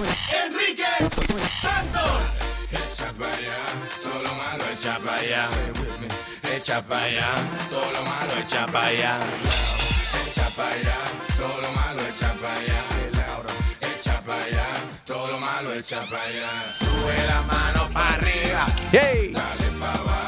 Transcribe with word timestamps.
Enrique 0.00 0.84
Santos. 1.60 2.22
Echa 2.70 3.12
para 3.12 3.36
allá, 3.36 3.56
todo 4.02 4.22
lo 4.22 4.34
malo 4.34 4.64
echa 4.72 4.98
para 4.98 5.16
allá. 5.16 5.48
Echa 6.54 6.82
para 6.82 7.04
allá, 7.04 7.28
todo 7.70 7.90
lo 7.92 8.02
malo 8.02 8.32
echa 8.42 8.66
para 8.66 8.86
allá. 8.86 9.14
Echa 10.26 10.48
para 10.56 10.70
allá, 10.74 10.96
todo 11.36 11.60
lo 11.60 11.72
malo 11.72 12.00
echa 12.08 12.32
para 12.34 12.54
allá. 12.54 12.78
Echa 13.80 14.22
para 14.22 14.44
allá, 14.44 14.66
todo 15.04 15.26
lo 15.32 15.38
malo 15.38 15.74
echa 15.74 16.00
para 16.00 16.22
allá. 16.22 16.50
Sube 16.78 17.26
la 17.26 17.42
mano 17.42 17.88
para 17.92 18.14
arriba. 18.14 18.66
Dale 18.92 19.68
para 19.78 19.92
abajo. 19.92 20.19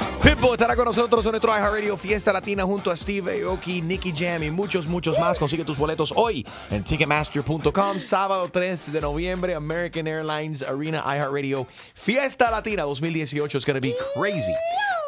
Estará 0.50 0.76
con 0.76 0.84
nosotros 0.84 1.24
en 1.24 1.32
nuestro 1.32 1.50
iHeartRadio 1.50 1.96
Fiesta 1.96 2.30
Latina 2.32 2.64
junto 2.64 2.90
a 2.90 2.96
Steve 2.96 3.42
Aoki, 3.42 3.80
Nicky 3.80 4.12
Jam 4.14 4.42
y 4.42 4.50
muchos, 4.50 4.86
muchos 4.86 5.18
más. 5.18 5.38
Consigue 5.38 5.64
tus 5.64 5.78
boletos 5.78 6.12
hoy 6.14 6.46
en 6.70 6.84
Ticketmaster.com. 6.84 7.98
Sábado 7.98 8.48
3 8.52 8.92
de 8.92 9.00
noviembre, 9.00 9.54
American 9.54 10.06
Airlines 10.06 10.62
Arena 10.62 11.02
iHeartRadio 11.06 11.66
Fiesta 11.94 12.50
Latina 12.50 12.82
2018. 12.82 13.56
It's 13.56 13.64
going 13.64 13.76
to 13.76 13.80
be 13.80 13.94
crazy. 14.14 14.52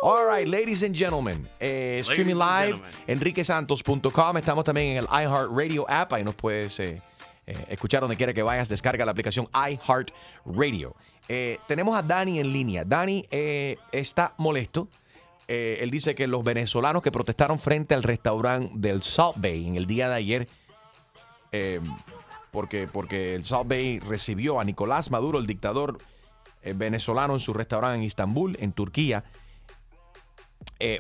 All 0.02 0.24
right, 0.24 0.48
ladies 0.48 0.82
and 0.82 0.94
gentlemen. 0.96 1.46
Eh, 1.60 2.00
streaming 2.04 2.36
live, 2.36 2.80
enriquesantos.com. 3.06 4.38
Estamos 4.38 4.64
también 4.64 4.96
en 4.96 4.96
el 4.98 5.06
iHeartRadio 5.06 5.84
app. 5.88 6.12
Ahí 6.14 6.24
nos 6.24 6.34
puedes 6.34 6.80
eh, 6.80 7.02
eh, 7.46 7.66
escuchar 7.68 8.00
donde 8.00 8.16
quiera 8.16 8.32
que 8.32 8.42
vayas. 8.42 8.68
Descarga 8.68 9.04
la 9.04 9.10
aplicación 9.10 9.46
iHeartRadio. 9.52 10.94
Eh, 11.28 11.58
tenemos 11.68 11.96
a 11.96 12.02
Dani 12.02 12.40
en 12.40 12.52
línea. 12.52 12.84
Dani 12.84 13.26
eh, 13.30 13.76
está 13.92 14.34
molesto. 14.38 14.88
Eh, 15.48 15.78
él 15.80 15.90
dice 15.90 16.14
que 16.14 16.26
los 16.26 16.42
venezolanos 16.42 17.02
que 17.02 17.12
protestaron 17.12 17.58
frente 17.58 17.94
al 17.94 18.02
restaurante 18.02 18.70
del 18.74 19.02
Salt 19.02 19.36
Bay 19.38 19.66
en 19.66 19.76
el 19.76 19.86
día 19.86 20.08
de 20.08 20.14
ayer, 20.14 20.48
eh, 21.52 21.80
porque, 22.50 22.88
porque 22.90 23.34
el 23.34 23.44
Salt 23.44 23.68
Bay 23.68 23.98
recibió 23.98 24.60
a 24.60 24.64
Nicolás 24.64 25.10
Maduro, 25.10 25.38
el 25.38 25.46
dictador 25.46 25.98
eh, 26.62 26.72
venezolano, 26.74 27.34
en 27.34 27.40
su 27.40 27.52
restaurante 27.52 27.98
en 27.98 28.04
Istambul, 28.04 28.56
en 28.60 28.72
Turquía. 28.72 29.24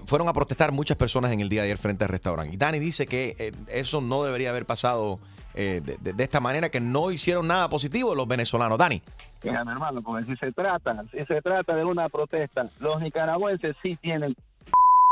Fueron 0.06 0.28
a 0.28 0.32
protestar 0.32 0.72
muchas 0.72 0.96
personas 0.96 1.30
en 1.32 1.40
el 1.40 1.50
día 1.50 1.60
de 1.60 1.66
ayer 1.66 1.76
frente 1.76 2.04
al 2.04 2.08
restaurante. 2.08 2.54
Y 2.54 2.56
Dani 2.56 2.78
dice 2.78 3.04
que 3.04 3.52
eso 3.68 4.00
no 4.00 4.24
debería 4.24 4.48
haber 4.48 4.64
pasado 4.64 5.20
eh, 5.54 5.80
de, 5.82 6.24
esta 6.24 6.40
manera, 6.40 6.68
que 6.68 6.80
no 6.80 7.10
hicieron 7.10 7.46
nada 7.46 7.68
positivo 7.68 8.14
los 8.14 8.26
venezolanos. 8.26 8.76
Dani. 8.78 9.00
Mira, 9.42 9.64
mi 9.64 9.72
hermano, 9.72 10.02
porque 10.02 10.26
si 10.26 10.36
se 10.36 10.52
trata, 10.52 11.04
si 11.12 11.24
se 11.24 11.42
trata 11.42 11.74
de 11.74 11.84
una 11.84 12.08
protesta, 12.08 12.68
los 12.80 13.00
nicaragüenses 13.00 13.76
sí 13.82 13.96
tienen, 13.96 14.34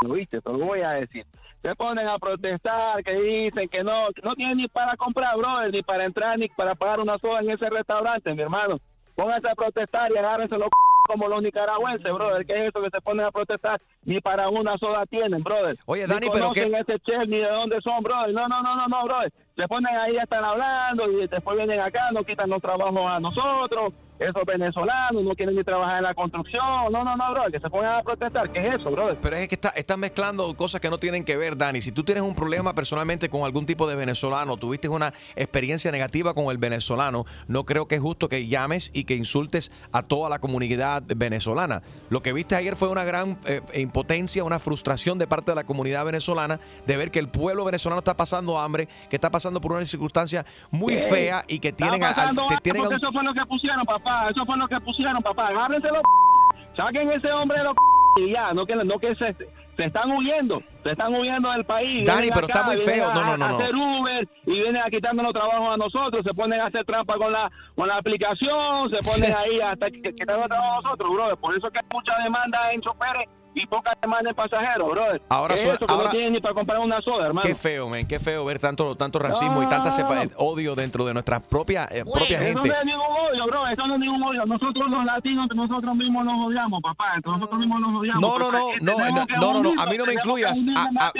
¿viste? 0.09 0.41
Te 0.41 0.51
lo 0.51 0.59
voy 0.59 0.81
a 0.81 0.93
decir. 0.93 1.25
Se 1.63 1.77
ponen 1.77 2.09
a 2.09 2.19
protestar, 2.19 3.05
que 3.05 3.15
dicen 3.15 3.69
que 3.69 3.85
no, 3.85 4.09
que 4.15 4.23
no 4.23 4.35
tienen 4.35 4.57
ni 4.57 4.69
para 4.69 4.97
comprar, 4.97 5.37
brother, 5.37 5.73
ni 5.73 5.83
para 5.83 6.05
entrar, 6.05 6.37
ni 6.37 6.49
para 6.49 6.75
pagar 6.75 6.99
una 6.99 7.19
soda 7.19 7.41
en 7.41 7.51
ese 7.51 7.71
restaurante, 7.71 8.35
mi 8.35 8.43
hermano. 8.43 8.81
Pónganse 9.15 9.49
a 9.49 9.55
protestar 9.55 10.11
y 10.11 10.19
agárrense 10.19 10.59
los 10.59 10.69
como 11.07 11.29
los 11.29 11.43
nicaragüenses, 11.43 12.13
brother. 12.13 12.47
¿Qué 12.47 12.53
es 12.55 12.69
eso 12.69 12.83
que 12.83 12.91
se 12.91 13.01
ponen 13.01 13.27
a 13.27 13.31
protestar? 13.31 13.81
Ni 14.05 14.21
para 14.21 14.49
una 14.49 14.77
soda 14.79 15.05
tienen, 15.07 15.43
brother. 15.43 15.77
Oye, 15.87 16.03
Ni 16.03 16.09
Dani, 16.15 16.27
pero 16.33 16.45
conocen 16.49 16.73
qué- 16.73 16.79
ese 16.81 16.99
chef 17.01 17.29
ni 17.29 17.39
de 17.39 17.49
dónde 17.49 17.81
son, 17.81 18.03
brother. 18.03 18.33
No, 18.35 18.49
no, 18.49 18.63
no, 18.63 18.77
no, 18.77 18.89
no, 18.89 19.05
brother. 19.05 19.33
Se 19.57 19.69
ponen 19.69 19.95
ahí, 19.97 20.15
ya 20.15 20.23
están 20.23 20.45
hablando 20.45 21.11
y 21.11 21.27
después 21.27 21.57
vienen 21.57 21.81
acá, 21.81 22.11
nos 22.13 22.25
quitan 22.25 22.49
los 22.51 22.63
trabajos 22.63 23.03
a 23.07 23.21
nosotros. 23.21 23.93
Esos 24.29 24.45
venezolanos 24.47 25.23
no 25.25 25.35
quieren 25.35 25.55
ni 25.57 25.65
trabajar 25.65 25.99
en 25.99 26.05
la 26.05 26.15
construcción. 26.15 26.63
No, 26.93 27.05
no, 27.05 27.17
no, 27.17 27.31
brother. 27.33 27.53
Que 27.53 27.61
se 27.61 27.69
pongan 27.71 27.97
a 27.99 28.03
protestar. 28.03 28.51
¿Qué 28.53 28.67
es 28.69 28.75
eso, 28.81 28.91
brother? 28.91 29.19
Pero 29.21 29.37
es 29.37 29.49
que 29.49 29.55
está, 29.55 29.71
estás 29.71 29.99
mezclando 29.99 30.55
cosas 30.57 30.81
que 30.81 30.91
no 30.91 30.99
tienen 30.99 31.25
que 31.25 31.37
ver, 31.37 31.57
Dani. 31.57 31.81
Si 31.81 31.93
tú 31.93 32.03
tienes 32.05 32.23
un 32.23 32.35
problema 32.35 32.75
personalmente 32.75 33.29
con 33.29 33.43
algún 33.45 33.67
tipo 33.67 33.87
de 33.89 33.95
venezolano, 33.97 34.57
tuviste 34.57 34.89
una 34.89 35.13
experiencia 35.37 35.91
negativa 35.93 36.35
con 36.35 36.47
el 36.51 36.59
venezolano, 36.59 37.25
no 37.49 37.65
creo 37.65 37.87
que 37.89 37.97
es 37.97 38.01
justo 38.01 38.29
que 38.29 38.47
llames 38.47 38.91
y 38.95 39.05
que 39.05 39.15
insultes 39.15 39.71
a 39.93 40.03
toda 40.03 40.29
la 40.31 40.39
comunidad 40.39 41.03
venezolana. 41.17 41.83
Lo 42.11 42.23
que 42.23 42.33
viste 42.33 42.55
ayer 42.57 42.77
fue 42.77 42.89
una 42.89 43.05
gran 43.05 43.39
eh, 43.47 43.61
impotencia, 43.75 44.45
una 44.45 44.59
frustración 44.59 45.19
de 45.19 45.27
parte 45.27 45.53
de 45.53 45.57
la 45.57 45.65
comunidad 45.65 46.05
venezolana 46.05 46.61
de 46.87 46.97
ver 46.97 47.11
que 47.11 47.19
el 47.19 47.29
pueblo 47.29 47.65
venezolano 47.65 47.99
está 48.01 48.17
pasando 48.17 48.59
hambre, 48.59 48.89
que 49.11 49.17
está 49.17 49.31
pasando 49.31 49.61
por 49.61 49.73
una 49.73 49.85
circunstancia 49.87 50.45
muy 50.71 50.97
fea 50.99 51.45
y 51.49 51.59
que 51.59 51.73
tienen, 51.73 52.03
a- 52.05 52.11
Está 52.11 52.31
que 52.49 52.57
tienen 52.63 52.83
a 52.83 52.97
eso 52.97 53.13
fue 53.13 53.23
lo 53.25 53.33
que 53.35 53.45
pusieron, 53.49 53.85
papá. 53.85 54.12
Eso 54.31 54.45
fue 54.47 54.57
lo 54.57 54.69
que 54.69 54.81
pusieron, 54.81 55.23
papá. 55.23 55.49
Agárrense 55.49 55.89
los 55.89 56.03
Saquen 56.77 57.11
ese 57.13 57.31
hombre 57.33 57.59
de 57.59 57.65
los 57.65 57.75
y 58.19 58.33
ya. 58.33 58.53
No 58.53 58.65
que, 58.67 58.75
no 58.77 58.99
que 58.99 59.15
se, 59.17 59.35
se 59.77 59.85
están 59.85 60.11
huyendo. 60.11 60.63
Se 60.83 60.91
están 60.93 61.15
huyendo 61.15 61.51
del 61.53 61.65
país. 61.65 62.05
Dani, 62.07 62.23
Vienen 62.23 62.35
pero 62.35 62.47
está 62.47 62.65
muy 62.65 62.77
feo. 62.79 63.09
a- 63.09 63.15
No, 63.15 63.25
no, 63.25 63.37
no, 63.37 63.45
a 63.45 63.49
hacer 63.59 63.75
Uber 63.75 64.29
y 64.47 64.53
vienen 64.53 64.83
a 64.83 64.91
quitarnos 64.91 65.33
trabajo 65.33 65.71
a 65.71 65.77
nosotros. 65.77 66.23
Se 66.25 66.35
ponen 66.35 66.61
a 66.61 66.67
hacer 66.67 66.85
trampa 66.85 67.15
con 67.17 67.33
la 67.33 67.51
con 67.77 67.89
la 67.89 67.97
aplicación. 67.99 68.91
Se 68.91 68.99
ponen 68.99 69.35
ahí 69.39 69.61
hasta 69.61 69.91
que, 69.91 70.03
que 70.03 70.13
quitando 70.15 70.47
trabajo 70.47 70.73
a 70.79 70.83
nosotros, 70.83 71.13
brother. 71.13 71.37
Por 71.37 71.57
eso 71.57 71.71
que 71.71 71.79
hay 71.79 71.87
mucha 71.93 72.13
demanda 72.23 72.73
en 72.73 72.81
choferes 72.81 73.29
y 73.55 73.67
poca 73.67 73.93
demanda 74.01 74.31
en 74.31 74.37
pasajeros, 74.37 74.91
brother. 74.91 75.23
Ahora 75.29 75.55
¿Qué 75.55 75.61
es 75.63 75.67
eso? 75.75 75.85
Ahora- 75.89 76.05
no 76.05 76.11
tienen 76.11 76.33
ni 76.33 76.41
para 76.41 76.55
comprar 76.55 76.79
una 76.79 77.01
soda, 77.03 77.27
hermano. 77.27 77.47
Qué 77.47 77.55
feo, 77.55 77.89
men, 77.89 78.07
qué 78.07 78.19
feo 78.19 78.45
ver 78.45 78.59
tanto, 78.59 78.95
tanto 78.97 79.19
racismo 79.19 79.63
y 79.63 79.69
tanta 79.69 79.91
sepa- 79.91 80.29
odio 80.39 80.75
dentro 80.75 81.05
de 81.05 81.13
nuestra 81.13 81.41
propia, 81.41 81.85
eh, 81.91 82.03
propia 82.05 82.39
Eso 82.39 82.45
gente. 82.61 82.69
no 82.69 82.75
es 82.75 82.85
ningún 82.85 83.03
odio, 83.07 83.47
bro. 83.47 83.67
Eso 83.69 83.87
no 83.87 83.95
es 83.95 84.01
ningún 84.01 84.23
odio. 84.23 84.47
Nosotros 84.47 84.91
los 84.91 85.05
latinos, 85.05 85.49
nosotros 85.55 85.95
mismos 85.97 86.25
nos 86.25 86.47
odiamos, 86.47 86.81
papá. 86.83 87.15
Nosotros 87.25 87.59
mismos 87.61 87.81
nos 87.81 88.01
odiamos. 88.01 88.21
No, 88.21 88.39
no, 88.39 88.47
papá. 88.47 88.59
no, 88.81 88.93
no, 89.41 89.53
no, 89.63 89.63
no, 89.75 89.83
a 89.83 89.87
mí 89.87 89.97
no 89.99 90.07
me 90.07 90.13
incluyas, 90.15 90.63
a, 90.77 91.13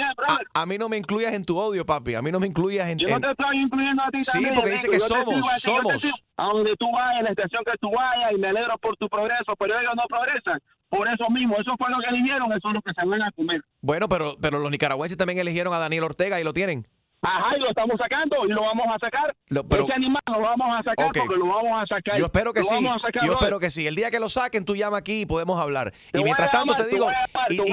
a- 0.61 0.65
mí 0.65 0.77
no 0.77 0.89
me 0.89 0.97
incluyas 0.97 1.33
en 1.33 1.45
tu 1.45 1.57
odio, 1.57 1.85
papi, 1.85 2.15
a 2.15 2.21
mí 2.21 2.31
no 2.31 2.39
me 2.39 2.47
incluyas 2.47 2.89
en... 2.89 2.97
Yo 2.97 3.09
no 3.09 3.19
te 3.19 3.31
estoy 3.31 3.57
incluyendo 3.57 4.01
a 4.03 4.09
ti 4.09 4.23
Sí, 4.23 4.31
también, 4.31 4.53
porque 4.55 4.69
dice 4.71 4.87
que 4.89 4.99
somos, 4.99 5.45
somos. 5.61 6.23
A 6.37 6.45
donde 6.45 6.75
tú 6.79 6.87
vayas, 6.91 7.19
en 7.19 7.23
la 7.25 7.29
estación 7.31 7.63
que 7.63 7.77
tú 7.79 7.91
vayas, 7.95 8.31
y 8.35 8.39
me 8.39 8.47
alegro 8.47 8.75
por 8.79 8.97
tu 8.97 9.07
progreso, 9.07 9.53
pero 9.59 9.79
ellos 9.79 9.93
no 9.95 10.03
progresan. 10.07 10.59
Por 10.93 11.07
eso 11.07 11.27
mismo, 11.31 11.55
eso 11.59 11.71
fue 11.75 11.89
lo 11.89 11.97
que 12.01 12.09
eligieron, 12.09 12.51
eso 12.51 12.67
es 12.67 12.73
lo 12.75 12.81
que 12.83 12.93
se 12.93 13.03
van 13.03 13.23
a 13.23 13.31
comer. 13.31 13.59
Bueno, 13.81 14.07
pero, 14.07 14.35
pero 14.39 14.59
los 14.59 14.69
nicaragüenses 14.69 15.17
también 15.17 15.39
eligieron 15.39 15.73
a 15.73 15.79
Daniel 15.79 16.03
Ortega 16.03 16.39
y 16.39 16.43
lo 16.43 16.53
tienen. 16.53 16.85
Ajá, 17.23 17.57
y 17.57 17.61
lo 17.61 17.69
estamos 17.69 17.97
sacando, 17.97 18.35
y 18.45 18.49
lo 18.49 18.61
vamos 18.63 18.85
a 18.93 18.99
sacar. 18.99 19.33
Lo- 19.47 19.63
pero- 19.63 19.85
Ese 19.85 19.93
animal 19.93 20.21
lo 20.29 20.41
vamos 20.41 20.67
a 20.79 20.83
sacar 20.83 21.05
porque 21.13 21.35
lo 21.37 21.47
vamos 21.47 21.83
a 21.83 21.95
sacar. 21.95 22.17
Yo 22.19 22.25
espero 22.25 22.53
que 22.53 22.59
Lo 22.59 22.65
sí, 22.65 22.75
vamos 22.75 22.91
a 22.91 22.99
sacar, 23.07 23.23
yo 23.23 23.31
brother. 23.31 23.43
espero 23.43 23.59
que 23.59 23.69
sí. 23.69 23.87
El 23.87 23.95
día 23.95 24.11
que 24.11 24.19
lo 24.19 24.29
saquen, 24.29 24.65
tú 24.65 24.75
llama 24.75 24.97
aquí 24.97 25.21
y 25.21 25.25
podemos 25.25 25.59
hablar. 25.59 25.93
Te 26.11 26.19
y 26.19 26.23
mientras 26.23 26.51
tanto 26.51 26.73
te 26.75 26.85
digo... 26.87 27.09
y- 27.49 27.57
yo 27.57 27.63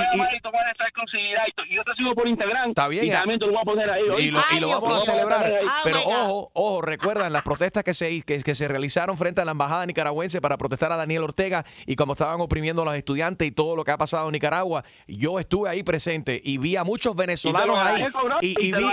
te 1.84 1.92
sigo 1.96 2.14
por 2.14 2.28
Instagram. 2.28 2.70
Está 2.70 2.88
bien, 2.88 3.04
Y 3.04 3.08
ya. 3.08 3.18
también 3.20 3.38
te 3.40 3.46
lo 3.46 3.52
voy 3.52 3.60
a 3.60 3.64
poner 3.64 3.90
ahí. 3.90 4.30
Vamos 4.70 4.96
a 4.96 5.00
celebrar. 5.12 5.44
ahí. 5.44 5.66
Pero 5.84 5.98
ojo, 6.04 6.50
ojo, 6.54 6.82
recuerdan 6.82 7.32
las 7.32 7.42
protestas 7.42 7.84
que 7.84 7.94
se, 7.94 8.22
que, 8.22 8.42
que 8.42 8.54
se 8.54 8.68
realizaron 8.68 9.16
frente 9.16 9.40
a 9.40 9.44
la 9.44 9.52
embajada 9.52 9.86
nicaragüense 9.86 10.40
para 10.40 10.56
protestar 10.56 10.92
a 10.92 10.96
Daniel 10.96 11.24
Ortega 11.24 11.64
y 11.86 11.96
como 11.96 12.12
estaban 12.12 12.40
oprimiendo 12.40 12.82
a 12.82 12.84
los 12.84 12.94
estudiantes 12.94 13.46
y 13.48 13.52
todo 13.52 13.76
lo 13.76 13.84
que 13.84 13.90
ha 13.92 13.98
pasado 13.98 14.26
en 14.28 14.32
Nicaragua, 14.32 14.84
yo 15.06 15.38
estuve 15.40 15.68
ahí 15.68 15.82
presente 15.82 16.40
y 16.42 16.58
vi 16.58 16.76
a 16.76 16.84
muchos 16.84 17.14
venezolanos 17.16 17.78
ahí. 17.78 18.04
Y, 18.40 18.72
vi. 18.72 18.84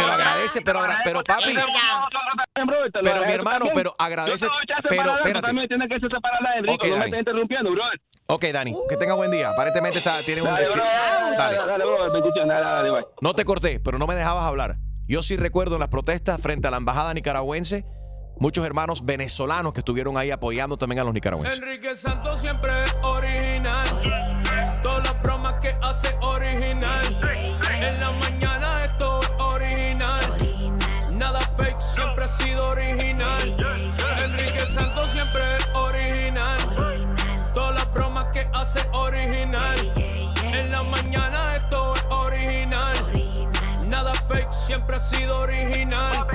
Pero 0.00 0.12
agradece, 0.12 0.60
pero, 0.62 0.78
agra- 0.80 1.00
pero 1.04 1.22
papi, 1.24 1.54
pero 3.02 3.24
mi 3.26 3.32
hermano, 3.32 3.66
pero 3.74 3.92
agradece, 3.98 4.46
pero 4.88 5.14
espérate. 5.16 5.46
también 5.46 5.68
tienes 5.68 5.88
que 5.88 5.98
separarla 6.00 6.50
de 6.52 6.56
Enrico, 6.58 6.74
Ok, 6.74 6.84
no 6.90 6.96
me 6.98 7.04
estés 7.06 7.18
interrumpiendo, 7.20 7.70
bro. 7.72 7.82
Ok, 8.26 8.44
Dani, 8.52 8.74
que 8.88 8.96
tenga 8.96 9.14
buen 9.14 9.30
día. 9.30 9.50
Aparentemente 9.50 9.98
está, 9.98 10.20
tiene 10.22 10.42
un... 10.42 10.48
Dale, 10.48 10.66
dale. 11.36 13.06
No 13.20 13.34
te 13.34 13.44
corté, 13.44 13.80
pero 13.80 13.98
no 13.98 14.06
me 14.06 14.14
dejabas 14.14 14.44
hablar. 14.44 14.76
Yo 15.06 15.22
sí 15.22 15.36
recuerdo 15.36 15.74
en 15.74 15.80
las 15.80 15.88
protestas 15.88 16.40
frente 16.40 16.68
a 16.68 16.70
la 16.70 16.76
embajada 16.76 17.12
nicaragüense, 17.14 17.84
muchos 18.38 18.64
hermanos 18.64 19.04
venezolanos 19.04 19.72
que 19.72 19.80
estuvieron 19.80 20.16
ahí 20.16 20.30
apoyando 20.30 20.76
también 20.76 21.00
a 21.00 21.04
los 21.04 21.12
nicaragüenses. 21.12 21.60
Enrique 21.60 21.94
Santos 21.96 22.40
siempre 22.40 22.70
es 22.84 22.94
original. 23.02 23.88
Todas 24.84 25.04
las 25.04 25.22
bromas 25.22 25.54
que 25.60 25.74
hace 25.82 26.14
original. 26.22 27.04
En 27.72 28.00
la 28.00 28.10
mañana 28.12 28.59
siempre 32.00 32.24
ha 32.24 32.28
sido 32.38 32.68
original. 32.68 33.42
Enrique 34.24 34.60
Santos 34.66 35.10
siempre 35.10 35.40
es 35.58 35.68
original. 35.74 36.58
Todas 37.54 37.74
las 37.74 37.92
bromas 37.92 38.26
que 38.32 38.46
hace 38.52 38.80
original. 38.92 39.78
En 40.42 40.70
la 40.70 40.82
mañana 40.82 41.54
esto 41.54 41.94
es 41.94 42.04
original. 42.10 42.94
Nada 43.86 44.14
fake, 44.14 44.52
siempre 44.52 44.96
ha 44.96 45.00
sido 45.00 45.40
original. 45.40 46.26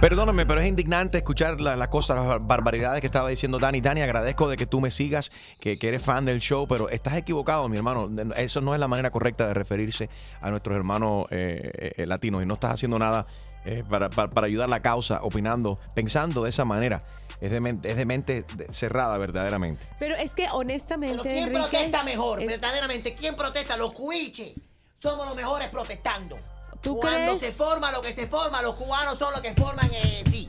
Perdóname, 0.00 0.44
pero 0.46 0.60
es 0.60 0.66
indignante 0.66 1.18
escuchar 1.18 1.60
la- 1.60 1.76
las 1.76 1.86
cosas, 1.86 2.16
las 2.16 2.26
bar- 2.26 2.40
barbaridades 2.40 3.00
que 3.00 3.06
estaba 3.06 3.28
diciendo 3.28 3.60
Dani. 3.60 3.80
Dani, 3.80 4.02
agradezco 4.02 4.48
de 4.48 4.56
que 4.56 4.66
tú 4.66 4.80
me 4.80 4.90
sigas, 4.90 5.30
que, 5.60 5.78
que 5.78 5.86
eres 5.88 6.02
fan 6.02 6.24
del 6.24 6.40
show, 6.40 6.66
pero 6.66 6.88
estás 6.88 7.14
equivocado, 7.14 7.68
mi 7.68 7.76
hermano. 7.76 8.08
Eso 8.34 8.60
no 8.60 8.74
es 8.74 8.80
la 8.80 8.88
manera 8.88 9.10
correcta 9.12 9.46
de 9.46 9.54
referirse 9.54 10.10
a 10.40 10.50
nuestros 10.50 10.76
hermanos 10.76 11.26
eh, 11.30 11.92
eh, 11.96 12.06
latinos 12.06 12.42
y 12.42 12.46
no 12.46 12.54
estás 12.54 12.72
haciendo 12.72 12.98
nada 12.98 13.26
eh, 13.64 13.84
para, 13.88 14.10
para- 14.10 14.30
para 14.30 14.46
ayudar 14.46 14.68
la 14.68 14.80
causa, 14.80 15.20
opinando, 15.22 15.78
pensando 15.94 16.42
de 16.44 16.50
esa 16.50 16.64
manera. 16.64 17.02
Es 17.40 17.50
de 17.50 17.60
mente, 17.60 17.90
es 17.90 17.96
de 17.96 18.04
mente 18.06 18.44
cerrada, 18.70 19.18
verdaderamente. 19.18 19.84
Pero 19.98 20.14
es 20.14 20.32
que 20.34 20.46
honestamente, 20.52 21.22
¿Quién 21.22 21.38
Enrique, 21.48 21.58
protesta 21.60 22.04
mejor? 22.04 22.40
es- 22.40 22.46
Verdaderamente, 22.48 23.14
¿quién 23.14 23.34
protesta? 23.34 23.76
Los 23.76 23.92
cuiches. 23.92 24.52
Somos 25.00 25.26
los 25.26 25.34
mejores 25.34 25.68
protestando. 25.68 26.38
¿Tú 26.80 26.96
Cuando 27.00 27.36
crees? 27.38 27.40
se 27.40 27.52
forma 27.52 27.90
lo 27.90 28.00
que 28.00 28.12
se 28.12 28.26
forma, 28.28 28.62
los 28.62 28.76
cubanos 28.76 29.18
son 29.18 29.32
los 29.32 29.40
que 29.40 29.52
forman, 29.54 29.90
eh, 29.92 30.22
sí. 30.30 30.48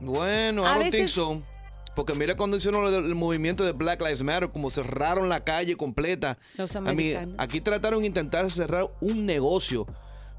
Bueno, 0.00 0.62
I 0.62 0.66
A 0.66 0.68
don't 0.70 0.82
think 0.82 0.92
veces- 0.92 1.10
so. 1.12 1.42
Porque 1.94 2.12
mira 2.12 2.36
cuando 2.36 2.58
hicieron 2.58 2.92
el 2.92 3.14
movimiento 3.14 3.64
de 3.64 3.72
Black 3.72 4.02
Lives 4.02 4.22
Matter, 4.22 4.50
como 4.50 4.70
cerraron 4.70 5.30
la 5.30 5.42
calle 5.44 5.76
completa. 5.78 6.36
Los 6.58 6.76
A 6.76 6.80
mí, 6.82 6.90
americanos. 6.90 7.34
aquí 7.38 7.62
trataron 7.62 8.00
de 8.02 8.06
intentar 8.08 8.50
cerrar 8.50 8.86
un 9.00 9.24
negocio. 9.24 9.86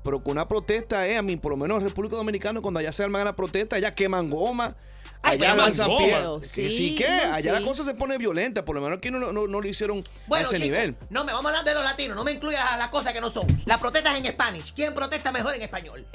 Pero 0.07 0.24
con 0.24 0.31
una 0.31 0.48
protesta, 0.48 1.06
eh, 1.06 1.18
a 1.18 1.21
mí, 1.21 1.36
por 1.36 1.51
lo 1.51 1.57
menos 1.57 1.81
en 1.81 1.89
República 1.89 2.15
Dominicana, 2.15 2.62
cuando 2.62 2.80
allá 2.80 2.94
se 2.94 3.04
arman 3.04 3.25
la 3.25 3.36
protesta, 3.36 3.75
allá 3.75 3.94
queman 3.94 4.30
goma. 4.30 4.74
Allá 5.21 5.54
lanzan 5.54 5.98
piedras. 5.98 6.48
Sí, 6.48 6.62
Que 6.62 6.71
sí, 6.71 6.95
¿qué? 6.95 7.09
no, 7.09 7.33
allá 7.33 7.51
la 7.51 7.57
sí. 7.57 7.65
cosa 7.65 7.83
se 7.83 7.94
pone 7.94 8.18
violenta. 8.18 8.63
Por 8.63 8.75
lo 8.75 8.81
menos 8.81 9.00
aquí 9.00 9.12
no, 9.12 9.19
no, 9.19 9.33
no 9.33 9.59
lo 9.59 9.68
hicieron 9.68 10.07
a 10.31 10.39
ese 10.39 10.59
nivel. 10.59 10.95
no 11.09 11.25
me 11.25 11.33
vamos 11.33 11.48
a 11.48 11.50
hablar 11.50 11.65
de 11.65 11.74
los 11.74 11.83
latinos, 11.83 12.15
no 12.15 12.24
me 12.24 12.31
incluyas 12.31 12.63
a 12.71 12.77
las 12.77 12.88
cosas 12.88 13.12
que 13.12 13.19
no 13.19 13.31
son. 13.31 13.45
Las 13.65 13.80
protestas 13.80 14.18
en 14.18 14.25
Spanish. 14.27 14.74
¿Quién 14.74 14.94
protesta 14.94 15.33
mejor 15.33 15.56
en 15.56 15.63
español? 15.63 16.07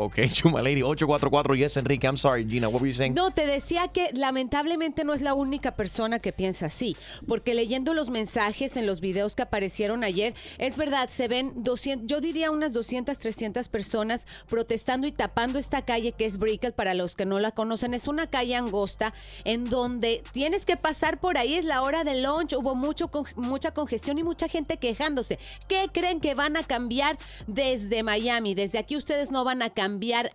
Ok, 0.00 0.20
Chuma 0.32 0.62
Lady, 0.62 0.84
844 0.84 1.56
Yes, 1.56 1.76
Enrique. 1.76 2.06
I'm 2.06 2.16
sorry, 2.16 2.48
Gina. 2.48 2.68
What 2.68 2.80
were 2.80 2.88
you 2.88 2.94
saying? 2.94 3.14
No, 3.14 3.32
te 3.32 3.44
decía 3.44 3.88
que 3.88 4.10
lamentablemente 4.12 5.02
no 5.02 5.12
es 5.12 5.22
la 5.22 5.34
única 5.34 5.72
persona 5.72 6.20
que 6.20 6.32
piensa 6.32 6.66
así, 6.66 6.96
porque 7.26 7.52
leyendo 7.52 7.94
los 7.94 8.08
mensajes 8.08 8.76
en 8.76 8.86
los 8.86 9.00
videos 9.00 9.34
que 9.34 9.42
aparecieron 9.42 10.04
ayer, 10.04 10.34
es 10.58 10.76
verdad, 10.76 11.08
se 11.08 11.26
ven 11.26 11.52
200, 11.64 12.06
yo 12.06 12.20
diría 12.20 12.52
unas 12.52 12.72
200, 12.74 13.18
300 13.18 13.68
personas 13.68 14.24
protestando 14.48 15.08
y 15.08 15.10
tapando 15.10 15.58
esta 15.58 15.84
calle 15.84 16.12
que 16.12 16.26
es 16.26 16.38
Brickell, 16.38 16.74
para 16.74 16.94
los 16.94 17.16
que 17.16 17.24
no 17.24 17.40
la 17.40 17.50
conocen, 17.50 17.92
es 17.92 18.06
una 18.06 18.28
calle 18.28 18.54
angosta 18.54 19.12
en 19.42 19.64
donde 19.64 20.22
tienes 20.30 20.64
que 20.64 20.76
pasar 20.76 21.18
por 21.18 21.38
ahí, 21.38 21.54
es 21.54 21.64
la 21.64 21.82
hora 21.82 22.04
del 22.04 22.22
lunch, 22.22 22.52
hubo 22.52 22.76
mucho, 22.76 23.10
mucha 23.34 23.74
congestión 23.74 24.16
y 24.20 24.22
mucha 24.22 24.46
gente 24.46 24.76
quejándose. 24.76 25.40
¿Qué 25.66 25.90
creen 25.92 26.20
que 26.20 26.34
van 26.34 26.56
a 26.56 26.62
cambiar 26.62 27.18
desde 27.48 28.04
Miami? 28.04 28.54
Desde 28.54 28.78
aquí 28.78 28.96
ustedes 28.96 29.32
no 29.32 29.42
van 29.42 29.62
a 29.62 29.70
cambiar 29.70 29.87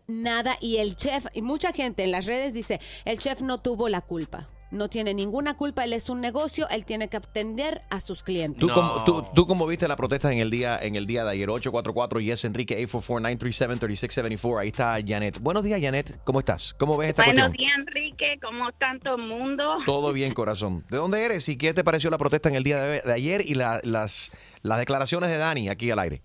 nada 0.07 0.55
y 0.61 0.77
el 0.77 0.95
chef, 0.97 1.25
y 1.33 1.41
mucha 1.41 1.71
gente 1.73 2.03
en 2.03 2.11
las 2.11 2.25
redes 2.25 2.53
dice, 2.53 2.79
el 3.05 3.19
chef 3.19 3.41
no 3.41 3.59
tuvo 3.59 3.89
la 3.89 4.01
culpa. 4.01 4.50
No 4.71 4.89
tiene 4.89 5.13
ninguna 5.13 5.55
culpa, 5.55 5.83
él 5.83 5.94
es 5.94 6.09
un 6.09 6.19
negocio, 6.19 6.67
él 6.69 6.83
tiene 6.83 7.07
que 7.07 7.17
atender 7.17 7.83
a 7.91 8.01
sus 8.01 8.23
clientes. 8.23 8.59
¿Tú, 8.59 8.67
cómo, 8.73 9.03
tú, 9.03 9.23
tú 9.35 9.45
cómo 9.45 9.67
viste 9.67 9.88
la 9.88 9.95
protesta 9.95 10.33
en 10.33 10.39
el 10.39 10.50
día 10.50 10.79
en 10.81 10.95
el 10.95 11.05
día 11.05 11.23
de 11.23 11.29
ayer? 11.29 11.47
844 11.47 12.19
Yes, 12.21 12.44
Enrique, 12.44 12.79
844-937-3674. 12.88 14.59
Ahí 14.61 14.67
está 14.69 14.97
Janet. 15.05 15.38
Buenos 15.39 15.63
días, 15.63 15.79
Janet. 15.79 16.19
¿Cómo 16.23 16.39
estás? 16.39 16.73
¿Cómo 16.79 16.97
ves 16.97 17.09
esta 17.09 17.23
Buenos 17.23 17.50
cuestión? 17.50 17.67
días, 17.67 17.77
Enrique. 17.88 18.25
¿Cómo 18.41 18.69
está 18.69 18.88
todo 19.03 19.15
el 19.15 19.21
mundo? 19.27 19.63
Todo 19.85 20.11
bien, 20.11 20.33
corazón. 20.33 20.83
¿De 20.89 20.97
dónde 20.97 21.23
eres 21.23 21.47
y 21.50 21.55
qué 21.57 21.73
te 21.75 21.83
pareció 21.83 22.09
la 22.09 22.17
protesta 22.17 22.50
en 22.50 22.55
el 22.55 22.63
día 22.63 22.81
de, 22.81 23.01
de 23.01 23.13
ayer 23.13 23.44
y 23.45 23.53
la- 23.53 23.79
las, 23.83 24.31
las 24.63 24.79
declaraciones 24.79 25.29
de 25.29 25.38
Dani 25.38 25.69
aquí 25.69 25.91
al 25.91 26.00
aire? 26.00 26.21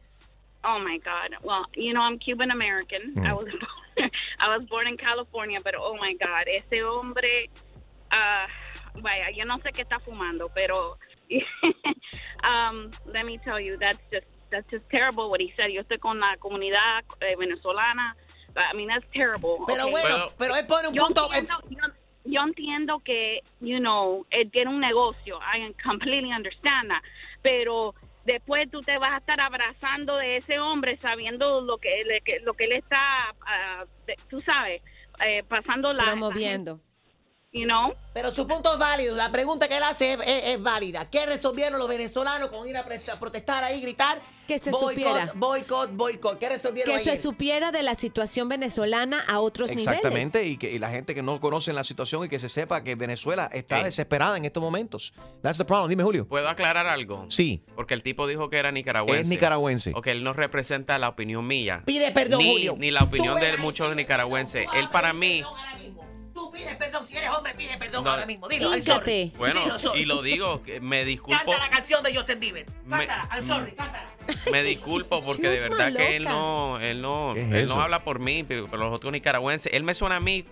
Oh 0.64 0.78
my 0.78 0.98
God. 0.98 1.36
Well, 1.42 1.66
you 1.74 1.92
know, 1.94 2.00
I'm 2.00 2.18
Cuban 2.18 2.50
American. 2.50 3.14
I 3.18 3.32
was 3.32 3.48
I 4.40 4.56
was 4.56 4.66
born 4.68 4.86
in 4.86 4.96
California, 4.96 5.58
but 5.62 5.74
oh 5.76 5.96
my 5.96 6.14
God, 6.14 6.46
ese 6.46 6.82
hombre, 6.82 7.48
ah, 8.10 8.46
vaya, 8.96 9.30
yo 9.34 9.44
no 9.44 9.58
sé 9.58 9.72
qué 9.72 9.82
está 9.82 10.00
fumando, 10.00 10.50
pero 10.54 10.96
um, 12.44 12.90
let 13.12 13.26
me 13.26 13.38
tell 13.38 13.60
you, 13.60 13.76
that's 13.78 13.98
just 14.12 14.26
that's 14.50 14.68
just 14.70 14.88
terrible 14.90 15.30
what 15.30 15.40
he 15.40 15.52
said. 15.56 15.70
Yo 15.70 15.82
estoy 15.82 16.00
con 16.00 16.18
la 16.18 16.36
comunidad 16.40 17.04
eh, 17.20 17.34
venezolana. 17.36 18.14
I 18.56 18.74
mean, 18.74 18.88
that's 18.88 19.06
terrible. 19.14 19.64
Pero 19.66 19.84
okay? 19.84 19.90
bueno, 19.90 20.30
pero 20.38 20.54
él 20.54 20.66
pone 20.66 20.88
un 20.88 20.94
yo 20.94 21.04
punto. 21.04 21.28
Entiendo, 21.32 21.62
yo, 21.68 21.92
yo 22.24 22.42
entiendo 22.42 23.04
que, 23.04 23.42
you 23.60 23.78
know, 23.78 24.26
él 24.30 24.50
tiene 24.50 24.70
un 24.70 24.80
negocio. 24.80 25.38
I 25.40 25.72
completely 25.82 26.32
understand 26.32 26.90
that. 26.90 27.02
Pero 27.42 27.94
después 28.28 28.70
tú 28.70 28.80
te 28.82 28.96
vas 28.98 29.12
a 29.14 29.16
estar 29.18 29.40
abrazando 29.40 30.16
de 30.16 30.36
ese 30.36 30.58
hombre 30.60 30.96
sabiendo 30.98 31.60
lo 31.62 31.78
que, 31.78 31.90
lo 32.44 32.54
que 32.54 32.64
él 32.64 32.72
está, 32.72 33.34
de- 34.06 34.16
tú 34.28 34.40
sabes, 34.42 34.82
eh, 35.26 35.42
pasando 35.48 35.92
la... 35.92 36.04
Promoviendo. 36.04 36.80
You 37.50 37.64
know? 37.64 37.94
Pero 38.12 38.30
su 38.30 38.46
punto 38.46 38.70
es 38.74 38.78
válido. 38.78 39.16
La 39.16 39.32
pregunta 39.32 39.68
que 39.68 39.78
él 39.78 39.82
hace 39.82 40.12
es, 40.12 40.18
es- 40.26 40.44
es 40.54 40.62
válida. 40.62 41.08
¿Qué 41.08 41.24
resolvieron 41.24 41.78
los 41.78 41.88
venezolanos 41.88 42.50
con 42.50 42.68
ir 42.68 42.76
a, 42.76 42.84
protestar 43.18 43.64
ahí, 43.64 43.80
gritar? 43.80 44.20
Que 44.46 44.58
se 44.58 44.70
boicot, 44.70 44.90
supiera. 44.90 45.32
Boicot, 45.34 45.92
boicot. 45.96 46.38
¿Qué 46.38 46.48
resolvieron 46.50 46.94
Que 46.96 47.02
se 47.04 47.16
supiera 47.16 47.72
de 47.72 47.82
la 47.82 47.94
situación 47.94 48.48
venezolana 48.50 49.18
a 49.30 49.40
otros 49.40 49.70
Exactamente, 49.70 50.38
niveles. 50.40 50.54
y 50.54 50.56
que 50.58 50.72
y 50.72 50.78
la 50.78 50.90
gente 50.90 51.14
que 51.14 51.22
no 51.22 51.40
conoce 51.40 51.72
la 51.72 51.84
situación 51.84 52.24
y 52.24 52.28
que 52.28 52.38
se 52.38 52.50
sepa 52.50 52.82
que 52.84 52.94
Venezuela 52.96 53.48
está 53.52 53.78
Sí. 53.78 53.84
desesperada 53.84 54.36
en 54.36 54.44
estos 54.44 54.62
momentos. 54.62 55.14
That's 55.42 55.56
the 55.56 55.64
problem. 55.64 55.88
Dime, 55.88 56.02
Julio. 56.02 56.28
¿Puedo 56.28 56.48
aclarar 56.50 56.86
algo? 56.86 57.26
Sí. 57.30 57.62
Porque 57.74 57.94
el 57.94 58.02
tipo 58.02 58.26
dijo 58.26 58.50
que 58.50 58.58
era 58.58 58.72
nicaragüense. 58.72 59.22
Es 59.22 59.28
nicaragüense. 59.28 59.92
Ok, 59.94 60.06
él 60.08 60.22
no 60.22 60.34
representa 60.34 60.98
la 60.98 61.08
opinión 61.08 61.46
mía. 61.46 61.82
Pide 61.86 62.10
perdón, 62.12 62.40
ni, 62.40 62.52
Julio. 62.52 62.74
Ni 62.78 62.90
la 62.90 63.04
opinión 63.04 63.40
de 63.40 63.56
muchos 63.56 63.94
nicaragüenses. 63.96 64.66
Él 64.74 64.88
para 64.90 65.14
mí... 65.14 65.42
Tú 66.38 66.50
pides 66.52 66.76
perdón. 66.76 67.06
Si 67.08 67.16
eres 67.16 67.30
hombre, 67.30 67.52
pide 67.54 67.76
perdón 67.78 68.04
No. 68.04 68.10
ahora 68.10 68.26
mismo. 68.26 68.46
Dilo, 68.48 68.70
I'm 68.72 68.84
sorry. 68.84 69.32
Bueno, 69.36 69.60
Dilo, 69.64 69.78
sorry. 69.80 70.00
y 70.00 70.04
lo 70.04 70.22
digo, 70.22 70.62
que 70.62 70.80
me 70.80 71.04
disculpo, 71.04 71.36
Canta 71.52 71.58
la 71.58 71.70
canción 71.70 72.02
de 72.04 72.14
Justin 72.16 72.38
Bieber. 72.40 72.66
Me- 72.84 73.06
Cántala, 73.06 73.28
I'm 73.34 73.48
sorry, 73.48 73.72
cántala. 73.72 74.06
me 74.52 74.62
disculpo 74.62 75.24
porque 75.24 75.48
de 75.48 75.58
verdad 75.68 75.92
que 75.92 76.16
él 76.16 76.24
no, 76.24 76.78
él 76.80 77.02
no, 77.02 77.32
¿Qué 77.34 77.42
es 77.42 77.50
él 77.52 77.56
eso? 77.64 77.74
no 77.76 77.82
habla 77.82 78.04
por 78.04 78.20
mí, 78.20 78.44
pero 78.44 78.68
los 78.68 78.92
otros 78.94 79.12
nicaragüenses. 79.12 79.72
Él 79.72 79.82
me 79.82 79.94
suena 79.94 80.16
a 80.16 80.20
mí 80.20 80.44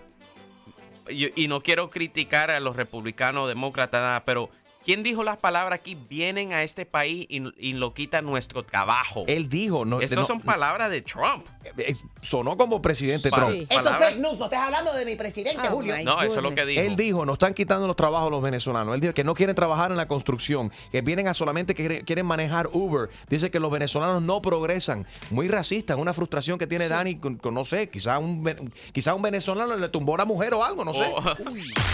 y, 1.09 1.41
y 1.41 1.47
no 1.47 1.61
quiero 1.61 1.89
criticar 1.89 2.51
a 2.51 2.59
los 2.59 2.75
republicanos, 2.75 3.47
demócratas, 3.47 4.01
nada, 4.01 4.25
pero 4.25 4.49
¿quién 4.87 5.03
dijo 5.03 5.21
las 5.25 5.35
palabras 5.37 5.81
aquí? 5.81 5.95
Vienen 6.09 6.53
a 6.53 6.63
este 6.63 6.85
país 6.85 7.25
y, 7.29 7.43
y 7.59 7.73
lo 7.73 7.93
quitan 7.93 8.25
nuestro 8.25 8.63
trabajo. 8.63 9.25
Él 9.27 9.49
dijo, 9.49 9.83
no, 9.83 9.99
Esas 9.99 10.17
no- 10.19 10.25
son 10.25 10.39
palabras 10.39 10.89
de 10.89 11.01
Trump. 11.01 11.45
eh, 11.77 11.93
sonó 12.21 12.55
como 12.57 12.81
presidente 12.81 13.29
Pa- 13.29 13.35
Trump. 13.37 13.51
Sí. 13.51 13.67
Eso 13.69 13.89
es 13.89 13.95
fake 13.97 14.17
news. 14.19 14.37
No 14.39 14.45
estás 14.45 14.61
hablando 14.61 14.93
de 14.93 15.03
mi 15.05 15.15
presidente, 15.17 15.61
Oh, 15.67 15.71
Julio. 15.75 15.93
No, 16.05 16.21
eso 16.21 16.37
es 16.37 16.41
lo 16.43 16.55
que 16.55 16.65
dijo. 16.65 16.81
Él 16.81 16.95
dijo, 16.95 17.25
no 17.25 17.33
están 17.33 17.53
quitando 17.53 17.85
los 17.85 17.97
trabajos 17.97 18.31
los 18.31 18.41
venezolanos. 18.41 18.95
Él 18.95 19.01
dijo 19.01 19.13
que 19.13 19.25
no 19.25 19.35
quieren 19.35 19.55
trabajar 19.55 19.91
en 19.91 19.97
la 19.97 20.07
construcción, 20.07 20.71
que 20.91 21.01
vienen 21.01 21.27
a 21.27 21.33
solamente 21.33 21.75
que 21.75 22.03
quieren- 22.05 22.25
manejar 22.25 22.69
Uber. 22.71 23.09
Dice 23.29 23.51
que 23.51 23.59
los 23.59 23.69
venezolanos 23.71 24.21
no 24.21 24.41
progresan. 24.41 25.05
Muy 25.31 25.49
racista, 25.49 25.93
es 25.95 25.99
una 25.99 26.13
frustración 26.13 26.57
que 26.57 26.65
tiene 26.67 26.87
Dani 26.87 27.17
con, 27.17 27.35
con, 27.35 27.53
no 27.53 27.65
sé, 27.65 27.89
quizá 27.89 28.19
un, 28.19 28.71
quizá 28.93 29.13
un 29.13 29.21
venezolano 29.21 29.75
le 29.75 29.89
tumbó 29.89 30.15
a 30.15 30.19
la 30.19 30.25
mujer 30.25 30.53
o 30.53 30.63
algo, 30.63 30.85
no 30.85 30.93
sé. 30.93 31.03
Oh. 31.13 31.35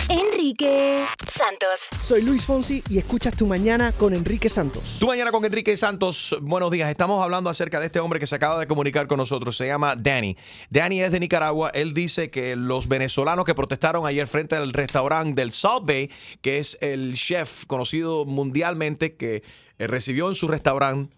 Enrique 0.09 1.05
Santos. 1.27 1.87
Soy 2.03 2.21
Luis 2.21 2.45
Fonsi 2.45 2.82
y 2.89 2.97
escuchas 2.97 3.35
Tu 3.35 3.45
Mañana 3.45 3.91
con 3.91 4.13
Enrique 4.13 4.49
Santos. 4.49 4.97
Tú 4.99 5.07
mañana 5.07 5.31
con 5.31 5.43
Enrique 5.45 5.75
Santos. 5.77 6.35
Buenos 6.41 6.71
días. 6.71 6.89
Estamos 6.89 7.23
hablando 7.23 7.49
acerca 7.49 7.79
de 7.79 7.87
este 7.87 7.99
hombre 7.99 8.19
que 8.19 8.27
se 8.27 8.35
acaba 8.35 8.59
de 8.59 8.67
comunicar 8.67 9.07
con 9.07 9.17
nosotros. 9.17 9.55
Se 9.55 9.67
llama 9.67 9.95
Danny. 9.95 10.37
Danny 10.69 11.01
es 11.01 11.11
de 11.11 11.19
Nicaragua. 11.19 11.69
Él 11.73 11.93
dice 11.93 12.29
que 12.29 12.55
los 12.55 12.87
venezolanos 12.87 13.45
que 13.45 13.55
protestaron 13.55 14.05
ayer 14.05 14.27
frente 14.27 14.55
al 14.55 14.73
restaurante 14.73 15.41
del 15.41 15.51
Salt 15.51 15.85
Bay, 15.85 16.11
que 16.41 16.59
es 16.59 16.77
el 16.81 17.13
chef 17.15 17.65
conocido 17.65 18.25
mundialmente 18.25 19.15
que 19.15 19.43
eh, 19.77 19.87
recibió 19.87 20.29
en 20.29 20.35
su 20.35 20.47
restaurante 20.47 21.15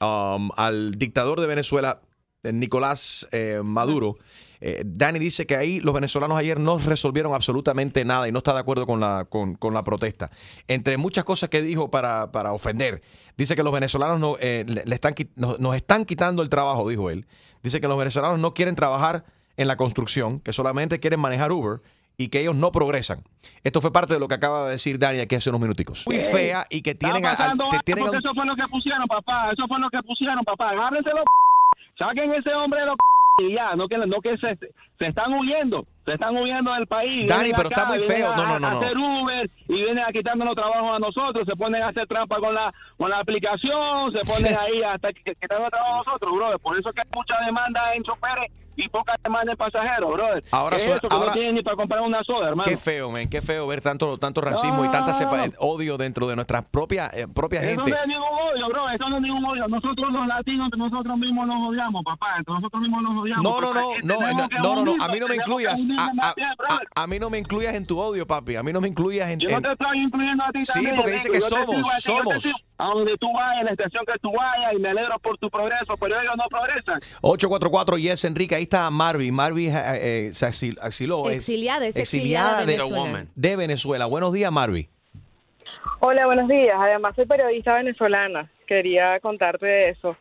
um, 0.00 0.50
al 0.56 0.98
dictador 0.98 1.40
de 1.40 1.46
Venezuela, 1.46 2.00
eh, 2.42 2.52
Nicolás 2.52 3.28
eh, 3.32 3.60
Maduro. 3.62 4.16
Eh, 4.60 4.82
Dani 4.84 5.18
dice 5.18 5.46
que 5.46 5.56
ahí 5.56 5.80
los 5.80 5.94
venezolanos 5.94 6.36
ayer 6.36 6.60
no 6.60 6.78
resolvieron 6.78 7.32
absolutamente 7.34 8.04
nada 8.04 8.28
y 8.28 8.32
no 8.32 8.38
está 8.38 8.52
de 8.52 8.60
acuerdo 8.60 8.86
con 8.86 9.00
la, 9.00 9.24
con, 9.28 9.54
con 9.54 9.72
la 9.74 9.82
protesta. 9.82 10.30
Entre 10.68 10.96
muchas 10.98 11.24
cosas 11.24 11.48
que 11.48 11.62
dijo 11.62 11.90
para, 11.90 12.30
para 12.32 12.52
ofender, 12.52 13.02
dice 13.38 13.56
que 13.56 13.62
los 13.62 13.72
venezolanos 13.72 14.20
no, 14.20 14.36
eh, 14.40 14.64
le, 14.66 14.94
están, 14.94 15.14
nos, 15.36 15.58
nos 15.60 15.74
están 15.76 16.04
quitando 16.04 16.42
el 16.42 16.48
trabajo, 16.50 16.88
dijo 16.88 17.08
él. 17.10 17.24
Dice 17.62 17.80
que 17.80 17.88
los 17.88 17.96
venezolanos 17.98 18.38
no 18.38 18.52
quieren 18.54 18.74
trabajar 18.74 19.24
en 19.56 19.66
la 19.68 19.76
construcción, 19.76 20.40
que 20.40 20.52
solamente 20.52 21.00
quieren 21.00 21.20
manejar 21.20 21.52
Uber 21.52 21.80
y 22.16 22.28
que 22.28 22.40
ellos 22.40 22.54
no 22.54 22.70
progresan. 22.70 23.24
Esto 23.64 23.80
fue 23.80 23.92
parte 23.92 24.12
de 24.14 24.20
lo 24.20 24.28
que 24.28 24.34
acaba 24.34 24.66
de 24.66 24.72
decir 24.72 24.98
Dani 24.98 25.20
aquí 25.20 25.34
hace 25.36 25.48
unos 25.50 25.60
minuticos. 25.62 26.04
Muy 26.06 26.20
fea 26.20 26.66
y 26.68 26.82
que 26.82 26.94
tienen, 26.94 27.24
a- 27.24 27.34
te 27.36 27.78
tienen 27.84 28.04
a 28.04 28.06
porque 28.10 28.16
un- 28.18 28.22
eso 28.24 28.34
fue 28.34 28.44
lo 28.46 28.56
que 28.56 28.68
pusieron, 28.70 29.06
papá. 29.06 29.50
Eso 29.52 29.66
fue 29.66 29.78
lo 29.78 29.88
que 29.88 30.02
pusieron, 30.02 30.44
papá. 30.44 30.70
Agárrense 30.70 31.10
los 31.10 31.24
saquen 31.98 32.32
ese 32.34 32.52
hombre 32.54 32.80
de 32.80 32.86
los 32.86 32.96
y 33.38 33.54
ya, 33.54 33.74
no 33.74 33.88
que, 33.88 33.98
no 33.98 34.20
que 34.20 34.36
se, 34.38 34.56
se 34.56 35.06
están 35.06 35.32
huyendo, 35.32 35.86
se 36.04 36.12
están 36.14 36.36
huyendo 36.36 36.72
del 36.72 36.86
país. 36.86 37.28
Dani, 37.28 37.50
pero 37.54 37.68
está 37.68 37.86
muy 37.86 37.98
feo. 38.00 38.30
a- 38.32 38.36
No, 38.36 38.46
no, 38.46 38.58
no, 38.58 38.66
a 38.66 38.72
hacer 38.72 38.96
Uber 38.96 39.50
y 39.68 39.72
vienen 39.74 40.00
a 40.04 40.12
quitarnos 40.12 40.54
trabajo 40.54 40.92
a 40.94 40.98
nosotros, 40.98 41.44
se 41.46 41.54
ponen 41.56 41.82
a 41.82 41.88
hacer 41.88 42.06
trampa 42.06 42.38
con 42.38 42.54
la 42.54 42.72
con 42.96 43.10
la 43.10 43.18
aplicación, 43.20 44.12
se 44.12 44.20
ponen 44.30 44.56
ahí 44.58 44.82
hasta 44.82 45.12
que, 45.12 45.34
quitando 45.34 45.68
trabajo 45.70 45.94
a 45.94 45.98
nosotros, 46.04 46.32
brother. 46.34 46.58
Por 46.60 46.78
eso 46.78 46.90
que 46.92 47.00
hay 47.00 47.08
mucha 47.14 47.34
demanda 47.46 47.94
en 47.94 48.02
choferes 48.02 48.50
y 48.76 48.88
poca 48.88 49.12
demanda 49.22 49.52
en 49.52 49.58
pasajeros, 49.58 50.10
brother. 50.12 50.42
Ahora 50.52 50.76
Es 50.76 50.82
suena- 50.84 50.98
eso, 50.98 51.08
que 51.08 51.14
ahora- 51.14 51.26
no 51.28 51.32
tienen 51.32 51.54
ni 51.56 51.62
para 51.62 51.76
comprar 51.76 52.00
una 52.02 52.22
soda, 52.24 52.48
hermano. 52.48 52.68
Qué 52.68 52.76
feo, 52.76 53.10
men, 53.10 53.28
qué 53.28 53.42
feo 53.42 53.66
ver 53.66 53.80
tanto, 53.82 54.16
tanto 54.18 54.40
racismo 54.40 54.84
y 54.84 54.90
tanta 54.90 55.12
sepa- 55.12 55.46
No. 55.48 55.52
odio 55.58 55.96
dentro 55.98 56.26
de 56.28 56.36
nuestra 56.36 56.62
propia, 56.62 57.10
eh, 57.12 57.26
propia 57.34 57.60
Eso 57.62 57.82
gente. 57.82 57.90
no 57.90 57.96
es 57.98 58.06
ningún 58.06 58.24
odio, 58.28 58.68
bro. 58.68 58.88
Eso 58.90 59.08
no 59.08 59.16
es 59.16 59.22
ningún 59.22 59.44
odio. 59.44 59.68
Nosotros 59.68 60.12
los 60.12 60.26
latinos, 60.26 60.70
nosotros 60.76 61.18
mismos 61.18 61.46
nos 61.46 61.68
odiamos, 61.70 62.02
papá. 62.04 62.36
Nosotros 62.46 62.80
mismos 62.82 63.02
nos 63.02 63.22
odiamos. 63.22 63.42
No, 63.42 63.60
no, 63.60 63.68
papá. 63.68 63.80
no, 63.80 64.14
no, 64.14 64.18
tenemos 64.48 64.48
no, 64.62 64.84
no, 64.84 64.96
no, 64.96 65.04
a 65.04 65.08
mí 65.08 65.20
no 65.20 65.26
me 65.28 65.34
incluyas. 65.36 65.84
A, 66.94 67.06
mí 67.06 67.18
no 67.18 67.30
me 67.30 67.38
incluyas 67.38 67.74
en 67.74 67.86
tu 67.86 67.98
odio, 67.98 68.26
papi. 68.26 68.56
A 68.56 68.62
mí 68.62 68.72
no 68.72 68.80
me 68.80 68.88
incluyas 68.88 69.30
en. 69.30 69.38
Yo 69.40 69.50
no 69.50 69.60
te 69.62 69.72
estoy 69.72 69.98
incluyendo 70.02 70.44
a 70.44 70.50
ti 70.52 70.64
Sí, 70.64 70.72
también, 70.74 70.94
porque 70.96 71.12
dice 71.12 71.28
que 71.30 71.38
Yo 71.40 71.44
te 71.48 71.54
somos, 71.54 71.66
sigo 71.76 71.88
a 71.90 71.96
ti, 71.96 72.02
yo 72.06 72.12
te 72.16 72.22
somos. 72.30 72.42
sigo 72.42 72.56
A 72.78 72.84
donde 72.86 73.16
tú 73.18 73.32
vayas, 73.32 73.60
en 73.60 73.64
la 73.66 73.70
estación 73.72 74.04
que 74.06 74.12
tú 74.20 74.32
vayas, 74.32 74.72
y 74.74 74.78
me 74.78 74.88
alegro 74.90 75.18
por 75.18 75.38
tu 75.38 75.50
progreso, 75.50 75.96
pero 75.98 76.20
ellos 76.20 76.34
no 76.36 76.44
progresan. 76.48 76.98
844 77.22 77.98
Yes 77.98 78.24
Enrique, 78.24 78.54
ahí 78.54 78.62
está 78.64 78.88
Marvin. 78.90 79.34
Marvin 79.34 79.70
eh, 79.74 79.82
eh, 80.28 80.30
se 80.32 80.46
exil- 80.46 80.78
exiló. 80.84 81.28
es 81.30 81.36
Exiliada, 81.36 81.86
es 81.86 81.96
exiliada 81.96 82.60
de, 82.60 82.66
venezolana. 82.66 83.26
de 83.34 83.56
Venezuela. 83.56 84.06
Buenos 84.06 84.32
días, 84.32 84.50
Marvin. 84.52 84.88
Hola, 86.00 86.26
buenos 86.26 86.48
días. 86.48 86.76
Además, 86.78 87.14
soy 87.14 87.26
periodista 87.26 87.74
venezolana. 87.74 88.50
Quería 88.66 89.20
contarte 89.20 89.66
de 89.66 89.88
eso. 89.90 90.16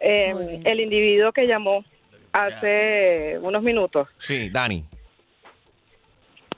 Eh, 0.00 0.60
el 0.64 0.80
individuo 0.80 1.32
que 1.32 1.46
llamó 1.46 1.84
hace 2.32 3.38
unos 3.42 3.62
minutos 3.62 4.08
Sí, 4.16 4.48
Dani. 4.50 4.84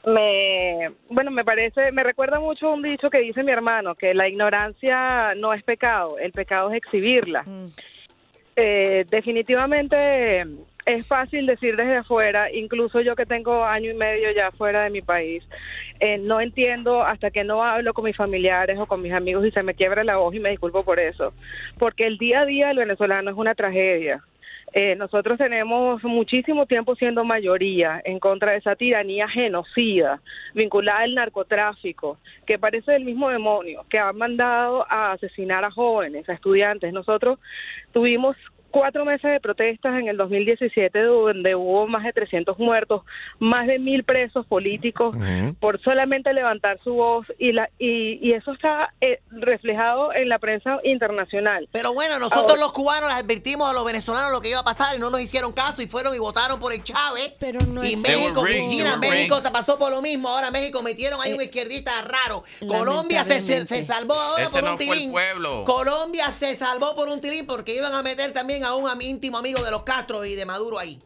Me, 0.06 0.90
bueno, 1.08 1.30
me 1.30 1.44
parece, 1.44 1.92
me 1.92 2.02
recuerda 2.02 2.38
mucho 2.40 2.73
un 2.73 2.82
dicho 2.82 3.11
que 3.11 3.18
dice 3.18 3.42
mi 3.42 3.52
hermano, 3.52 3.94
que 3.94 4.14
la 4.14 4.28
ignorancia 4.28 5.34
no 5.37 5.52
es 5.52 5.62
pecado, 5.62 6.18
el 6.18 6.32
pecado 6.32 6.70
es 6.70 6.76
exhibirla. 6.76 7.44
Eh, 8.56 9.04
definitivamente 9.11 10.44
es 10.87 11.06
fácil 11.06 11.46
decir 11.46 11.76
desde 11.76 11.96
afuera, 11.96 12.52
incluso 12.52 13.00
yo 13.00 13.16
que 13.16 13.26
tengo 13.26 13.64
año 13.64 13.90
y 13.90 13.94
medio 13.94 14.30
ya 14.32 14.50
fuera 14.50 14.84
de 14.84 14.90
mi 14.90 15.00
país, 15.00 15.42
eh, 15.99 16.18
no 16.18 16.40
entiendo 16.40 17.02
hasta 17.02 17.30
que 17.30 17.42
no 17.42 17.64
hablo 17.64 17.94
con 17.94 18.04
mis 18.04 18.16
familiares 18.16 18.78
o 18.78 18.87
con 18.87 19.02
mis 19.02 19.12
amigos 19.12 19.46
y 19.46 19.50
se 19.50 19.62
me 19.62 19.75
quiebra 19.75 20.04
la 20.04 20.16
voz 20.16 20.34
y 20.34 20.40
me 20.40 20.50
disculpo 20.50 20.84
por 20.84 21.00
eso, 21.00 21.32
porque 21.78 22.04
el 22.06 22.18
día 22.18 22.40
a 22.40 22.46
día 22.46 22.68
del 22.68 22.78
venezolano 22.78 23.30
es 23.30 23.37
una 23.37 23.54
tragedia. 23.54 24.23
Eh, 24.76 24.96
nosotros 24.96 25.38
tenemos 25.38 26.02
muchísimo 26.02 26.66
tiempo 26.66 26.96
siendo 26.96 27.24
mayoría 27.24 28.02
en 28.04 28.18
contra 28.18 28.50
de 28.50 28.58
esa 28.58 28.74
tiranía 28.74 29.28
genocida 29.28 30.20
vinculada 30.52 30.98
al 31.02 31.14
narcotráfico, 31.14 32.18
que 32.44 32.58
parece 32.58 32.90
del 32.90 33.04
mismo 33.04 33.30
demonio, 33.30 33.86
que 33.88 34.00
ha 34.00 34.12
mandado 34.12 34.84
a 34.90 35.12
asesinar 35.12 35.64
a 35.64 35.70
jóvenes, 35.70 36.28
a 36.28 36.32
estudiantes. 36.32 36.92
Nosotros 36.92 37.38
tuvimos 37.92 38.36
cuatro 38.74 39.04
meses 39.04 39.30
de 39.30 39.38
protestas 39.38 40.00
en 40.00 40.08
el 40.08 40.16
2017 40.16 40.98
donde 40.98 41.54
hubo 41.54 41.86
más 41.86 42.02
de 42.02 42.12
300 42.12 42.58
muertos, 42.58 43.02
más 43.38 43.68
de 43.68 43.78
mil 43.78 44.02
presos 44.02 44.44
políticos 44.46 45.16
por 45.60 45.80
solamente 45.82 46.32
levantar 46.32 46.80
su 46.82 46.94
voz 46.94 47.24
y 47.38 47.52
la 47.52 47.70
y, 47.78 48.18
y 48.20 48.32
eso 48.32 48.50
está 48.50 48.92
eh, 49.00 49.20
reflejado 49.30 50.12
en 50.12 50.28
la 50.28 50.40
prensa 50.40 50.80
internacional. 50.82 51.68
Pero 51.70 51.94
bueno, 51.94 52.18
nosotros 52.18 52.58
los 52.58 52.72
cubanos 52.72 53.10
les 53.10 53.22
advertimos 53.22 53.70
a 53.70 53.72
los 53.72 53.84
venezolanos 53.84 54.32
lo 54.32 54.40
que 54.40 54.50
iba 54.50 54.58
a 54.58 54.64
pasar 54.64 54.96
y 54.96 54.98
no 54.98 55.08
nos 55.08 55.20
hicieron 55.20 55.52
caso 55.52 55.80
y 55.80 55.86
fueron 55.86 56.12
y 56.12 56.18
votaron 56.18 56.58
por 56.58 56.72
el 56.72 56.82
Chávez. 56.82 57.34
Pero 57.38 57.60
no 57.66 57.84
y 57.84 57.92
es 57.92 57.98
México, 57.98 58.42
rigged, 58.42 58.58
Virginia, 58.58 58.98
they 59.00 59.08
were 59.08 59.18
México 59.18 59.40
se 59.40 59.52
pasó 59.52 59.78
por 59.78 59.92
lo 59.92 60.02
mismo. 60.02 60.28
Ahora 60.28 60.50
México 60.50 60.82
metieron 60.82 61.20
ahí 61.20 61.32
un 61.32 61.42
izquierdista 61.42 61.92
raro. 62.02 62.42
Colombia 62.66 63.22
se, 63.22 63.40
se, 63.40 63.64
se 63.68 63.84
salvó 63.84 64.14
ahora 64.14 64.46
Ese 64.46 64.54
por 64.54 64.64
no 64.64 64.72
un 64.72 64.78
fue 64.78 64.86
el 64.86 64.92
tilín. 64.94 65.12
pueblo. 65.12 65.62
Colombia 65.64 66.32
se 66.32 66.56
salvó 66.56 66.96
por 66.96 67.08
un 67.08 67.20
tilín 67.20 67.46
porque 67.46 67.76
iban 67.76 67.94
a 67.94 68.02
meter 68.02 68.32
también 68.32 68.63
a 68.64 68.75
un 68.75 68.87
íntimo 69.02 69.38
amigo 69.38 69.62
de 69.62 69.71
los 69.71 69.83
Castro 69.83 70.25
y 70.25 70.35
de 70.35 70.44
Maduro 70.47 70.78
ahí. 70.78 70.99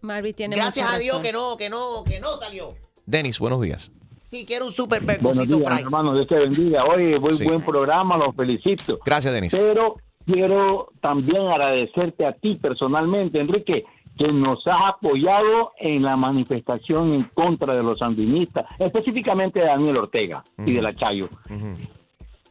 Marvin 0.00 0.34
tiene 0.34 0.56
Gracias 0.56 0.84
mucha 0.86 0.96
a 0.96 0.98
Dios 0.98 1.16
razón. 1.18 1.22
que 1.24 1.32
no, 1.32 1.56
que 1.56 1.68
no, 1.70 2.04
que 2.04 2.20
no 2.20 2.36
salió. 2.36 2.74
Denis, 3.06 3.38
buenos 3.38 3.60
días. 3.62 3.90
Sí, 4.24 4.44
quiero 4.46 4.66
un 4.66 4.72
super 4.72 5.02
Buenos 5.20 5.48
días, 5.48 5.64
fry. 5.66 5.80
hermano. 5.82 6.14
Dios 6.14 6.26
te 6.28 6.34
bendiga. 6.36 6.84
Oye, 6.84 7.18
muy 7.18 7.32
Sí. 7.32 7.44
buen 7.44 7.62
programa, 7.62 8.16
los 8.18 8.36
felicito. 8.36 8.98
Gracias, 9.04 9.32
Denis. 9.32 9.54
Pero 9.56 9.96
quiero 10.26 10.90
también 11.00 11.48
agradecerte 11.48 12.26
a 12.26 12.32
ti 12.34 12.56
personalmente, 12.56 13.40
Enrique, 13.40 13.84
que 14.18 14.30
nos 14.32 14.58
has 14.66 14.94
apoyado 14.96 15.72
en 15.78 16.02
la 16.02 16.16
manifestación 16.16 17.14
en 17.14 17.22
contra 17.22 17.74
de 17.74 17.82
los 17.82 17.98
sandinistas, 18.00 18.66
específicamente 18.78 19.60
de 19.60 19.66
Daniel 19.66 19.96
Ortega 19.96 20.44
y 20.66 20.72
de 20.74 20.82
la 20.82 20.94
Chayo. 20.94 21.28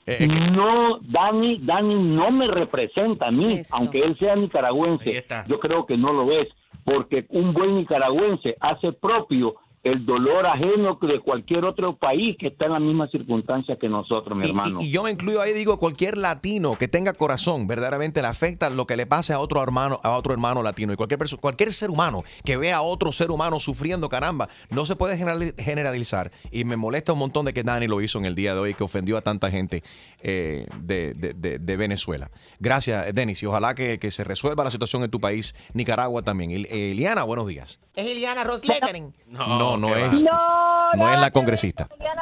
Eh, 0.07 0.27
No, 0.51 0.99
Dani, 1.01 1.59
Dani 1.63 1.95
no 1.95 2.31
me 2.31 2.47
representa 2.47 3.27
a 3.27 3.31
mí, 3.31 3.59
Eso. 3.59 3.75
aunque 3.75 3.99
él 3.99 4.17
sea 4.17 4.33
nicaragüense. 4.35 5.25
Yo 5.47 5.59
creo 5.59 5.85
que 5.85 5.97
no 5.97 6.13
lo 6.13 6.31
es, 6.31 6.47
porque 6.85 7.25
un 7.29 7.53
buen 7.53 7.75
nicaragüense 7.75 8.55
hace 8.61 8.93
propio 8.93 9.55
el 9.87 10.05
dolor 10.05 10.45
ajeno 10.45 10.97
de 11.01 11.19
cualquier 11.19 11.65
otro 11.65 11.95
país 11.97 12.35
que 12.39 12.47
está 12.47 12.65
en 12.65 12.73
la 12.73 12.79
misma 12.79 13.07
circunstancia 13.07 13.77
que 13.77 13.89
nosotros, 13.89 14.37
mi 14.37 14.45
Y- 14.45 14.49
hermano. 14.49 14.77
Y, 14.81 14.85
y 14.85 14.89
yo 14.91 15.03
me 15.03 15.11
incluyo 15.11 15.41
ahí, 15.41 15.53
digo, 15.53 15.77
cualquier 15.77 16.17
latino 16.17 16.77
que 16.77 16.87
tenga 16.87 17.13
corazón, 17.13 17.67
verdaderamente 17.67 18.21
le 18.21 18.27
afecta 18.27 18.69
lo 18.69 18.85
que 18.87 18.95
le 18.97 19.05
pase 19.05 19.33
a 19.33 19.39
otro 19.39 19.61
hermano, 19.63 19.99
a 20.03 20.11
otro 20.17 20.33
hermano 20.33 20.63
latino. 20.63 20.93
Y 20.93 20.95
cualquier 20.95 21.17
persona, 21.17 21.39
cualquier 21.41 21.71
ser 21.73 21.89
humano 21.89 22.23
que 22.45 22.57
vea 22.57 22.77
a 22.77 22.81
otro 22.81 23.11
ser 23.11 23.31
humano 23.31 23.59
sufriendo, 23.59 24.09
caramba, 24.09 24.49
no 24.69 24.85
se 24.85 24.95
puede 24.95 25.17
generali- 25.17 25.53
generalizar. 25.57 26.31
Y 26.51 26.63
me 26.65 26.75
molesta 26.77 27.13
un 27.13 27.19
montón 27.19 27.45
de 27.45 27.53
que 27.53 27.63
Dani 27.63 27.87
lo 27.87 28.01
hizo 28.01 28.17
en 28.19 28.25
el 28.25 28.35
día 28.35 28.53
de 28.53 28.59
hoy, 28.59 28.73
que 28.73 28.83
ofendió 28.83 29.17
a 29.17 29.21
tanta 29.21 29.49
gente 29.51 29.83
eh, 30.21 30.65
de, 30.81 31.13
de- 31.13 31.33
de- 31.33 31.59
de 31.59 31.77
Venezuela. 31.77 32.29
Gracias, 32.59 33.13
Denis, 33.13 33.41
y 33.43 33.45
ojalá 33.45 33.75
que, 33.75 33.99
que 33.99 34.11
se 34.11 34.23
resuelva 34.23 34.63
la 34.63 34.71
situación 34.71 35.03
en 35.03 35.11
tu 35.11 35.19
país, 35.19 35.55
Nicaragua 35.73 36.21
también. 36.23 36.51
Il- 36.51 36.67
eh, 36.71 36.91
Eliana, 36.91 37.23
buenos 37.23 37.47
días. 37.47 37.79
Es 37.95 38.07
Iliana 38.09 38.43
Roslettering. 38.43 39.13
No, 39.27 39.47
no, 39.57 39.76
va. 39.81 39.99
es. 39.99 40.23
No, 40.23 40.93
No 40.93 41.13
es 41.13 41.19
la 41.19 41.31
congresista. 41.31 41.87
Eliana. 41.91 42.17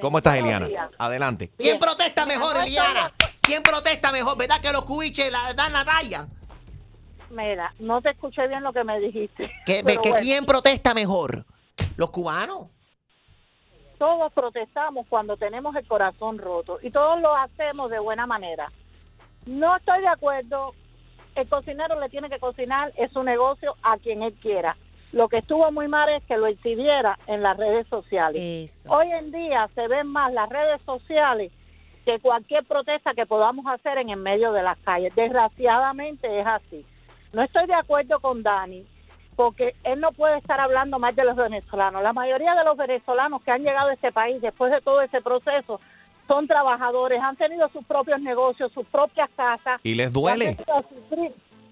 ¿Cómo 0.00 0.18
estás, 0.18 0.36
Eliana? 0.36 0.68
Adelante. 0.98 1.50
¿Quién 1.56 1.78
protesta 1.78 2.26
mejor, 2.26 2.56
no 2.56 2.62
Eliana? 2.62 3.12
¿Quién 3.40 3.62
protesta 3.62 4.12
mejor? 4.12 4.36
¿Verdad 4.36 4.60
que 4.60 4.72
los 4.72 4.84
cubiches 4.84 5.30
la 5.30 5.52
dan 5.54 5.72
la 5.72 5.84
talla? 5.84 6.26
Mira, 7.30 7.74
no 7.80 8.00
te 8.00 8.10
escuché 8.10 8.46
bien 8.46 8.62
lo 8.62 8.72
que 8.72 8.84
me 8.84 9.00
dijiste. 9.00 9.50
¿Que, 9.66 9.82
Pero 9.84 10.02
que 10.02 10.10
bueno, 10.10 10.24
¿Quién 10.24 10.44
protesta 10.44 10.94
mejor? 10.94 11.44
¿Los 11.96 12.10
cubanos? 12.10 12.68
Todos 13.98 14.32
protestamos 14.32 15.06
cuando 15.08 15.36
tenemos 15.36 15.74
el 15.76 15.86
corazón 15.86 16.38
roto 16.38 16.78
y 16.82 16.90
todos 16.90 17.20
lo 17.20 17.34
hacemos 17.34 17.90
de 17.90 17.98
buena 17.98 18.26
manera. 18.26 18.70
No 19.46 19.76
estoy 19.76 20.00
de 20.00 20.08
acuerdo. 20.08 20.74
El 21.34 21.48
cocinero 21.48 21.98
le 21.98 22.08
tiene 22.08 22.30
que 22.30 22.38
cocinar, 22.38 22.92
es 22.96 23.10
su 23.12 23.22
negocio 23.22 23.74
a 23.82 23.98
quien 23.98 24.22
él 24.22 24.34
quiera. 24.34 24.76
Lo 25.14 25.28
que 25.28 25.38
estuvo 25.38 25.70
muy 25.70 25.86
mal 25.86 26.08
es 26.08 26.24
que 26.24 26.36
lo 26.36 26.48
exhibiera 26.48 27.16
en 27.28 27.40
las 27.40 27.56
redes 27.56 27.86
sociales. 27.86 28.40
Eso. 28.42 28.90
Hoy 28.92 29.12
en 29.12 29.30
día 29.30 29.70
se 29.72 29.86
ven 29.86 30.08
más 30.08 30.32
las 30.32 30.48
redes 30.48 30.82
sociales 30.84 31.52
que 32.04 32.18
cualquier 32.18 32.64
protesta 32.64 33.14
que 33.14 33.24
podamos 33.24 33.64
hacer 33.68 33.98
en 33.98 34.10
el 34.10 34.18
medio 34.18 34.52
de 34.52 34.64
las 34.64 34.76
calles. 34.80 35.14
Desgraciadamente 35.14 36.40
es 36.40 36.44
así. 36.44 36.84
No 37.32 37.42
estoy 37.42 37.66
de 37.68 37.74
acuerdo 37.74 38.18
con 38.18 38.42
Dani, 38.42 38.84
porque 39.36 39.76
él 39.84 40.00
no 40.00 40.10
puede 40.10 40.38
estar 40.38 40.58
hablando 40.58 40.98
más 40.98 41.14
de 41.14 41.24
los 41.24 41.36
venezolanos. 41.36 42.02
La 42.02 42.12
mayoría 42.12 42.56
de 42.56 42.64
los 42.64 42.76
venezolanos 42.76 43.40
que 43.44 43.52
han 43.52 43.62
llegado 43.62 43.90
a 43.90 43.94
este 43.94 44.10
país 44.10 44.42
después 44.42 44.72
de 44.72 44.80
todo 44.80 45.00
ese 45.00 45.20
proceso 45.20 45.80
son 46.26 46.48
trabajadores, 46.48 47.20
han 47.22 47.36
tenido 47.36 47.68
sus 47.68 47.84
propios 47.84 48.20
negocios, 48.20 48.72
sus 48.72 48.86
propias 48.86 49.30
casas. 49.36 49.80
Y 49.84 49.94
les 49.94 50.12
duele. 50.12 50.56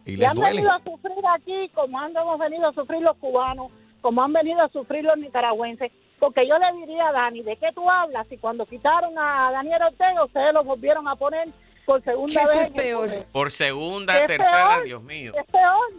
Y 0.04 0.16
les 0.16 0.28
han 0.28 0.36
duele. 0.36 0.56
venido 0.56 0.72
a 0.72 0.78
sufrir 0.82 1.24
aquí 1.34 1.68
como 1.74 1.98
han 2.00 2.16
hemos 2.16 2.38
venido 2.38 2.68
a 2.68 2.72
sufrir 2.72 3.02
los 3.02 3.16
cubanos, 3.18 3.70
como 4.00 4.22
han 4.22 4.32
venido 4.32 4.60
a 4.62 4.68
sufrir 4.68 5.04
los 5.04 5.16
nicaragüenses. 5.18 5.92
Porque 6.18 6.46
yo 6.46 6.56
le 6.58 6.72
diría 6.80 7.08
a 7.08 7.12
Dani, 7.12 7.42
¿de 7.42 7.56
qué 7.56 7.72
tú 7.74 7.88
hablas? 7.90 8.26
Si 8.28 8.36
cuando 8.38 8.64
quitaron 8.66 9.18
a 9.18 9.50
Daniel 9.52 9.82
Ortega, 9.82 10.24
ustedes 10.24 10.54
lo 10.54 10.62
volvieron 10.64 11.08
a 11.08 11.16
poner 11.16 11.48
por 11.84 12.02
segunda 12.04 12.42
Eso 12.42 12.52
vez. 12.52 12.62
es 12.62 12.70
en 12.70 12.76
el 12.76 12.82
peor. 12.82 13.26
Por 13.32 13.50
segunda, 13.50 14.16
Es 14.18 14.26
tercera, 14.28 14.68
peor. 14.74 14.84
Dios 14.84 15.02
mío. 15.02 15.32
Es 15.36 15.46
peor. 15.46 15.92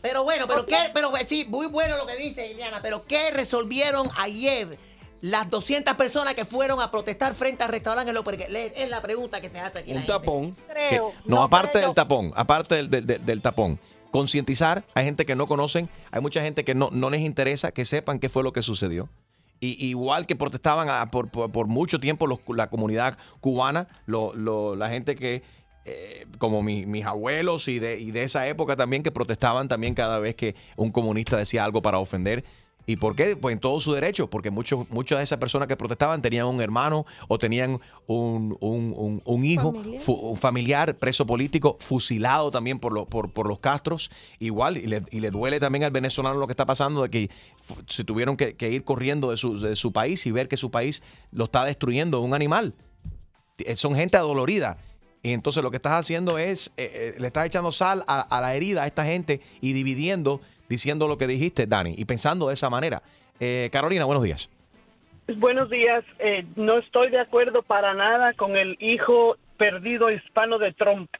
Pero 0.00 0.24
bueno, 0.24 0.46
pero 0.48 0.64
qué, 0.66 0.76
pero 0.94 1.10
sí, 1.26 1.44
muy 1.48 1.66
bueno 1.66 1.96
lo 1.96 2.06
que 2.06 2.16
dice 2.16 2.50
Eliana, 2.50 2.78
pero 2.82 3.04
¿qué 3.06 3.30
resolvieron 3.32 4.06
ayer 4.18 4.66
las 5.20 5.50
200 5.50 5.94
personas 5.94 6.34
que 6.34 6.44
fueron 6.44 6.80
a 6.80 6.90
protestar 6.90 7.34
frente 7.34 7.64
al 7.64 7.70
restaurante? 7.70 8.12
Es 8.76 8.88
la 8.88 9.02
pregunta 9.02 9.40
que 9.40 9.48
se 9.48 9.58
hace 9.60 9.80
aquí. 9.80 9.90
la 9.90 9.96
Un 9.96 10.02
gente. 10.02 10.12
tapón. 10.12 10.56
Que- 10.90 11.00
no, 11.26 11.42
aparte 11.42 11.72
creo. 11.72 11.86
del 11.86 11.94
tapón, 11.94 12.32
aparte 12.36 12.74
del, 12.76 12.90
del- 12.90 13.06
del- 13.06 13.24
del 13.24 13.42
tapón. 13.42 13.78
Concientizar, 14.10 14.84
hay 14.94 15.04
gente 15.04 15.26
que 15.26 15.34
no 15.34 15.46
conocen, 15.46 15.88
hay 16.10 16.20
mucha 16.22 16.40
gente 16.40 16.64
que 16.64 16.74
no, 16.74 16.88
no 16.92 17.10
les 17.10 17.20
interesa 17.20 17.72
que 17.72 17.84
sepan 17.84 18.18
qué 18.18 18.28
fue 18.28 18.42
lo 18.42 18.52
que 18.52 18.62
sucedió. 18.62 19.08
Y, 19.60 19.86
igual 19.88 20.24
que 20.24 20.36
protestaban 20.36 20.88
a- 20.88 21.10
por, 21.10 21.28
por- 21.30 21.50
por 21.52 21.66
mucho 21.66 21.98
tiempo 21.98 22.26
los- 22.26 22.40
la 22.48 22.70
comunidad 22.70 23.18
cubana, 23.40 23.86
lo- 24.06 24.32
lo- 24.34 24.76
la 24.76 24.88
gente 24.88 25.14
que, 25.16 25.42
eh, 25.84 26.26
como 26.38 26.62
mi- 26.62 26.86
mis 26.86 27.04
abuelos 27.04 27.66
y 27.68 27.78
de, 27.80 27.98
y 27.98 28.10
de 28.12 28.22
esa 28.22 28.46
época 28.46 28.76
también, 28.76 29.02
que 29.02 29.10
protestaban 29.10 29.68
también 29.68 29.94
cada 29.94 30.18
vez 30.20 30.36
que 30.36 30.54
un 30.76 30.90
comunista 30.90 31.36
decía 31.36 31.64
algo 31.64 31.82
para 31.82 31.98
ofender. 31.98 32.44
¿Y 32.90 32.96
por 32.96 33.14
qué? 33.14 33.36
Pues 33.36 33.52
en 33.52 33.60
todo 33.60 33.78
su 33.80 33.92
derecho, 33.92 34.30
porque 34.30 34.50
muchos, 34.50 34.88
muchas 34.88 35.18
de 35.18 35.24
esas 35.24 35.38
personas 35.38 35.68
que 35.68 35.76
protestaban 35.76 36.22
tenían 36.22 36.46
un 36.46 36.62
hermano 36.62 37.04
o 37.28 37.38
tenían 37.38 37.78
un, 38.06 38.56
un- 38.60 38.94
un- 38.96 39.22
un 39.26 39.44
hijo, 39.44 39.72
Familiar. 39.74 40.00
fu- 40.00 40.12
un 40.14 40.36
familiar, 40.38 40.96
preso 40.96 41.26
político, 41.26 41.76
fusilado 41.78 42.50
también 42.50 42.78
por, 42.78 42.94
lo- 42.94 43.04
por, 43.04 43.30
por 43.30 43.46
los 43.46 43.58
Castros. 43.60 44.10
Igual, 44.38 44.78
y 44.78 44.86
le, 44.86 45.02
y 45.10 45.20
le 45.20 45.30
duele 45.30 45.60
también 45.60 45.84
al 45.84 45.90
venezolano 45.90 46.38
lo 46.38 46.46
que 46.46 46.52
está 46.54 46.64
pasando, 46.64 47.02
de 47.02 47.10
que 47.10 47.30
se 47.86 48.04
tuvieron 48.04 48.38
que, 48.38 48.56
que 48.56 48.70
ir 48.70 48.84
corriendo 48.84 49.32
de 49.32 49.36
su, 49.36 49.60
de 49.60 49.76
su 49.76 49.92
país 49.92 50.24
y 50.26 50.30
ver 50.32 50.48
que 50.48 50.56
su 50.56 50.70
país 50.70 51.02
lo 51.30 51.44
está 51.44 51.66
destruyendo 51.66 52.22
un 52.22 52.32
animal. 52.32 52.72
Eh, 53.58 53.76
Son 53.76 53.94
gente 53.96 54.16
adolorida. 54.16 54.78
Y 55.22 55.32
entonces 55.32 55.62
lo 55.62 55.70
que 55.70 55.76
estás 55.76 55.92
haciendo 55.92 56.38
es, 56.38 56.68
eh, 56.78 57.12
eh, 57.16 57.20
le 57.20 57.26
estás 57.26 57.44
echando 57.44 57.70
sal 57.70 58.02
a, 58.06 58.20
a 58.20 58.40
la 58.40 58.54
herida 58.56 58.84
a 58.84 58.86
esta 58.86 59.04
gente 59.04 59.42
y 59.60 59.74
dividiendo, 59.74 60.40
diciendo 60.68 61.08
lo 61.08 61.18
que 61.18 61.26
dijiste, 61.26 61.66
Dani, 61.66 61.94
y 61.96 62.04
pensando 62.04 62.48
de 62.48 62.54
esa 62.54 62.70
manera. 62.70 63.02
Eh, 63.40 63.68
Carolina, 63.72 64.04
buenos 64.04 64.22
días. 64.24 64.50
Buenos 65.36 65.68
días. 65.70 66.04
Eh, 66.18 66.46
no 66.56 66.78
estoy 66.78 67.10
de 67.10 67.20
acuerdo 67.20 67.62
para 67.62 67.94
nada 67.94 68.32
con 68.34 68.56
el 68.56 68.76
hijo 68.80 69.36
perdido 69.58 70.10
hispano 70.10 70.58
de 70.58 70.72
Trump. 70.72 71.10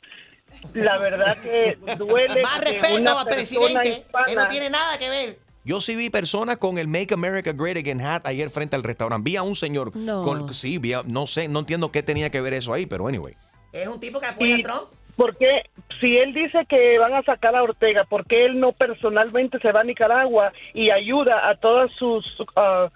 La 0.74 0.98
verdad 0.98 1.36
que 1.42 1.76
duele 1.98 2.40
Más 2.42 2.60
respeto 2.62 3.18
al 3.18 3.26
presidente, 3.26 3.82
que 3.82 3.98
hispana- 4.00 4.34
no 4.34 4.48
tiene 4.48 4.70
nada 4.70 4.98
que 4.98 5.08
ver. 5.10 5.38
Yo 5.64 5.80
sí 5.82 5.96
vi 5.96 6.08
personas 6.08 6.56
con 6.56 6.78
el 6.78 6.88
Make 6.88 7.12
America 7.12 7.52
Great 7.52 7.76
Again 7.76 8.00
hat 8.00 8.26
ayer 8.26 8.48
frente 8.48 8.74
al 8.74 8.82
restaurante. 8.82 9.28
Vi 9.30 9.36
a 9.36 9.42
un 9.42 9.54
señor 9.54 9.94
No. 9.94 10.22
con, 10.24 10.54
sí, 10.54 10.78
vi 10.78 10.94
a- 10.94 11.02
no 11.04 11.26
sé, 11.26 11.48
no 11.48 11.58
entiendo 11.58 11.92
qué 11.92 12.02
tenía 12.02 12.30
que 12.30 12.40
ver 12.40 12.54
eso 12.54 12.72
ahí, 12.72 12.86
pero 12.86 13.06
anyway. 13.06 13.34
Es 13.72 13.86
un 13.86 14.00
tipo 14.00 14.18
que 14.18 14.26
apoya 14.26 14.56
Y- 14.56 14.60
a 14.60 14.64
Trump. 14.64 14.88
Porque 15.18 15.64
si 16.00 16.16
él 16.16 16.32
dice 16.32 16.64
que 16.64 16.96
van 16.96 17.12
a 17.12 17.22
sacar 17.22 17.56
a 17.56 17.64
Ortega, 17.64 18.04
¿por 18.04 18.24
qué 18.24 18.44
él 18.44 18.60
no 18.60 18.70
personalmente 18.70 19.58
se 19.58 19.72
va 19.72 19.80
a 19.80 19.84
Nicaragua 19.84 20.52
y 20.74 20.90
ayuda 20.90 21.48
a 21.48 21.56
todos 21.56 21.90
sus 21.98 22.24
ah, 22.54 22.88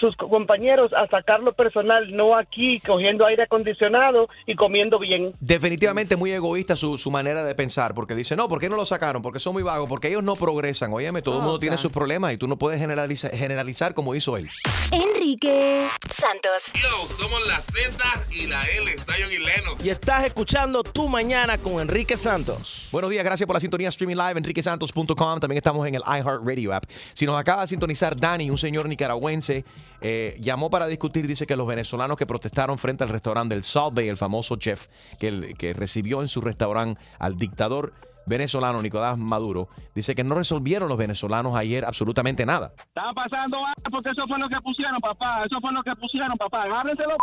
sus 0.00 0.14
co- 0.16 0.28
compañeros 0.28 0.92
a 0.92 1.06
sacarlo 1.08 1.52
personal, 1.52 2.14
no 2.14 2.36
aquí 2.36 2.80
cogiendo 2.80 3.24
aire 3.26 3.44
acondicionado 3.44 4.28
y 4.46 4.54
comiendo 4.54 4.98
bien? 4.98 5.32
Definitivamente 5.40 6.16
muy 6.16 6.32
egoísta 6.32 6.76
su, 6.76 6.98
su 6.98 7.10
manera 7.10 7.44
de 7.44 7.54
pensar, 7.54 7.94
porque 7.94 8.14
dice, 8.14 8.36
no, 8.36 8.48
¿por 8.48 8.60
qué 8.60 8.68
no 8.68 8.76
lo 8.76 8.84
sacaron? 8.84 9.22
Porque 9.22 9.40
son 9.40 9.54
muy 9.54 9.62
vagos, 9.62 9.88
porque 9.88 10.08
ellos 10.08 10.22
no 10.22 10.36
progresan. 10.36 10.92
Óyeme, 10.92 11.22
todo 11.22 11.36
el 11.38 11.42
mundo 11.42 11.58
tiene 11.58 11.76
sus 11.76 11.92
problemas 11.92 12.32
y 12.32 12.36
tú 12.36 12.46
no 12.48 12.56
puedes 12.58 12.80
generalizar, 12.80 13.30
generalizar 13.32 13.94
como 13.94 14.14
hizo 14.14 14.36
él. 14.36 14.48
Enrique 14.92 15.86
Santos. 16.10 16.72
Yo, 16.74 17.08
somos 17.16 17.46
la 17.46 17.60
Z 17.60 17.96
y 18.32 18.46
la 18.46 18.62
L, 18.62 18.90
Zion 18.98 19.30
y 19.32 19.38
Lennox. 19.38 19.84
Y 19.84 19.90
estás 19.90 20.24
escuchando 20.24 20.82
Tu 20.82 21.08
Mañana 21.08 21.58
con 21.58 21.80
Enrique 21.80 22.16
Santos. 22.16 22.88
Buenos 22.92 23.10
días, 23.10 23.24
gracias 23.24 23.46
por 23.46 23.54
la 23.54 23.60
sintonía 23.60 23.88
streaming 23.88 24.16
live, 24.16 24.38
enriquesantos.com. 24.38 25.40
También 25.40 25.56
estamos 25.58 25.86
en 25.86 25.94
el 25.96 26.02
iHeartRadio 26.06 26.72
app. 26.74 26.84
Si 27.14 27.26
nos 27.26 27.38
acaba 27.38 27.62
de 27.62 27.68
sintonizar 27.68 28.16
Dani, 28.16 28.50
un 28.50 28.58
señor 28.58 28.88
nicaragüense, 28.88 29.64
eh, 30.00 30.36
llamó 30.40 30.70
para 30.70 30.86
discutir, 30.86 31.26
dice 31.26 31.46
que 31.46 31.56
los 31.56 31.66
venezolanos 31.66 32.16
que 32.16 32.26
protestaron 32.26 32.78
frente 32.78 33.04
al 33.04 33.10
restaurante 33.10 33.54
del 33.54 33.64
Salt 33.64 33.94
Bay, 33.94 34.08
el 34.08 34.16
famoso 34.16 34.56
chef 34.56 34.88
que, 35.18 35.54
que 35.58 35.72
recibió 35.72 36.20
en 36.20 36.28
su 36.28 36.40
restaurante 36.40 37.00
al 37.18 37.36
dictador 37.36 37.92
venezolano 38.26 38.82
Nicolás 38.82 39.16
Maduro, 39.16 39.68
dice 39.94 40.14
que 40.14 40.24
no 40.24 40.34
resolvieron 40.34 40.88
los 40.88 40.98
venezolanos 40.98 41.56
ayer 41.56 41.84
absolutamente 41.84 42.44
nada. 42.44 42.72
Está 42.76 43.12
pasando 43.14 43.58
porque 43.90 44.10
eso 44.10 44.26
fue 44.26 44.38
lo 44.38 44.48
que 44.48 44.60
pusieron, 44.60 45.00
papá. 45.00 45.44
Eso 45.44 45.60
fue 45.60 45.72
lo 45.72 45.82
que 45.82 45.94
pusieron, 45.96 46.36
papá. 46.36 46.64
Agárrense 46.64 47.02
los 47.04 47.16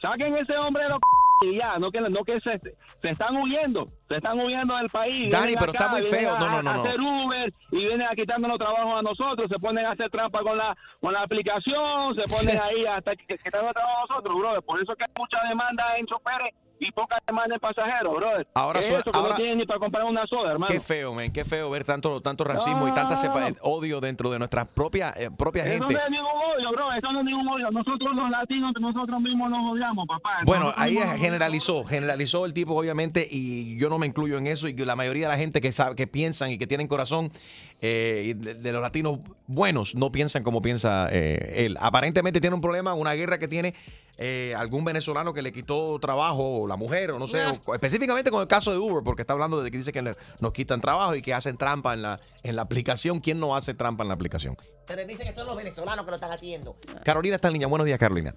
Saquen 0.00 0.36
ese 0.36 0.56
hombre 0.58 0.84
de 0.84 0.90
los 0.90 1.00
y 1.42 1.56
ya, 1.58 1.78
no 1.78 1.90
que, 1.90 2.00
no 2.00 2.24
que 2.24 2.40
se, 2.40 2.58
se 2.58 3.08
están 3.10 3.36
huyendo, 3.36 3.88
se 4.08 4.16
están 4.16 4.40
huyendo 4.40 4.74
del 4.76 4.88
país. 4.88 5.30
Dani, 5.30 5.54
pero 5.58 5.72
está 5.72 5.88
muy 5.90 6.02
feo. 6.02 6.34
a- 6.34 6.38
No, 6.38 6.48
no, 6.50 6.62
no, 6.62 6.70
a 6.70 6.74
hacer 6.82 7.00
Uber 7.00 7.52
y 7.72 7.76
vienen 7.76 8.06
a 8.06 8.14
quitarnos 8.14 8.58
trabajo 8.58 8.96
a 8.96 9.02
nosotros, 9.02 9.48
se 9.50 9.58
ponen 9.58 9.84
a 9.86 9.92
hacer 9.92 10.10
trampa 10.10 10.40
con 10.42 10.56
la 10.56 10.76
con 11.00 11.12
la 11.12 11.22
aplicación, 11.22 12.14
se 12.14 12.22
ponen 12.24 12.60
ahí 12.60 12.86
hasta 12.86 13.14
que, 13.16 13.26
que 13.26 13.36
quitando 13.36 13.72
trabajo 13.72 13.98
a 13.98 14.06
nosotros, 14.08 14.38
brother. 14.38 14.62
Por 14.62 14.80
eso 14.82 14.92
es 14.92 14.98
que 14.98 15.04
hay 15.04 15.12
mucha 15.18 15.38
demanda 15.48 15.96
en 15.98 16.06
choferes 16.06 16.54
y 16.78 16.90
poca 16.92 17.16
demanda 17.26 17.54
en 17.54 17.60
pasajeros, 17.60 18.14
brother. 18.16 18.46
Ahora 18.54 18.80
Eso, 18.80 18.88
suena- 18.88 19.02
que 19.02 19.10
ahora- 19.14 19.30
no 19.30 19.36
tienen 19.36 19.58
ni 19.58 19.66
para 19.66 19.78
comprar 19.80 20.04
una 20.04 20.26
soda, 20.26 20.52
hermano. 20.52 20.72
Qué 20.72 20.80
feo, 20.80 21.14
man, 21.14 21.30
qué 21.32 21.44
feo 21.44 21.70
ver 21.70 21.84
tanto, 21.84 22.20
tanto 22.20 22.44
racismo 22.44 22.86
y 22.88 22.92
tanta 22.94 23.16
sepa- 23.16 23.54
odio 23.62 24.00
dentro 24.00 24.30
de 24.30 24.38
nuestra 24.38 24.64
propia, 24.64 25.12
eh, 25.16 25.30
propia 25.36 25.62
Eso 25.64 25.72
gente. 25.86 25.94
no 25.94 26.00
es 26.00 26.10
ningún 26.10 26.26
odio, 26.56 26.70
bro. 26.72 26.92
Eso 26.92 27.12
no 27.12 27.18
es 27.20 27.24
ningún 27.24 27.48
odio. 27.48 27.70
Nosotros 27.70 28.14
los 28.14 28.30
latinos, 28.30 28.72
nosotros 28.80 29.20
mismos 29.20 29.50
nos 29.50 29.72
odiamos, 29.72 30.06
papá. 30.06 30.30
Bueno, 30.44 30.66
Nosotros 30.66 30.84
ahí 30.84 30.98
generalizó, 31.18 31.84
generalizó 31.84 32.46
el 32.46 32.52
tipo, 32.54 32.74
obviamente, 32.74 33.26
y 33.30 33.76
yo 33.78 33.88
no 33.88 33.98
me 33.98 34.06
incluyo 34.06 34.38
en 34.38 34.46
eso, 34.46 34.68
y 34.68 34.74
que 34.74 34.84
la 34.86 34.96
mayoría 34.96 35.26
de 35.28 35.32
la 35.32 35.38
gente 35.38 35.60
que 35.60 35.72
sabe, 35.72 35.96
que 35.96 36.06
piensan 36.06 36.50
y 36.50 36.58
que 36.58 36.66
tienen 36.66 36.86
corazón, 36.88 37.32
eh, 37.80 38.34
de, 38.36 38.54
de 38.54 38.72
los 38.72 38.80
latinos 38.82 39.18
buenos, 39.46 39.94
no 39.94 40.10
piensan 40.12 40.42
como 40.42 40.62
piensa 40.62 41.08
eh, 41.10 41.64
él. 41.66 41.76
Aparentemente 41.80 42.40
tiene 42.40 42.54
un 42.54 42.60
problema, 42.62 42.94
una 42.94 43.12
guerra 43.12 43.38
que 43.38 43.48
tiene 43.48 43.74
eh, 44.18 44.54
algún 44.56 44.84
venezolano 44.84 45.34
que 45.34 45.42
le 45.42 45.52
quitó 45.52 45.98
trabajo, 45.98 46.62
o 46.62 46.66
la 46.66 46.76
mujer, 46.76 47.10
o 47.10 47.18
no 47.18 47.26
sé, 47.26 47.44
o- 47.66 47.74
específicamente 47.74 48.30
con 48.30 48.40
el 48.40 48.48
caso 48.48 48.70
de 48.72 48.78
Uber, 48.78 49.02
porque 49.04 49.22
está 49.22 49.32
hablando 49.34 49.62
de 49.62 49.70
que 49.70 49.76
dice 49.78 49.92
que 49.92 50.02
le- 50.02 50.14
nos 50.40 50.52
quitan 50.52 50.80
trabajo 50.80 51.14
y 51.14 51.22
que 51.22 51.34
hacen 51.34 51.56
trampa 51.56 51.92
en 51.94 52.02
la, 52.02 52.20
en 52.42 52.56
la 52.56 52.62
aplicación. 52.62 53.20
¿Quién 53.20 53.38
no 53.40 53.54
hace 53.56 53.74
trampa 53.74 54.04
en 54.04 54.08
la 54.08 54.14
aplicación? 54.14 54.56
Pero 54.86 55.04
dice 55.04 55.24
que 55.24 55.32
son 55.32 55.46
los 55.46 55.56
venezolanos 55.56 56.04
que 56.04 56.10
lo 56.10 56.14
están 56.16 56.32
haciendo. 56.32 56.76
Carolina 57.04 57.36
está 57.36 57.48
en 57.48 57.54
línea. 57.54 57.68
Buenos 57.68 57.84
días, 57.86 57.98
Carolina. 57.98 58.34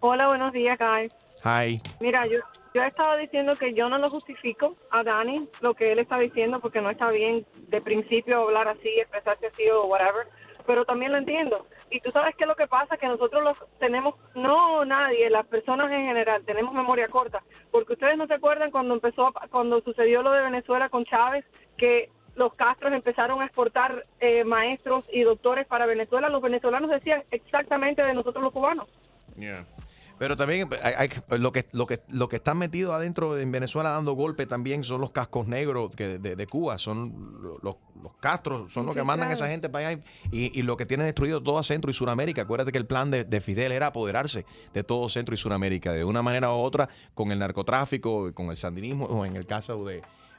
Hola, 0.00 0.26
buenos 0.28 0.52
días, 0.52 0.78
guys. 0.78 1.12
Hi. 1.44 1.80
Mira, 2.00 2.26
yo, 2.26 2.38
yo 2.74 2.82
estaba 2.82 3.16
diciendo 3.16 3.54
que 3.54 3.72
yo 3.74 3.88
no 3.88 3.98
lo 3.98 4.10
justifico 4.10 4.76
a 4.90 5.04
Dani, 5.04 5.46
lo 5.60 5.74
que 5.74 5.92
él 5.92 6.00
está 6.00 6.18
diciendo, 6.18 6.58
porque 6.60 6.80
no 6.80 6.90
está 6.90 7.10
bien 7.10 7.46
de 7.68 7.80
principio 7.80 8.40
hablar 8.42 8.66
así, 8.68 8.88
expresarse 8.98 9.46
así 9.46 9.68
o 9.70 9.84
whatever, 9.86 10.26
pero 10.66 10.84
también 10.84 11.12
lo 11.12 11.18
entiendo. 11.18 11.66
Y 11.90 12.00
tú 12.00 12.10
sabes 12.10 12.34
qué 12.36 12.44
es 12.44 12.48
lo 12.48 12.56
que 12.56 12.66
pasa, 12.66 12.96
que 12.96 13.06
nosotros 13.06 13.42
los 13.42 13.56
tenemos, 13.78 14.14
no 14.34 14.84
nadie, 14.84 15.30
las 15.30 15.46
personas 15.46 15.90
en 15.90 16.06
general, 16.06 16.42
tenemos 16.44 16.72
memoria 16.72 17.08
corta, 17.08 17.42
porque 17.70 17.94
ustedes 17.94 18.16
no 18.16 18.26
se 18.26 18.34
acuerdan 18.34 18.70
cuando 18.70 18.94
empezó, 18.94 19.32
cuando 19.50 19.80
sucedió 19.80 20.22
lo 20.22 20.32
de 20.32 20.42
Venezuela 20.42 20.88
con 20.88 21.04
Chávez, 21.04 21.44
que 21.76 22.10
los 22.34 22.54
Castros 22.54 22.92
empezaron 22.92 23.42
a 23.42 23.46
exportar 23.46 24.06
eh, 24.20 24.44
maestros 24.44 25.08
y 25.12 25.22
doctores 25.22 25.66
para 25.66 25.86
Venezuela, 25.86 26.28
los 26.28 26.42
venezolanos 26.42 26.90
decían 26.90 27.22
exactamente 27.30 28.02
de 28.02 28.14
nosotros 28.14 28.42
los 28.42 28.52
cubanos. 28.52 28.88
Pero 30.22 30.36
también 30.36 30.68
hay- 30.84 30.94
hay- 30.96 31.38
lo 31.40 31.50
que 31.50 31.66
lo 31.72 31.84
que 31.88 32.00
lo 32.10 32.28
que 32.28 32.36
están 32.36 32.56
metidos 32.56 32.94
adentro 32.94 33.36
en 33.36 33.50
Venezuela 33.50 33.90
dando 33.90 34.12
golpe 34.12 34.46
también 34.46 34.84
son 34.84 35.00
los 35.00 35.10
cascos 35.10 35.48
negros 35.48 35.96
que 35.96 36.20
de, 36.20 36.36
de 36.36 36.46
Cuba, 36.46 36.78
son 36.78 37.12
lo- 37.42 37.58
los, 37.60 37.74
los 38.00 38.14
castros, 38.20 38.72
son 38.72 38.86
los 38.86 38.94
que 38.94 39.02
mandan 39.02 39.30
a 39.30 39.32
esa 39.32 39.48
gente 39.48 39.68
para 39.68 39.88
allá 39.88 40.00
y, 40.30 40.56
y 40.56 40.62
lo 40.62 40.76
que 40.76 40.86
tiene 40.86 41.02
destruido 41.02 41.42
toda 41.42 41.64
Centro 41.64 41.90
y 41.90 41.94
Suramérica. 41.94 42.42
Acuérdate 42.42 42.70
que 42.70 42.78
el 42.78 42.86
plan 42.86 43.10
de, 43.10 43.24
de 43.24 43.40
Fidel 43.40 43.72
era 43.72 43.88
apoderarse 43.88 44.46
de 44.72 44.84
todo 44.84 45.08
Centro 45.08 45.34
y 45.34 45.38
Suramérica 45.38 45.92
de 45.92 46.04
una 46.04 46.22
manera 46.22 46.52
u 46.52 46.58
otra 46.60 46.88
con 47.14 47.32
el 47.32 47.40
narcotráfico, 47.40 48.32
con 48.32 48.50
el 48.50 48.56
sandinismo 48.56 49.06
o 49.06 49.26
en 49.26 49.34
el 49.34 49.44
caso 49.44 49.76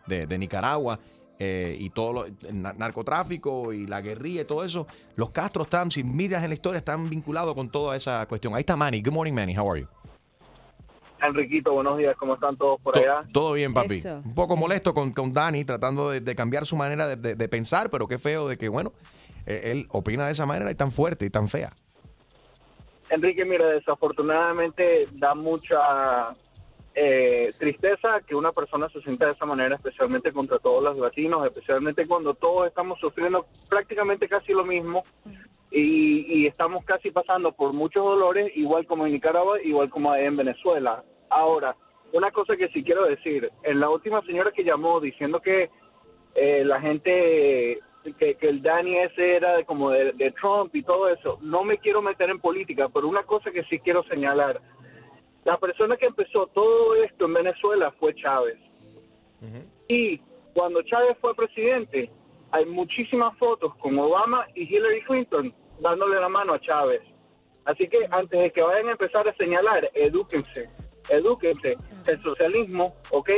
de- 0.07 0.25
de 0.25 0.37
Nicaragua. 0.37 0.97
Eh, 1.39 1.75
y 1.79 1.89
todo 1.89 2.13
lo- 2.13 2.25
el 2.25 2.61
na- 2.61 2.73
narcotráfico 2.73 3.73
y 3.73 3.87
la 3.87 4.01
guerrilla 4.01 4.41
y 4.41 4.45
todo 4.45 4.63
eso, 4.63 4.87
los 5.15 5.31
Castros 5.31 5.67
están, 5.67 5.91
si 5.91 6.03
miras 6.03 6.43
en 6.43 6.49
la 6.49 6.53
historia, 6.55 6.77
están 6.79 7.09
vinculados 7.09 7.53
con 7.55 7.69
toda 7.69 7.95
esa 7.95 8.25
cuestión. 8.27 8.53
Ahí 8.53 8.61
está 8.61 8.75
Manny. 8.75 9.01
Good 9.01 9.13
morning, 9.13 9.33
Manny. 9.33 9.55
How 9.57 9.71
are 9.71 9.81
you? 9.81 9.87
Enriquito, 11.21 11.71
buenos 11.71 11.97
días, 11.97 12.15
¿cómo 12.17 12.33
están 12.33 12.57
todos 12.57 12.81
por 12.81 12.97
allá? 12.97 13.23
Todo 13.31 13.53
bien, 13.53 13.73
papi. 13.73 13.95
Eso. 13.95 14.21
Un 14.25 14.35
poco 14.35 14.57
molesto 14.57 14.93
con, 14.93 15.11
con 15.13 15.31
Dani, 15.31 15.63
tratando 15.63 16.09
de, 16.09 16.19
de 16.19 16.35
cambiar 16.35 16.65
su 16.65 16.75
manera 16.75 17.07
de, 17.07 17.15
de- 17.15 17.35
de 17.35 17.47
pensar, 17.47 17.89
pero 17.89 18.07
qué 18.07 18.19
feo 18.19 18.47
de 18.49 18.57
que, 18.57 18.67
bueno, 18.67 18.91
eh, 19.45 19.61
él 19.71 19.85
opina 19.89 20.25
de 20.25 20.33
esa 20.33 20.45
manera 20.45 20.69
y 20.69 20.75
tan 20.75 20.91
fuerte 20.91 21.25
y 21.25 21.29
tan 21.29 21.47
fea. 21.47 21.71
Enrique, 23.09 23.45
mira, 23.45 23.67
desafortunadamente 23.67 25.07
da 25.13 25.33
mucha 25.33 26.29
eh, 26.95 27.53
tristeza 27.57 28.21
que 28.27 28.35
una 28.35 28.51
persona 28.51 28.87
se 28.89 29.01
sienta 29.01 29.25
de 29.25 29.31
esa 29.31 29.45
manera, 29.45 29.75
especialmente 29.75 30.31
contra 30.31 30.59
todos 30.59 30.83
los 30.83 30.97
latinos, 30.97 31.45
especialmente 31.45 32.05
cuando 32.07 32.33
todos 32.33 32.67
estamos 32.67 32.99
sufriendo 32.99 33.45
prácticamente 33.69 34.27
casi 34.27 34.53
lo 34.53 34.63
mismo 34.63 35.03
y, 35.71 36.41
y 36.41 36.47
estamos 36.47 36.85
casi 36.85 37.09
pasando 37.11 37.51
por 37.51 37.73
muchos 37.73 38.03
dolores, 38.03 38.51
igual 38.55 38.85
como 38.85 39.05
en 39.07 39.13
Nicaragua, 39.13 39.59
igual 39.63 39.89
como 39.89 40.15
en 40.15 40.37
Venezuela. 40.37 41.03
Ahora, 41.29 41.75
una 42.11 42.29
cosa 42.31 42.55
que 42.55 42.67
sí 42.69 42.83
quiero 42.83 43.05
decir, 43.05 43.49
en 43.63 43.79
la 43.79 43.89
última 43.89 44.21
señora 44.21 44.51
que 44.51 44.63
llamó 44.63 44.99
diciendo 44.99 45.39
que 45.41 45.71
eh, 46.35 46.63
la 46.63 46.79
gente, 46.79 47.79
que, 48.19 48.37
el 48.41 48.61
Dani 48.61 48.97
ese 48.99 49.35
era 49.37 49.57
de- 49.57 49.65
como 49.65 49.89
de 49.89 50.31
Trump 50.39 50.75
y 50.75 50.83
todo 50.83 51.09
eso, 51.09 51.39
no 51.41 51.63
me 51.63 51.79
quiero 51.79 52.03
meter 52.03 52.29
en 52.29 52.39
política, 52.39 52.87
pero 52.93 53.07
una 53.07 53.23
cosa 53.23 53.49
que 53.49 53.63
sí 53.63 53.79
quiero 53.79 54.03
señalar, 54.03 54.61
la 55.45 55.57
persona 55.57 55.97
que 55.97 56.05
empezó 56.07 56.47
todo 56.47 56.95
esto 56.95 57.25
en 57.25 57.33
Venezuela 57.33 57.91
fue 57.99 58.13
Chávez. 58.15 58.57
Y 59.87 60.17
cuando 60.53 60.81
Chávez 60.83 61.17
fue 61.19 61.35
presidente, 61.35 62.09
hay 62.51 62.65
muchísimas 62.65 63.37
fotos 63.37 63.75
con 63.75 63.97
Obama 63.99 64.47
y 64.55 64.63
Hillary 64.63 65.01
Clinton 65.03 65.53
dándole 65.79 66.19
la 66.19 66.29
mano 66.29 66.53
a 66.53 66.59
Chávez. 66.61 67.01
Así 67.65 67.87
que 67.87 68.05
antes 68.11 68.39
de 68.39 68.51
que 68.51 68.61
vayan 68.61 68.89
a 68.89 68.91
empezar 68.91 69.27
a 69.27 69.33
señalar, 69.35 69.89
edúquense, 69.93 70.69
edúquense. 71.09 71.75
El 72.07 72.21
socialismo, 72.21 72.95
¿ok? 73.11 73.29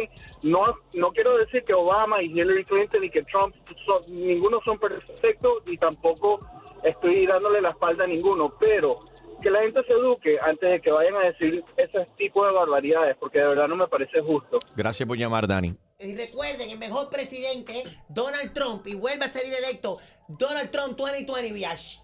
No, 0.44 0.64
no 0.96 1.12
quiero 1.12 1.38
decir 1.38 1.64
que 1.64 1.74
Obama 1.74 2.22
y 2.22 2.26
Hillary 2.28 2.66
Clinton 2.66 3.04
y 3.04 3.10
que 3.10 3.24
Trump, 3.24 3.56
son- 3.86 4.04
ninguno 4.14 4.60
son 4.66 4.78
perfectos 4.80 5.64
y 5.68 5.78
tampoco 5.78 6.40
estoy 6.84 7.26
dándole 7.28 7.62
la 7.62 7.70
espalda 7.70 8.04
a 8.04 8.08
ninguno, 8.08 8.54
pero 8.60 9.00
que 9.42 9.50
la 9.50 9.62
gente 9.62 9.84
se 9.84 9.94
eduque 9.94 10.38
antes 10.42 10.70
de 10.70 10.82
que 10.82 10.92
vayan 10.92 11.16
a 11.16 11.22
decir 11.22 11.64
ese 11.78 12.08
tipo 12.18 12.46
de 12.46 12.52
barbaridades, 12.54 13.16
porque 13.20 13.40
de 13.40 13.48
verdad 13.48 13.68
no 13.68 13.76
me 13.76 13.88
parece 13.88 14.22
justo. 14.22 14.60
Gracias 14.76 15.08
por 15.08 15.18
llamar, 15.18 15.48
Dani. 15.48 15.76
Y 16.00 16.16
recuerden, 16.16 16.70
el 16.70 16.78
mejor 16.78 17.10
presidente, 17.10 17.84
Donald 18.10 18.54
Trump, 18.54 18.86
y 18.88 18.96
vuelve 18.96 19.26
a 19.26 19.30
salir 19.30 19.54
electo 19.54 20.00
Donald 20.28 20.70
Trump 20.72 20.98
2020, 20.98 21.54
biash. 21.54 22.00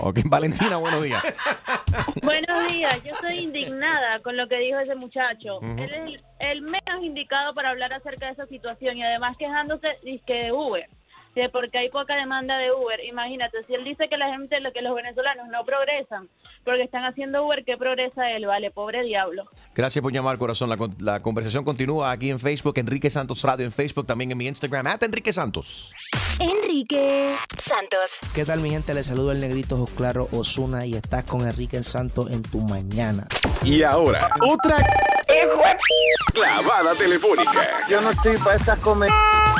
Ok, 0.00 0.20
Valentina, 0.26 0.76
buenos 0.76 1.02
días. 1.04 1.22
Buenos 2.22 2.72
días, 2.72 3.02
yo 3.04 3.12
estoy 3.12 3.38
indignada 3.38 4.20
con 4.22 4.36
lo 4.36 4.48
que 4.48 4.56
dijo 4.58 4.78
ese 4.78 4.94
muchacho. 4.94 5.60
Él 5.76 5.90
es 5.90 5.96
el, 5.96 6.20
el 6.38 6.62
menos 6.62 7.02
indicado 7.02 7.54
para 7.54 7.70
hablar 7.70 7.92
acerca 7.92 8.26
de 8.26 8.32
esa 8.32 8.44
situación 8.44 8.96
y 8.96 9.02
además 9.02 9.36
quejándose 9.36 9.88
de 10.02 10.52
Uber. 10.52 10.88
Que 11.36 11.50
porque 11.50 11.76
hay 11.76 11.90
poca 11.90 12.16
demanda 12.16 12.56
de 12.56 12.72
Uber. 12.72 12.98
Imagínate, 13.04 13.58
si 13.66 13.74
él 13.74 13.84
dice 13.84 14.08
que 14.08 14.16
la 14.16 14.30
gente, 14.30 14.56
que 14.72 14.80
los 14.80 14.94
venezolanos 14.94 15.48
no 15.48 15.64
progresan 15.66 16.28
porque 16.64 16.82
están 16.82 17.04
haciendo 17.04 17.44
Uber, 17.44 17.62
¿qué 17.62 17.76
progresa 17.76 18.30
él? 18.32 18.46
Vale, 18.46 18.70
pobre 18.70 19.02
diablo. 19.02 19.44
Gracias 19.74 20.02
por 20.02 20.12
llamar, 20.12 20.38
corazón. 20.38 20.70
La, 20.70 20.78
con- 20.78 20.96
la 20.98 21.20
conversación 21.20 21.62
continúa 21.62 22.10
aquí 22.10 22.30
en 22.30 22.38
Facebook, 22.38 22.78
Enrique 22.78 23.10
Santos 23.10 23.42
Radio 23.42 23.66
en 23.66 23.70
Facebook, 23.72 24.06
también 24.06 24.32
en 24.32 24.38
mi 24.38 24.46
Instagram, 24.46 24.86
at 24.86 25.02
Enrique 25.02 25.32
Santos. 25.32 25.92
Enrique 26.40 27.34
Santos. 27.58 28.18
¿Qué 28.34 28.44
tal 28.46 28.60
mi 28.60 28.70
gente? 28.70 28.94
Les 28.94 29.06
saludo 29.06 29.32
el 29.32 29.40
negrito 29.40 29.74
Ojos 29.76 29.90
Claro 29.90 30.28
Osuna 30.32 30.86
y 30.86 30.94
estás 30.94 31.24
con 31.24 31.46
Enrique 31.46 31.82
Santos 31.82 32.30
en 32.30 32.42
tu 32.42 32.60
mañana. 32.62 33.26
Y 33.62 33.82
ahora, 33.82 34.28
otra 34.40 34.76
clavada 36.32 36.94
telefónica 36.94 37.84
Yo 37.88 38.00
no 38.00 38.10
estoy 38.10 38.36
para 38.38 38.56
estas 38.56 38.78
comer. 38.78 39.10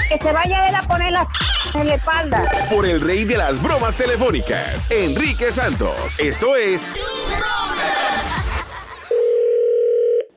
Que 0.09 0.19
se 0.19 0.33
vaya 0.33 0.69
él 0.69 0.75
a 0.75 0.83
poner 0.83 1.13
la 1.13 1.29
en 1.75 1.89
la 1.89 1.95
espalda. 1.97 2.45
por 2.71 2.87
el 2.87 3.01
rey 3.01 3.25
de 3.25 3.37
las 3.37 3.63
bromas 3.63 3.97
telefónicas, 3.97 4.91
Enrique 4.91 5.51
Santos. 5.53 6.19
Esto 6.21 6.57
es 6.57 6.89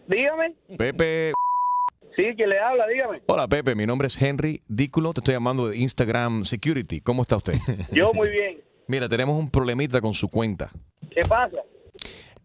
Dígame. 0.07 0.55
Pepe. 0.77 1.33
Sí, 2.15 2.35
que 2.35 2.47
le 2.47 2.59
habla, 2.59 2.87
dígame. 2.87 3.21
Hola, 3.27 3.47
Pepe. 3.47 3.75
Mi 3.75 3.85
nombre 3.85 4.07
es 4.07 4.19
Henry 4.19 4.61
Dículo. 4.67 5.13
Te 5.13 5.19
estoy 5.19 5.35
llamando 5.35 5.67
de 5.67 5.77
Instagram 5.77 6.43
Security. 6.43 6.99
¿Cómo 6.99 7.21
está 7.21 7.37
usted? 7.37 7.53
Yo 7.91 8.11
muy 8.13 8.29
bien. 8.29 8.61
Mira, 8.87 9.07
tenemos 9.07 9.37
un 9.37 9.51
problemita 9.51 10.01
con 10.01 10.15
su 10.15 10.27
cuenta. 10.27 10.71
¿Qué 11.11 11.21
pasa? 11.21 11.57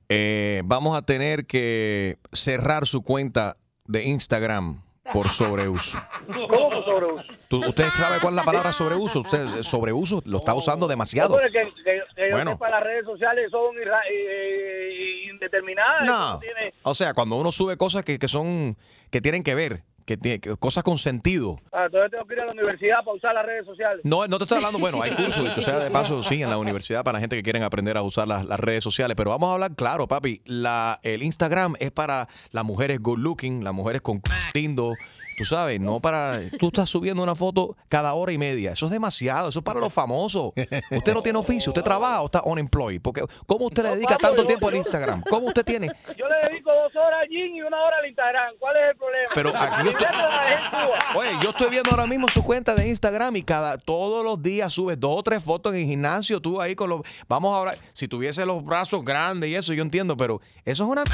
Eh, 0.08 0.62
vamos 0.64 0.96
a 0.96 1.02
tener 1.02 1.46
que 1.46 2.18
cerrar 2.32 2.86
su 2.86 3.02
cuenta 3.02 3.56
de 3.86 4.04
Instagram 4.04 4.82
por 5.12 5.30
sobreuso. 5.30 5.98
¿Cómo 6.26 6.82
sobreuso? 6.84 7.24
¿Tú- 7.48 7.64
¿Usted 7.68 7.84
sabe 7.90 8.18
cuál 8.20 8.34
es 8.34 8.36
la 8.36 8.42
palabra 8.44 8.72
sobreuso? 8.72 9.20
Usted 9.20 9.62
sobreuso 9.62 10.22
lo 10.26 10.38
está 10.38 10.54
usando 10.54 10.86
demasiado. 10.88 11.30
No, 11.30 11.36
pero 11.36 11.52
que, 11.52 11.82
que- 11.84 12.00
que 12.16 12.28
yo 12.30 12.34
Bueno. 12.36 12.52
sepa, 12.52 12.70
las 12.70 12.82
redes 12.82 13.04
sociales 13.04 13.50
son 13.50 13.74
irra- 13.76 14.00
eh, 14.10 15.26
indeterminadas. 15.30 16.06
No. 16.06 16.38
tiene- 16.38 16.72
O 16.82 16.94
sea, 16.94 17.12
cuando 17.14 17.36
uno 17.36 17.52
sube 17.52 17.76
cosas 17.76 18.02
que, 18.04 18.18
que 18.18 18.28
son, 18.28 18.76
que 19.10 19.20
tienen 19.20 19.42
que 19.42 19.54
ver, 19.54 19.82
que, 20.04 20.16
tiene- 20.16 20.40
que- 20.40 20.56
cosas 20.56 20.82
con 20.84 20.98
sentido. 20.98 21.58
Ah, 21.72 21.84
entonces 21.86 22.10
tengo 22.10 22.24
que 22.26 22.34
ir 22.34 22.40
a 22.40 22.46
la 22.46 22.52
universidad 22.52 22.98
para 23.04 23.16
usar 23.16 23.34
las 23.34 23.46
redes 23.46 23.64
sociales. 23.66 24.00
No, 24.04 24.26
no 24.26 24.38
te 24.38 24.44
estoy 24.44 24.56
hablando, 24.58 24.78
bueno, 24.78 25.02
hay 25.02 25.12
cursos, 25.12 25.44
dicho 25.44 25.60
sea 25.60 25.78
de 25.78 25.90
paso, 25.90 26.22
sí, 26.22 26.42
en 26.42 26.50
la 26.50 26.58
universidad 26.58 27.02
para 27.04 27.16
la 27.16 27.20
gente 27.20 27.36
que 27.36 27.42
quieren 27.42 27.62
aprender 27.62 27.96
a 27.96 28.02
usar 28.02 28.28
las, 28.28 28.44
las 28.46 28.60
redes 28.60 28.84
sociales, 28.84 29.16
pero 29.16 29.30
vamos 29.30 29.50
a 29.50 29.54
hablar 29.54 29.74
claro, 29.74 30.06
papi, 30.06 30.40
la, 30.44 30.98
el 31.02 31.22
Instagram 31.22 31.74
es 31.80 31.90
para 31.90 32.28
las 32.50 32.64
mujeres 32.64 33.00
good 33.00 33.18
looking, 33.18 33.64
las 33.64 33.72
mujeres 33.74 34.02
con 34.02 34.20
lindo, 34.54 34.94
tú 35.36 35.44
sabes, 35.44 35.80
no 35.80 36.00
para, 36.00 36.40
tú 36.58 36.68
estás 36.68 36.88
subiendo 36.88 37.22
una 37.22 37.34
foto 37.34 37.76
cada 37.88 38.14
hora 38.14 38.32
y 38.32 38.38
media, 38.38 38.72
eso 38.72 38.86
es 38.86 38.92
demasiado, 38.92 39.48
eso 39.48 39.58
es 39.60 39.64
para 39.64 39.80
los 39.80 39.92
famosos. 39.92 40.52
Usted 40.90 41.14
no 41.14 41.22
tiene 41.22 41.38
oficio, 41.38 41.70
usted 41.70 41.82
trabaja 41.82 42.22
o 42.22 42.26
está 42.26 42.42
unemployed, 42.44 43.00
porque 43.00 43.24
¿cómo 43.46 43.66
usted 43.66 43.82
le 43.84 43.90
dedica 43.90 44.16
tanto 44.16 44.44
tiempo 44.46 44.68
al 44.68 44.76
Instagram? 44.76 45.22
¿Cómo 45.30 45.46
usted 45.46 45.64
tiene? 45.64 45.88
Yo 46.16 46.26
le 46.28 46.48
dedico 46.48 46.70
dos 46.72 46.94
horas 46.96 47.20
al 47.22 47.28
gym 47.28 47.54
y 47.56 47.62
una 47.62 47.80
hora 47.82 47.96
al 47.98 48.06
Instagram. 48.06 48.54
¿Cuál 48.58 48.76
es 48.76 48.90
el 48.90 48.96
problema? 48.96 49.30
Pero 49.34 49.52
aquí 49.56 49.84
yo 49.84 49.90
estoy-. 49.90 51.16
Oye, 51.16 51.30
yo 51.42 51.50
estoy 51.50 51.70
viendo 51.70 51.90
ahora 51.90 52.06
mismo 52.06 52.28
su 52.28 52.44
cuenta 52.44 52.74
de 52.74 52.88
Instagram 52.88 53.36
y 53.36 53.42
cada 53.42 53.78
todos 53.78 54.24
los 54.24 54.42
días 54.42 54.72
subes 54.72 54.98
dos 54.98 55.16
o 55.16 55.22
tres 55.22 55.42
fotos 55.42 55.74
en 55.74 55.80
el 55.80 55.86
gimnasio, 55.86 56.40
tú 56.40 56.60
ahí 56.60 56.74
con 56.74 56.90
los 56.90 57.02
vamos 57.28 57.54
a 57.54 57.60
hablar, 57.60 57.78
si 57.92 58.08
tuviese 58.08 58.46
los 58.46 58.64
brazos 58.64 59.04
grandes 59.04 59.50
y 59.50 59.54
eso 59.54 59.72
yo 59.72 59.82
entiendo, 59.82 60.16
pero 60.16 60.40
eso 60.64 60.84
es 60.84 60.90
una 60.90 61.04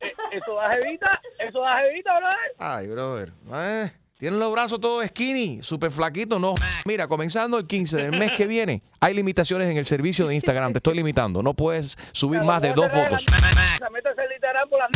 Eh, 0.00 0.07
Eso 0.38 0.54
da 0.54 0.70
jevita, 0.70 1.20
eso 1.38 1.60
da 1.60 1.78
jevita, 1.80 2.10
brother. 2.18 2.54
Ay, 2.58 2.86
brother. 2.86 3.32
Eh, 3.54 3.90
tienen 4.18 4.40
los 4.40 4.52
brazos 4.52 4.80
todos 4.80 5.06
skinny, 5.06 5.62
súper 5.62 5.90
flaquitos, 5.90 6.40
no. 6.40 6.54
Mira, 6.84 7.06
comenzando 7.06 7.58
el 7.58 7.66
15 7.66 7.96
del 7.96 8.18
mes 8.18 8.32
que 8.32 8.46
viene, 8.46 8.82
hay 9.00 9.14
limitaciones 9.14 9.70
en 9.70 9.76
el 9.76 9.86
servicio 9.86 10.26
de 10.26 10.34
Instagram, 10.34 10.72
te 10.72 10.78
estoy 10.78 10.96
limitando, 10.96 11.42
no 11.42 11.54
puedes 11.54 11.96
subir 12.12 12.42
más 12.42 12.60
de 12.62 12.72
dos 12.72 12.90
fotos. 12.90 13.26
Métase 13.92 14.27
por 14.68 14.78
la... 14.78 14.88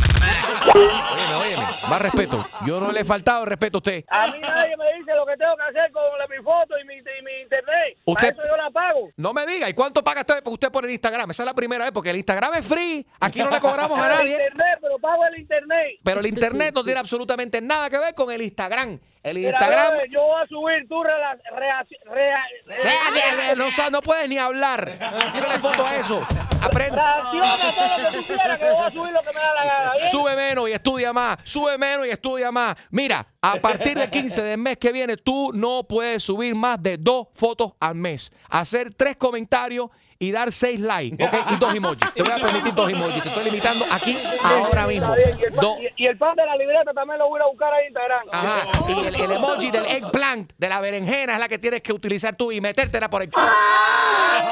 Óyeme, 0.74 1.34
óyeme, 1.40 1.62
más 1.88 2.02
respeto. 2.02 2.46
Yo 2.66 2.80
no 2.80 2.92
le 2.92 3.00
he 3.00 3.04
faltado 3.04 3.42
el 3.44 3.48
respeto 3.48 3.78
a 3.78 3.80
usted. 3.80 4.04
A 4.08 4.26
mí 4.28 4.38
nadie 4.40 4.76
me 4.76 4.84
dice 4.98 5.14
lo 5.14 5.26
que 5.26 5.36
tengo 5.36 5.56
que 5.56 5.62
hacer 5.62 5.90
con 5.92 6.02
la, 6.18 6.26
mi 6.28 6.42
foto 6.42 6.74
y 6.82 6.86
mi, 6.86 6.94
y 6.94 7.22
mi 7.24 7.42
internet. 7.42 7.96
Usted- 8.04 8.34
Para 8.34 8.42
eso 8.42 8.50
yo 8.50 8.56
la 8.56 8.70
pago. 8.70 9.08
No 9.16 9.32
me 9.32 9.46
diga, 9.46 9.68
¿y 9.68 9.74
cuánto 9.74 10.02
paga 10.02 10.20
usted, 10.20 10.42
usted 10.46 10.70
por 10.70 10.84
el 10.84 10.90
Instagram? 10.90 11.30
Esa 11.30 11.42
es 11.42 11.46
la 11.46 11.54
primera 11.54 11.84
vez, 11.84 11.92
porque 11.92 12.10
el 12.10 12.16
Instagram 12.16 12.54
es 12.54 12.66
free. 12.66 13.06
Aquí 13.20 13.40
no 13.42 13.50
le 13.50 13.60
cobramos 13.60 13.98
a 13.98 14.02
El 14.12 14.16
nadie. 14.18 14.30
internet, 14.32 14.78
pero 14.80 14.98
pago 14.98 15.24
el 15.26 15.40
internet. 15.40 15.86
Pero 16.02 16.20
el 16.20 16.26
internet 16.26 16.74
no 16.74 16.84
tiene 16.84 17.00
absolutamente 17.00 17.60
nada 17.60 17.90
que 17.90 17.98
ver 17.98 18.14
con 18.14 18.30
el 18.30 18.42
Instagram. 18.42 18.98
El 19.22 19.38
Instagram. 19.38 19.92
yo 20.10 20.20
voy 20.22 20.42
a 20.42 20.46
subir 20.48 20.88
tu 20.88 21.02
reacción. 21.02 22.00
rea- 22.12 22.44
Rea- 22.66 23.34
rea- 23.36 23.54
No, 23.54 23.70
sa- 23.70 23.88
no 23.90 24.02
puedes 24.02 24.28
ni 24.28 24.36
hablar. 24.38 24.84
Tírale 25.32 25.58
foto 25.60 25.86
a 25.86 25.96
eso. 25.96 26.26
Aprende. 26.60 26.96
Reacciona 26.96 27.54
a 27.54 27.56
todo 27.56 27.98
lo 27.98 28.10
que 28.10 28.16
tú 28.18 28.24
quieras, 28.34 28.58
que 28.58 28.64
yo 28.66 28.74
voy 28.76 28.86
a 28.86 28.90
subir 28.90 29.12
lo 29.12 29.20
que 29.20 29.26
me 29.28 29.40
da 29.40 29.54
la 29.54 29.64
gana. 29.64 29.92
¿bien? 29.96 30.10
Sube 30.10 30.36
menos 30.36 30.68
y 30.68 30.72
estudia 30.72 31.12
más. 31.12 31.36
Sube 31.44 31.78
menos 31.78 32.06
y 32.06 32.10
estudia 32.10 32.50
más. 32.50 32.76
Mira, 32.90 33.24
a 33.40 33.54
partir 33.56 33.96
del 33.96 34.10
15 34.10 34.42
del 34.42 34.58
mes 34.58 34.76
que 34.78 34.90
viene, 34.92 35.16
tú 35.16 35.52
no 35.54 35.84
puedes 35.84 36.22
subir 36.22 36.54
más 36.56 36.82
de 36.82 36.96
dos 36.98 37.28
fotos 37.32 37.72
al 37.78 37.94
mes. 37.94 38.32
Hacer 38.50 38.92
tres 38.94 39.16
comentarios 39.16 39.88
y 40.22 40.30
dar 40.30 40.52
seis 40.52 40.78
likes, 40.78 41.22
¿ok? 41.24 41.34
Y 41.50 41.56
dos 41.56 41.74
emojis. 41.74 41.98
Te 42.14 42.22
voy 42.22 42.30
a 42.32 42.36
permitir 42.36 42.72
dos 42.74 42.88
emojis. 42.90 43.22
Te 43.24 43.28
estoy 43.28 43.44
limitando 43.44 43.84
aquí 43.92 44.16
ahora 44.44 44.86
mismo. 44.86 45.12
Y 45.16 45.42
el, 45.42 45.52
pan, 45.52 45.60
Dos- 45.60 45.78
y- 45.80 46.04
y 46.04 46.06
el 46.06 46.16
pan 46.16 46.36
de 46.36 46.46
la 46.46 46.56
libreta 46.56 46.92
también 46.94 47.18
lo 47.18 47.28
voy 47.28 47.40
a 47.40 47.46
buscar 47.46 47.72
a 47.74 47.84
Instagram. 47.84 48.26
Ajá. 48.30 48.68
Y 48.88 49.06
el, 49.08 49.14
el 49.16 49.32
emoji 49.32 49.70
del 49.72 49.84
eggplant, 49.86 50.52
de 50.56 50.68
la 50.68 50.80
berenjena, 50.80 51.32
es 51.34 51.38
la 51.40 51.48
que 51.48 51.58
tienes 51.58 51.82
que 51.82 51.92
utilizar 51.92 52.36
tú 52.36 52.52
y 52.52 52.60
metértela 52.60 53.10
por 53.10 53.22
el. 53.22 53.28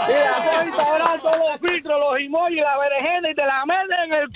Mira, 0.09 0.37
hacer 0.39 0.67
Instagram 0.67 1.21
todos 1.21 1.37
los 1.37 1.71
filtros, 1.71 2.01
los 2.01 2.19
emojis, 2.21 2.61
la 2.63 2.77
berenjena 2.79 3.31
y 3.31 3.35
te 3.37 3.47
la 3.47 3.65
meten 3.65 3.99
en 4.07 4.13
el... 4.15 4.29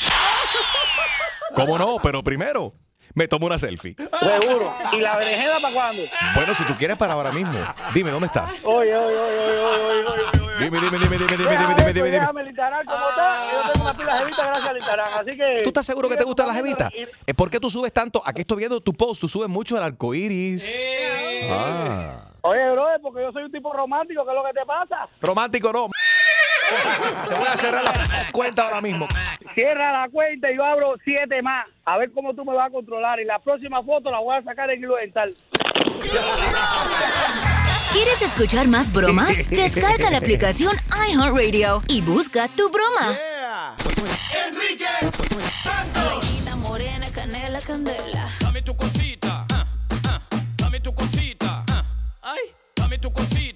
¿Cómo 1.56 1.78
no? 1.78 1.96
Pero 2.02 2.22
primero, 2.22 2.72
me 3.14 3.28
tomo 3.28 3.46
una 3.46 3.58
selfie. 3.58 3.96
Seguro. 3.96 4.74
¿Y 4.92 4.96
la 4.98 5.16
berenjena 5.16 5.54
para 5.62 5.74
cuándo? 5.74 6.02
Bueno, 6.34 6.54
si 6.54 6.64
tú 6.64 6.74
quieres 6.74 6.96
para 6.96 7.14
ahora 7.14 7.32
mismo, 7.32 7.58
dime, 7.94 8.10
¿dónde 8.10 8.26
estás? 8.26 8.64
Oye, 8.66 8.94
oye, 8.96 9.18
oye, 9.18 9.40
oye, 9.40 9.60
oye, 9.60 10.04
oye. 10.10 10.44
Dime, 10.58 10.78
dime, 10.78 10.98
dime, 10.98 11.18
dime, 11.18 11.36
dime, 11.36 11.56
dime, 11.56 11.74
dime, 11.74 11.92
dime. 11.92 12.10
Déjame 12.10 12.40
el 12.42 12.48
Instagram 12.48 12.86
como 12.86 13.08
está. 13.08 13.50
Yo 13.52 13.72
tengo 13.72 13.84
una 13.84 13.94
pila 13.96 14.18
jevita 14.18 14.46
gracias 14.46 14.74
Instagram. 14.76 15.08
Así 15.18 15.30
que. 15.36 15.60
¿Tú 15.62 15.70
estás 15.70 15.86
seguro 15.86 16.08
que 16.08 16.16
te 16.16 16.24
gustan 16.24 16.46
las 16.46 16.56
jevitas? 16.56 16.90
Eh, 17.26 17.34
¿Por 17.34 17.50
qué 17.50 17.58
tú 17.58 17.70
subes 17.70 17.92
tanto? 17.92 18.22
Aquí 18.24 18.42
estoy 18.42 18.58
viendo 18.58 18.80
tu 18.80 18.92
post, 18.92 19.20
tú 19.20 19.28
subes 19.28 19.48
mucho 19.48 19.76
el 19.76 19.82
arco 19.82 20.14
iris. 20.14 20.72
Ah. 21.50 22.30
Oye, 22.42 22.70
brother, 22.72 23.00
porque 23.00 23.22
yo 23.22 23.32
soy 23.32 23.44
un 23.44 23.50
tipo 23.50 23.72
romántico, 23.72 24.22
¿qué 24.24 24.30
es 24.30 24.36
lo 24.36 24.44
que 24.44 24.52
te 24.52 24.66
pasa? 24.66 25.08
Romántico 25.22 25.72
no. 25.72 25.88
Te 27.28 27.34
voy 27.34 27.46
a 27.46 27.56
cerrar 27.56 27.84
la 27.84 27.92
cuenta 28.32 28.64
ahora 28.64 28.80
mismo. 28.80 29.06
Cierra 29.54 29.92
la 29.92 30.08
cuenta 30.08 30.50
y 30.50 30.56
yo 30.56 30.64
abro 30.64 30.94
siete 31.04 31.42
más. 31.42 31.66
A 31.84 31.98
ver 31.98 32.10
cómo 32.12 32.34
tú 32.34 32.44
me 32.44 32.54
vas 32.54 32.68
a 32.68 32.72
controlar. 32.72 33.20
Y 33.20 33.24
la 33.24 33.38
próxima 33.38 33.82
foto 33.82 34.10
la 34.10 34.18
voy 34.18 34.36
a 34.36 34.42
sacar 34.42 34.70
en 34.70 34.80
hilo 34.80 34.96
dental. 34.96 35.34
¿Quieres 37.92 38.22
escuchar 38.22 38.66
más 38.66 38.92
bromas? 38.92 39.48
Descarga 39.50 40.10
la 40.10 40.18
aplicación 40.18 40.74
iHeartRadio 41.08 41.82
y 41.86 42.00
busca 42.00 42.48
tu 42.48 42.68
broma. 42.68 43.16
Enrique 44.48 44.84
Santos. 45.62 46.42
morena, 46.56 47.06
canela, 47.12 47.60
candela. 47.60 48.26
Dame 48.40 48.62
tu 48.62 48.74
cosita, 48.74 49.46
ah, 49.52 49.64
ah, 50.08 50.20
dame 50.56 50.80
tu 50.80 50.92
cosita, 50.92 51.62
ah, 51.68 51.84
ay, 52.22 52.52
dame 52.74 52.98
tu 52.98 53.12
cosita, 53.12 53.53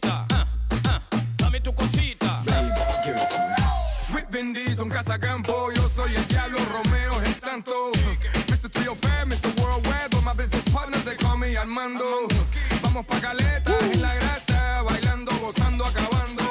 Vamos 12.82 13.06
pa' 13.06 13.20
caleta, 13.20 13.70
en 13.92 14.02
la 14.02 14.12
grasa, 14.12 14.82
bailando, 14.82 15.30
gozando, 15.38 15.84
acabando. 15.84 16.42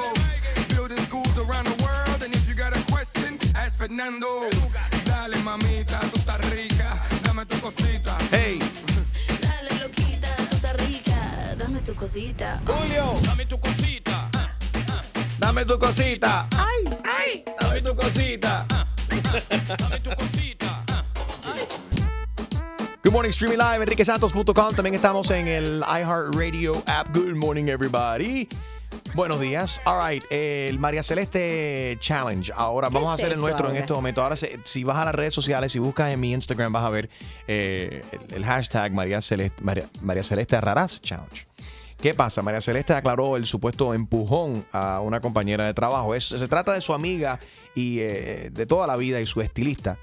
Building 0.69 0.97
schools 1.05 1.37
around 1.37 1.65
the 1.67 1.83
world, 1.83 2.23
and 2.23 2.33
if 2.33 2.47
you 2.47 2.55
got 2.55 2.71
a 2.73 2.79
question, 2.89 3.37
ask 3.53 3.77
Fernando. 3.77 4.49
Dale, 5.05 5.37
mamita, 5.43 5.99
tú 6.11 6.15
estás 6.17 6.39
rica, 6.49 6.93
dame 7.23 7.45
tu 7.45 7.59
cosita. 7.59 8.17
Hey. 8.31 8.57
Dale, 9.41 9.79
loquita, 9.81 10.33
tú 10.49 10.55
estás 10.55 10.75
rica. 10.87 11.55
Dame 11.57 11.81
tu 11.81 11.93
cosita. 11.93 12.61
Julio. 12.65 13.19
Dame 13.25 13.45
tu 13.45 13.59
cosita, 13.59 14.29
Dame 15.39 15.65
tu 15.65 15.77
cosita. 15.77 16.47
ay, 16.51 16.97
ay, 17.03 17.43
Dame 17.59 17.81
tu 17.81 17.93
cosita. 17.97 18.65
dame 19.77 19.99
tu 19.99 20.09
cosita. 20.15 20.56
Good 23.07 23.13
morning, 23.13 23.29
streaming 23.31 23.57
live, 23.57 23.81
enriquesantos.com. 23.83 24.75
También 24.75 24.93
estamos 24.93 25.31
en 25.31 25.47
el 25.47 25.79
iHeartRadio 25.81 26.83
app. 26.87 27.15
Good 27.15 27.35
morning, 27.35 27.69
everybody. 27.69 28.49
Buenos 29.15 29.39
días. 29.39 29.79
All 29.85 29.97
right, 30.05 30.21
el 30.29 30.77
María 30.77 31.01
Celeste 31.03 31.95
Challenge. 32.01 32.51
Ahora 32.53 32.89
vamos 32.89 33.09
a 33.09 33.13
hacer 33.13 33.31
el 33.31 33.39
nuestro 33.39 33.69
en 33.69 33.77
este 33.77 33.93
momento. 33.93 34.21
Ahora, 34.21 34.35
se- 34.35 34.59
si 34.65 34.83
vas 34.83 34.97
a 34.97 35.05
las 35.05 35.15
redes 35.15 35.33
sociales, 35.33 35.71
si 35.71 35.79
buscas 35.79 36.11
en 36.11 36.19
mi 36.19 36.33
Instagram, 36.33 36.73
vas 36.73 36.83
a 36.83 36.89
ver 36.89 37.09
eh, 37.47 38.01
el, 38.11 38.35
el 38.35 38.45
hashtag 38.45 38.91
María 38.91 39.21
Celeste, 39.21 39.63
María, 39.63 39.85
María 40.01 40.23
Celeste 40.23 40.59
Raraz 40.59 40.99
Challenge. 40.99 41.47
¿Qué 42.01 42.13
pasa? 42.13 42.41
María 42.41 42.59
Celeste 42.59 42.91
aclaró 42.93 43.37
el 43.37 43.45
supuesto 43.45 43.93
empujón 43.93 44.65
a 44.73 44.99
una 44.99 45.21
compañera 45.21 45.65
de 45.65 45.73
trabajo. 45.73 46.13
Es- 46.13 46.25
se 46.27 46.47
trata 46.49 46.73
de 46.73 46.81
su 46.81 46.93
amiga 46.93 47.39
y 47.73 47.99
eh, 48.01 48.49
de 48.51 48.65
toda 48.65 48.85
la 48.85 48.97
vida 48.97 49.21
y 49.21 49.25
su 49.25 49.39
estilista. 49.39 49.97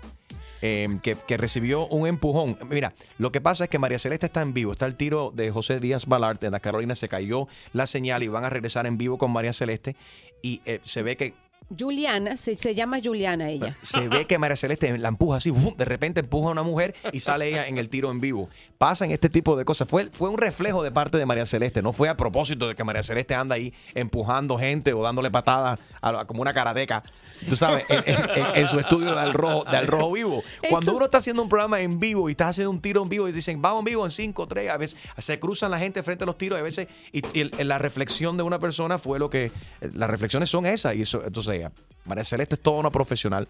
Que, 1.03 1.17
que 1.27 1.37
recibió 1.37 1.87
un 1.89 2.07
empujón. 2.07 2.59
Mira, 2.71 2.95
lo 3.19 3.31
que 3.31 3.41
pasa 3.41 3.65
es 3.65 3.71
que 3.71 3.79
María 3.79 3.99
Celeste 3.99 4.27
está 4.27 4.41
en 4.41 4.55
vivo. 4.55 4.73
Está 4.73 4.87
el 4.87 4.97
tiro 4.97 5.31
de 5.35 5.51
José 5.51 5.79
Díaz 5.79 6.07
Balart 6.07 6.43
en 6.43 6.53
la 6.53 6.61
Carolina. 6.61 6.95
Se 6.95 7.09
cayó 7.09 7.49
la 7.73 7.87
señal 7.87 8.23
y 8.23 8.29
van 8.29 8.45
a 8.45 8.51
regresar 8.51 8.87
en 8.87 8.97
vivo 8.97 9.19
con 9.19 9.31
María 9.31 9.53
Celeste. 9.53 9.95
Y 10.41 10.63
eh, 10.65 10.81
se 10.83 11.03
ve 11.03 11.17
que 11.17 11.35
Juliana, 11.77 12.37
se, 12.37 12.55
se 12.55 12.75
llama 12.75 12.99
Juliana 13.03 13.49
ella. 13.49 13.77
se 13.83 14.09
ve 14.09 14.27
que 14.27 14.39
María 14.39 14.57
Celeste 14.57 14.97
la 14.99 15.09
empuja 15.09 15.39
así, 15.39 15.51
¡fum! 15.51 15.75
de 15.77 15.85
repente 15.85 16.21
empuja 16.21 16.49
a 16.49 16.53
una 16.53 16.63
mujer 16.63 16.95
y 17.13 17.21
sale 17.21 17.49
ella 17.49 17.67
en 17.67 17.79
el 17.79 17.89
tiro 17.89 18.11
en 18.11 18.21
vivo. 18.21 18.49
Pasan 18.79 19.11
este 19.11 19.29
tipo 19.31 19.57
de 19.57 19.65
cosas. 19.65 19.89
Fue, 19.89 20.07
fue 20.13 20.29
un 20.29 20.39
reflejo 20.39 20.83
de 20.83 20.93
parte 20.93 21.19
de 21.19 21.27
María 21.27 21.47
Celeste, 21.47 21.83
no 21.83 21.93
fue 21.93 22.09
a 22.09 22.17
propósito 22.17 22.69
de 22.69 22.75
que 22.75 22.85
María 22.85 23.03
Celeste 23.03 23.35
anda 23.35 23.55
ahí 23.57 23.73
empujando 23.95 24.59
gente 24.59 24.93
o 24.93 25.03
dándole 25.03 25.31
patadas 25.31 25.79
a 26.01 26.25
como 26.27 26.43
una 26.43 26.53
karateca. 26.53 27.03
Tú 27.49 27.57
sabes, 27.57 27.85
en, 27.89 28.03
en- 28.07 28.31
en- 28.31 28.47
en 28.55 28.67
su 28.69 28.79
estudio 28.79 29.13
de 29.15 29.21
Al 29.21 29.33
Rojo, 29.35 29.65
de 29.69 29.77
Al 29.77 29.87
Rojo 29.87 30.13
Vivo. 30.13 30.43
Cuando 30.71 30.95
uno 30.95 31.07
está 31.07 31.19
haciendo 31.19 31.43
un 31.43 31.49
programa 31.49 31.81
en 31.81 31.99
vivo 31.99 32.29
y 32.29 32.33
estás 32.33 32.51
haciendo 32.51 32.71
un 32.71 32.81
tiro 32.81 33.03
en 33.03 33.09
vivo 33.09 33.29
y 33.29 33.33
dicen, 33.33 33.61
vamos 33.61 33.81
en 33.81 33.85
vivo 33.87 34.05
en 34.05 34.11
5, 34.11 34.47
3, 34.47 34.71
a 34.71 34.77
veces 34.77 34.99
se 35.19 35.39
cruzan 35.41 35.71
la 35.73 35.79
gente 35.79 36.03
frente 36.03 36.25
a 36.25 36.27
los 36.27 36.39
tiros 36.39 36.59
y 36.59 36.61
a 36.61 36.63
veces, 36.63 36.89
y, 37.13 37.23
y 37.39 37.51
la 37.65 37.79
reflexión 37.79 38.37
de 38.37 38.45
una 38.45 38.59
persona 38.61 38.99
fue 38.99 39.19
lo 39.19 39.29
que, 39.31 39.51
las 39.81 40.09
reflexiones 40.09 40.49
son 40.49 40.65
esas. 40.65 40.95
Y 40.95 41.03
eso, 41.03 41.23
entonces 41.27 41.54
María 42.05 42.25
Celeste 42.25 42.57
es 42.57 42.61
toda 42.61 42.79
una 42.79 42.91
profesional. 42.91 43.49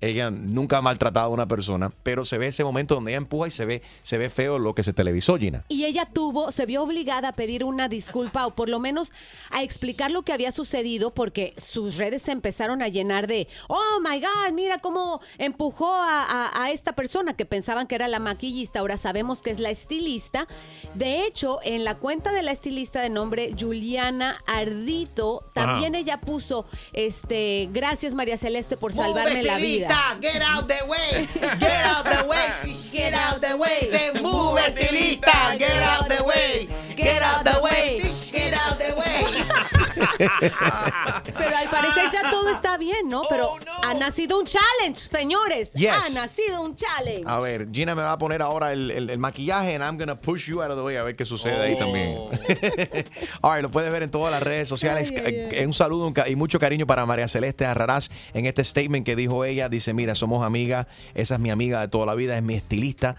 Ella 0.00 0.30
nunca 0.30 0.78
ha 0.78 0.82
maltratado 0.82 1.26
a 1.26 1.28
una 1.30 1.46
persona, 1.46 1.90
pero 2.02 2.24
se 2.24 2.36
ve 2.36 2.48
ese 2.48 2.62
momento 2.62 2.94
donde 2.94 3.12
ella 3.12 3.18
empuja 3.18 3.48
y 3.48 3.50
se 3.50 3.64
ve, 3.64 3.82
se 4.02 4.18
ve 4.18 4.28
feo 4.28 4.58
lo 4.58 4.74
que 4.74 4.82
se 4.82 4.92
televisó, 4.92 5.38
Gina. 5.38 5.64
Y 5.68 5.84
ella 5.84 6.04
tuvo, 6.12 6.52
se 6.52 6.66
vio 6.66 6.82
obligada 6.82 7.28
a 7.28 7.32
pedir 7.32 7.64
una 7.64 7.88
disculpa 7.88 8.46
o 8.46 8.54
por 8.54 8.68
lo 8.68 8.78
menos 8.80 9.12
a 9.50 9.62
explicar 9.62 10.10
lo 10.10 10.22
que 10.22 10.32
había 10.32 10.52
sucedido 10.52 11.14
porque 11.14 11.54
sus 11.56 11.96
redes 11.96 12.22
se 12.22 12.32
empezaron 12.32 12.82
a 12.82 12.88
llenar 12.88 13.26
de, 13.26 13.48
oh 13.68 14.00
my 14.00 14.20
God, 14.20 14.52
mira 14.52 14.78
cómo 14.78 15.20
empujó 15.38 15.92
a, 15.94 16.22
a- 16.22 16.64
a 16.64 16.70
esta 16.70 16.94
persona 16.94 17.34
que 17.34 17.46
pensaban 17.46 17.86
que 17.86 17.94
era 17.94 18.08
la 18.08 18.18
maquillista, 18.18 18.80
ahora 18.80 18.96
sabemos 18.98 19.40
que 19.42 19.50
es 19.50 19.58
la 19.58 19.70
estilista. 19.70 20.46
De 20.94 21.24
hecho, 21.24 21.60
en 21.64 21.84
la 21.84 21.94
cuenta 21.94 22.32
de 22.32 22.42
la 22.42 22.52
estilista 22.52 23.00
de 23.00 23.08
nombre 23.08 23.52
Juliana 23.58 24.36
Ardito, 24.46 25.44
también 25.54 25.94
ella 25.94 26.20
puso, 26.20 26.66
este, 26.92 27.68
gracias 27.72 28.14
María 28.14 28.36
Celeste 28.36 28.76
por 28.76 28.92
salvarme 28.92 29.42
la 29.42 29.56
vida. 29.58 29.83
Estilista, 29.88 30.20
Get 30.20 30.42
out 30.42 30.68
the 30.68 30.86
way. 30.86 31.26
Get 31.58 31.84
out 31.84 32.04
the 32.04 32.26
way. 32.26 32.76
Get 32.92 33.14
out 33.14 33.40
the 33.40 33.56
way. 33.56 33.80
Se 33.82 34.12
move 34.22 34.58
estilista. 34.58 35.58
Get 35.58 35.82
out 35.82 36.08
the 36.08 36.24
way. 36.24 36.68
Get 36.96 37.22
out 37.22 37.44
the 37.44 37.60
way. 37.62 38.00
Get 38.30 38.54
out 38.54 38.78
the 38.78 38.94
way. 38.96 39.70
Pero 41.38 41.56
al 41.56 41.70
parecer 41.70 42.10
ya 42.12 42.30
todo 42.30 42.50
está 42.50 42.76
bien, 42.78 43.08
¿no? 43.08 43.22
Pero 43.28 43.50
ha 43.82 43.94
nacido 43.94 44.38
un 44.38 44.46
challenge, 44.46 44.98
señores. 45.00 45.72
Yes. 45.72 45.90
Ha 45.92 46.08
nacido 46.20 46.62
un 46.62 46.76
challenge. 46.76 47.24
A 47.26 47.38
ver, 47.38 47.68
Gina 47.72 47.94
me 47.94 48.02
va 48.02 48.12
a 48.12 48.18
poner 48.18 48.42
ahora 48.42 48.72
el, 48.72 48.90
el- 48.90 49.10
el 49.10 49.18
maquillaje 49.18 49.74
and 49.74 49.82
I'm 49.84 49.98
gonna 49.98 50.16
push 50.20 50.48
you 50.48 50.62
out 50.62 50.70
of 50.70 50.76
the 50.76 50.82
way 50.82 50.96
a 50.96 51.02
ver 51.02 51.16
qué 51.16 51.24
sucede 51.24 51.60
ahí 51.60 51.76
también. 51.78 52.16
All 53.42 53.54
right, 53.54 53.62
lo 53.62 53.70
puedes 53.70 53.90
ver 53.92 54.02
en 54.02 54.10
todas 54.10 54.30
las 54.32 54.42
redes 54.42 54.68
sociales. 54.68 55.12
Eh, 55.16 55.64
Un 55.66 55.74
saludo 55.74 56.06
un 56.06 56.14
y 56.26 56.36
mucho 56.36 56.58
cariño 56.58 56.86
para 56.86 57.06
María 57.06 57.28
Celeste 57.28 57.66
Arrarás 57.66 58.10
en 58.32 58.46
este 58.46 58.64
statement 58.64 59.04
que 59.04 59.16
dijo 59.16 59.44
ella. 59.44 59.68
Dice, 59.68 59.92
mira, 59.94 60.14
somos 60.14 60.44
amigas, 60.44 60.86
esa 61.14 61.34
es 61.34 61.40
mi 61.40 61.50
amiga 61.50 61.80
de 61.80 61.88
toda 61.88 62.06
la 62.06 62.14
vida, 62.14 62.36
es 62.36 62.42
mi 62.42 62.54
estilista. 62.54 63.16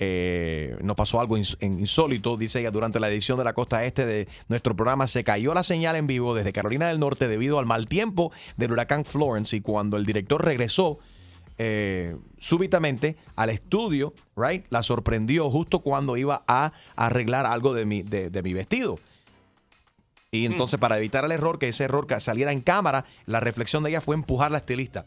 Eh, 0.00 0.76
nos 0.80 0.94
pasó 0.94 1.20
algo 1.20 1.36
insólito, 1.36 2.36
dice 2.36 2.60
ella, 2.60 2.70
durante 2.70 3.00
la 3.00 3.08
edición 3.08 3.36
de 3.36 3.42
la 3.42 3.52
costa 3.52 3.84
este 3.84 4.06
de 4.06 4.28
nuestro 4.48 4.76
programa 4.76 5.08
se 5.08 5.24
cayó 5.24 5.54
la 5.54 5.64
señal 5.64 5.96
en 5.96 6.06
vivo 6.06 6.36
desde 6.36 6.52
Carolina 6.52 6.86
del 6.86 7.00
Norte 7.00 7.26
debido 7.26 7.58
al 7.58 7.66
mal 7.66 7.86
tiempo 7.86 8.30
del 8.56 8.70
huracán 8.70 9.04
Florence 9.04 9.56
y 9.56 9.60
cuando 9.60 9.96
el 9.96 10.06
director 10.06 10.44
regresó 10.44 11.00
eh, 11.58 12.16
súbitamente 12.38 13.16
al 13.34 13.50
estudio, 13.50 14.14
right, 14.36 14.64
la 14.70 14.84
sorprendió 14.84 15.50
justo 15.50 15.80
cuando 15.80 16.16
iba 16.16 16.44
a 16.46 16.72
arreglar 16.94 17.46
algo 17.46 17.74
de 17.74 17.84
mi, 17.84 18.02
de, 18.02 18.30
de 18.30 18.42
mi 18.44 18.54
vestido. 18.54 19.00
Y 20.30 20.44
entonces, 20.44 20.78
para 20.78 20.98
evitar 20.98 21.24
el 21.24 21.32
error, 21.32 21.58
que 21.58 21.68
ese 21.68 21.84
error 21.84 22.06
saliera 22.20 22.52
en 22.52 22.60
cámara, 22.60 23.06
la 23.24 23.40
reflexión 23.40 23.82
de 23.82 23.88
ella 23.88 24.02
fue 24.02 24.14
empujar 24.14 24.50
la 24.50 24.58
estilista. 24.58 25.06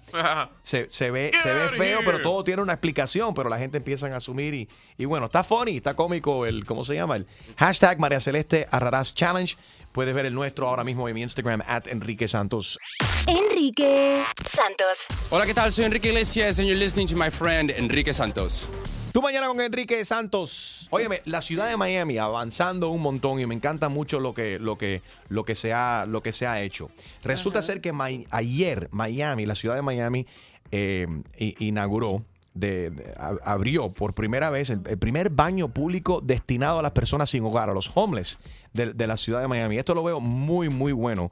Se, 0.64 0.90
se 0.90 1.12
ve, 1.12 1.32
se 1.44 1.54
ve 1.54 1.70
feo, 1.78 2.00
pero 2.04 2.24
todo 2.24 2.44
tiene 2.44 2.64
una 2.64 2.74
explicación, 2.74 3.36
pero 3.36 3.48
la 3.48 3.60
gente 3.60 3.78
empieza 3.78 4.08
a 4.08 4.16
asumir 4.16 4.56
y, 4.56 4.68
y 4.98 5.06
bueno, 5.06 5.28
está 5.28 5.44
funny, 5.44 5.78
está 5.78 5.94
cómico 5.94 6.48
el, 6.48 6.66
¿cómo 6.66 6.84
se 6.84 6.96
llama? 6.96 7.18
El 7.18 7.28
hashtag 7.58 8.00
María 8.00 8.20
Celeste 8.20 8.66
Arrarás 8.72 9.14
Challenge. 9.14 9.56
Puedes 9.92 10.16
ver 10.16 10.26
el 10.26 10.34
nuestro 10.34 10.68
ahora 10.68 10.84
mismo 10.84 11.08
en 11.08 11.14
mi 11.14 11.22
Instagram, 11.22 11.62
at 11.68 11.86
Enrique 11.88 12.28
Santos. 12.28 12.80
Enrique 13.28 14.24
Santos. 14.44 15.06
Hola, 15.30 15.46
¿qué 15.46 15.54
tal? 15.54 15.72
Soy 15.72 15.86
Enrique 15.86 16.08
Iglesias 16.08 16.58
and 16.58 16.68
you're 16.68 16.80
listening 16.80 17.08
to 17.08 17.16
my 17.16 17.30
friend 17.30 17.70
Enrique 17.70 18.12
Santos. 18.12 18.68
Tú 19.12 19.22
mañana 19.22 19.48
con 19.48 19.60
Enrique 19.60 20.04
Santos. 20.06 20.88
Óyeme, 20.90 21.22
la 21.26 21.42
ciudad 21.42 21.68
de 21.68 21.76
Miami 21.76 22.18
avanzando 22.18 22.90
un 22.90 23.02
montón 23.02 23.40
y 23.42 23.46
me 23.46 23.54
encanta 23.54 23.90
mucho 23.90 24.20
lo 24.22 24.34
que, 24.34 24.58
lo 24.58 24.78
que, 24.78 25.02
lo 25.28 25.44
que, 25.44 25.54
se, 25.56 25.74
ha, 25.74 26.06
lo 26.08 26.24
que 26.24 26.32
se 26.32 26.48
ha 26.48 26.62
hecho. 26.62 26.90
Resulta 27.24 27.62
ser 27.62 27.82
que 27.82 27.92
ayer 28.32 28.88
Miami, 28.92 29.46
la 29.46 29.56
ciudad 29.56 29.76
de 29.76 29.82
Miami, 29.82 30.26
eh, 30.72 31.08
inauguró, 31.38 32.24
de, 32.54 32.92
de- 32.92 33.14
a- 33.18 33.38
abrió 33.44 33.92
por 33.92 34.14
primera 34.14 34.50
vez 34.50 34.70
el, 34.70 34.82
el 34.86 34.98
primer 34.98 35.30
baño 35.30 35.68
público 35.70 36.22
destinado 36.22 36.80
a 36.80 36.82
las 36.82 36.92
personas 36.92 37.30
sin 37.30 37.44
hogar, 37.44 37.70
a 37.70 37.74
los 37.74 37.92
homeless 37.96 38.40
de, 38.74 38.94
de 38.94 39.08
la 39.08 39.18
ciudad 39.18 39.42
de 39.42 39.48
Miami. 39.50 39.78
Esto 39.78 39.94
lo 39.94 40.04
veo 40.04 40.20
muy, 40.22 40.70
muy 40.70 40.94
bueno. 40.94 41.32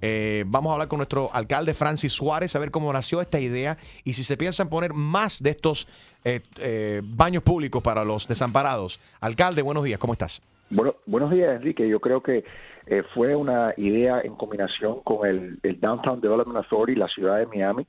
Eh, 0.00 0.44
vamos 0.46 0.70
a 0.70 0.74
hablar 0.74 0.88
con 0.88 0.98
nuestro 0.98 1.28
alcalde 1.32 1.74
Francis 1.74 2.12
Suárez 2.12 2.54
a 2.54 2.58
ver 2.58 2.70
cómo 2.70 2.92
nació 2.92 3.20
esta 3.20 3.40
idea 3.40 3.76
y 4.04 4.14
si 4.14 4.22
se 4.24 4.36
piensan 4.36 4.68
poner 4.68 4.92
más 4.94 5.42
de 5.42 5.50
estos 5.50 5.88
eh, 6.24 6.40
eh, 6.60 7.02
baños 7.04 7.42
públicos 7.42 7.82
para 7.82 8.04
los 8.04 8.26
desamparados. 8.28 9.00
Alcalde, 9.20 9.62
buenos 9.62 9.84
días, 9.84 9.98
¿cómo 9.98 10.12
estás? 10.12 10.42
Bueno, 10.70 10.96
buenos 11.06 11.30
días, 11.30 11.56
Enrique. 11.56 11.88
Yo 11.88 12.00
creo 12.00 12.22
que 12.22 12.44
eh, 12.86 13.02
fue 13.14 13.34
una 13.34 13.72
idea 13.76 14.20
en 14.22 14.34
combinación 14.34 15.00
con 15.02 15.26
el, 15.26 15.58
el 15.62 15.80
Downtown 15.80 16.20
Development 16.20 16.58
Authority, 16.58 16.98
la 16.98 17.08
ciudad 17.08 17.38
de 17.38 17.46
Miami, 17.46 17.86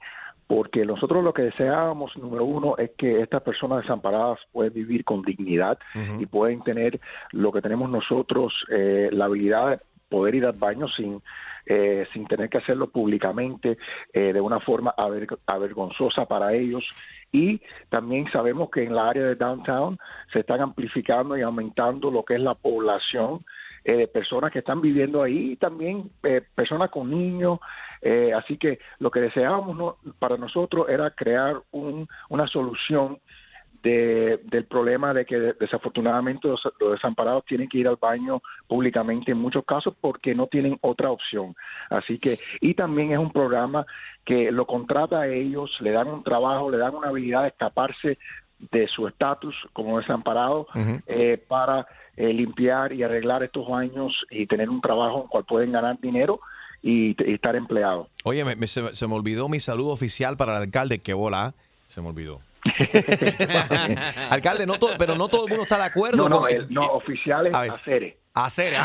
porque 0.50 0.86
nosotros 0.86 1.24
lo 1.24 1.32
que 1.32 1.44
deseábamos, 1.44 2.18
número 2.18 2.44
uno, 2.44 2.76
es 2.78 2.92
que 2.98 3.22
estas 3.22 3.44
personas 3.44 3.84
desamparadas 3.84 4.40
puedan 4.52 4.74
vivir 4.74 5.06
con 5.06 5.22
dignidad 5.22 5.78
y 6.18 6.26
pueden 6.26 6.64
tener 6.64 7.00
lo 7.32 7.52
que 7.52 7.62
tenemos 7.62 7.90
nosotros, 7.90 8.54
eh, 8.72 9.10
la 9.12 9.26
habilidad 9.26 9.70
de 9.70 9.80
poder 10.10 10.36
ir 10.36 10.46
al 10.46 10.54
baño 10.54 10.88
sin 10.88 11.22
eh, 11.70 12.06
sin 12.12 12.26
tener 12.28 12.50
que 12.50 12.58
hacerlo 12.58 12.90
públicamente 12.90 13.78
eh, 14.12 14.34
de 14.34 14.42
una 14.42 14.60
forma 14.60 14.94
aver- 14.98 15.38
avergonzosa 15.46 16.26
para 16.26 16.54
ellos. 16.54 16.84
Y 17.32 17.62
también 17.90 18.30
sabemos 18.32 18.72
que 18.72 18.84
en 18.84 18.96
la 18.96 19.08
área 19.08 19.24
de 19.24 19.36
downtown 19.36 19.98
se 20.34 20.40
están 20.40 20.62
amplificando 20.62 21.38
y 21.38 21.42
aumentando 21.44 22.10
lo 22.10 22.24
que 22.26 22.34
es 22.34 22.42
la 22.42 22.56
población 22.56 23.46
eh, 23.84 23.94
de 23.96 24.08
personas 24.08 24.52
que 24.52 24.60
están 24.60 24.82
viviendo 24.82 25.22
ahí 25.22 25.52
y 25.52 25.56
también 25.56 26.10
eh, 26.24 26.42
personas 26.56 26.90
con 26.90 27.10
niños. 27.10 27.60
Eh, 28.02 28.34
así 28.34 28.58
que 28.58 28.80
lo 29.00 29.12
que 29.12 29.20
deseábamos 29.22 29.78
no- 29.78 29.98
para 30.18 30.38
nosotros 30.38 30.90
era 30.90 31.12
crear 31.12 31.62
un- 31.72 32.08
una 32.30 32.48
solución 32.48 33.20
de- 33.84 34.40
del 34.44 34.66
problema 34.66 35.14
de 35.14 35.26
que 35.26 35.38
desafortunadamente 35.60 36.48
los, 36.48 36.62
los 36.80 36.92
desamparados 36.94 37.46
tienen 37.46 37.70
que 37.70 37.78
ir 37.78 37.88
al 37.88 37.96
baño 37.96 38.42
públicamente 38.68 39.32
en 39.32 39.38
muchos 39.38 39.64
casos 39.66 39.94
porque 40.02 40.36
no 40.36 40.48
tienen 40.48 40.78
otra 40.82 41.12
opción. 41.12 41.56
Así 41.90 42.20
que, 42.20 42.38
y 42.62 42.74
también 42.74 43.12
es 43.12 43.20
un 43.20 43.32
programa 43.32 43.86
que 44.26 44.52
lo 44.52 44.66
contrata 44.66 45.22
a 45.22 45.28
ellos, 45.28 45.70
le 45.80 45.92
dan 45.92 46.08
un 46.08 46.24
trabajo, 46.24 46.70
le 46.70 46.78
dan 46.78 46.96
una 46.96 47.10
habilidad 47.10 47.44
de 47.44 47.48
escaparse 47.50 48.18
de 48.72 48.88
su 48.88 49.08
estatus 49.08 49.56
como 49.72 50.00
desamparado 50.00 50.68
eh, 51.08 51.42
para 51.48 51.88
eh, 52.18 52.34
limpiar 52.34 52.92
y 52.92 53.04
arreglar 53.04 53.42
estos 53.44 53.66
baños 53.68 54.14
y 54.30 54.46
tener 54.48 54.70
un 54.70 54.82
trabajo 54.82 55.18
en 55.20 55.24
el 55.24 55.30
cual 55.30 55.46
pueden 55.46 55.72
ganar 55.72 55.98
dinero 56.02 56.42
y, 56.82 57.16
y 57.26 57.34
estar 57.34 57.56
empleados. 57.56 58.08
Oye, 58.26 58.44
me- 58.44 58.58
me- 58.58 58.68
se, 58.68 58.94
se 58.94 59.08
me 59.08 59.14
olvidó 59.16 59.48
mi 59.48 59.62
saludo 59.62 59.92
oficial 59.92 60.36
para 60.36 60.58
el 60.58 60.64
alcalde, 60.64 61.00
que 61.00 61.14
bola, 61.14 61.54
se 61.86 62.02
me 62.02 62.10
olvidó. 62.10 62.42
alcalde, 64.30 64.66
no 64.66 64.80
todo, 64.80 64.92
pero 64.98 65.16
no 65.16 65.28
todo 65.28 65.44
el 65.46 65.50
mundo 65.50 65.64
está 65.64 65.78
de 65.78 65.84
acuerdo. 65.86 66.18
No, 66.18 66.30
no, 66.30 66.40
con- 66.42 66.52
el- 66.52 66.68
no, 66.70 66.86
oficiales 66.88 67.54
A 67.54 67.62
hacer. 67.64 68.18
Hacer. 68.34 68.76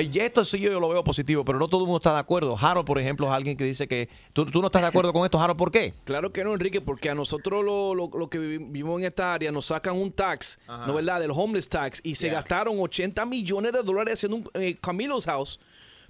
Y 0.00 0.18
esto 0.18 0.44
sí 0.44 0.58
yo 0.60 0.80
lo 0.80 0.88
veo 0.88 1.04
positivo, 1.04 1.44
pero 1.44 1.58
no 1.58 1.68
todo 1.68 1.82
el 1.82 1.86
mundo 1.86 1.98
está 1.98 2.14
de 2.14 2.20
acuerdo. 2.20 2.56
Harold, 2.58 2.86
por 2.86 2.98
ejemplo, 2.98 3.26
es 3.26 3.32
alguien 3.34 3.56
que 3.56 3.64
dice 3.64 3.86
que 3.86 4.08
tú, 4.32 4.46
tú 4.46 4.60
no 4.60 4.66
estás 4.68 4.80
de 4.82 4.88
acuerdo 4.88 5.12
con 5.12 5.24
esto, 5.24 5.38
Harold, 5.40 5.58
¿por 5.58 5.70
qué? 5.70 5.92
Claro 6.04 6.32
que 6.32 6.42
no, 6.42 6.54
Enrique, 6.54 6.80
porque 6.80 7.10
a 7.10 7.14
nosotros 7.14 7.62
lo, 7.64 7.94
lo- 7.94 8.10
lo 8.14 8.30
que 8.30 8.38
vivi- 8.38 8.58
vivimos 8.70 8.98
en 9.00 9.06
esta 9.06 9.34
área 9.34 9.52
nos 9.52 9.66
sacan 9.66 9.96
un 10.00 10.10
tax, 10.12 10.58
¿no 10.68 10.94
verdad? 10.94 11.20
Del 11.20 11.32
homeless 11.32 11.68
tax 11.68 12.00
y 12.02 12.14
se 12.14 12.28
gastaron 12.30 12.76
80 12.80 13.26
millones 13.26 13.72
de 13.72 13.82
dólares 13.82 14.14
haciendo 14.14 14.36
un 14.38 14.44
eh, 14.62 14.76
Camilo's 14.80 15.26
House 15.26 15.60